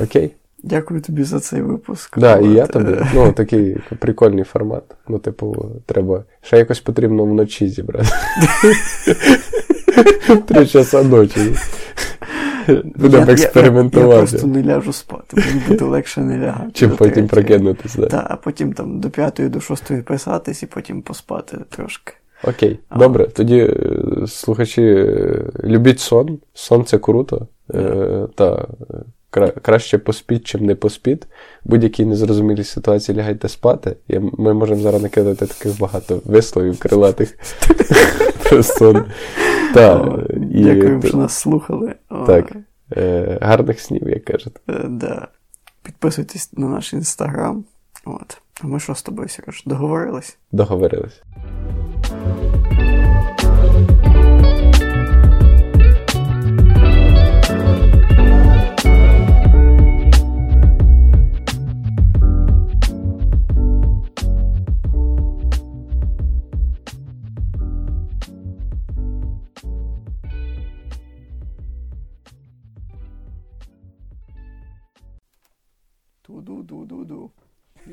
Окей. 0.03 0.31
Дякую 0.63 1.01
тобі 1.01 1.23
за 1.23 1.39
цей 1.39 1.61
випуск. 1.61 2.19
Да, 2.19 2.37
і 2.39 2.53
я 2.53 2.67
тобі. 2.67 2.97
Ну, 3.13 3.31
такий 3.31 3.77
прикольний 3.99 4.43
формат. 4.43 4.83
Ну, 5.07 5.19
типу, 5.19 5.65
треба. 5.85 6.23
Ще 6.41 6.57
якось 6.57 6.79
потрібно 6.79 7.23
вночі 7.23 7.67
зібрати. 7.67 8.09
Три 10.45 10.67
часа 10.67 11.03
ночі. 11.03 11.55
Будемо 12.95 13.31
експериментувати. 13.31 14.09
Я, 14.09 14.13
я 14.13 14.19
просто 14.19 14.47
не 14.47 14.63
ляжу 14.63 14.93
спати, 14.93 15.37
мені 15.37 15.61
буде 15.67 15.85
легше 15.85 16.21
не 16.21 16.37
лягати. 16.37 16.71
Чим 16.73 16.89
потім 16.89 17.27
прокинутися. 17.27 18.05
так? 18.05 18.27
А 18.29 18.35
потім 18.35 18.73
там 18.73 18.99
до 18.99 19.09
п'ятої, 19.09 19.49
до 19.49 19.61
шостої 19.61 20.01
писатись 20.01 20.63
і 20.63 20.65
потім 20.65 21.01
поспати 21.01 21.57
трошки. 21.69 22.13
Окей, 22.43 22.79
а. 22.89 22.99
добре. 22.99 23.27
Тоді, 23.27 23.57
е, 23.57 24.27
слухачі, 24.27 24.81
е, 24.81 25.43
любіть 25.63 25.99
сон. 25.99 26.39
Сон 26.53 26.85
це 26.85 26.97
круто. 26.97 27.47
Е, 27.73 28.27
та 28.35 28.67
краще 29.61 29.97
поспіть, 29.97 30.43
чим 30.43 30.65
не 30.65 30.75
поспіть. 30.75 31.27
Будь-якій 31.63 32.05
незрозумілій 32.05 32.63
ситуації 32.63 33.17
лягайте 33.17 33.49
спати. 33.49 33.95
І 34.07 34.19
ми 34.19 34.53
можемо 34.53 34.81
зараз 34.81 35.01
накидати 35.01 35.45
таких 35.45 35.79
багато 35.79 36.21
висловів 36.25 36.79
крилатих. 36.79 37.37
Дякуємо, 40.33 41.01
що 41.01 41.17
нас 41.17 41.33
слухали. 41.33 41.95
Так. 42.27 42.55
Е, 42.97 43.37
Гарних 43.41 43.79
снів, 43.79 44.09
як 44.09 44.25
кажете. 44.25 44.59
Е, 44.69 44.85
да. 44.89 45.27
Підписуйтесь 45.83 46.53
на 46.53 46.67
наш 46.67 46.93
інстаграм. 46.93 47.65
От. 48.05 48.41
А 48.61 48.67
ми 48.67 48.79
що 48.79 48.95
з 48.95 49.03
тобою, 49.03 49.29
Сереж, 49.29 49.63
договорились? 49.65 50.37
Договорились. 50.51 51.21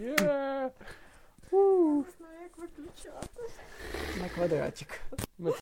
Є! 0.06 0.70
Не 1.52 2.04
знаю, 2.18 2.40
як 2.42 2.58
виключати. 2.58 3.42
На 4.20 4.28
квадратик. 4.28 5.00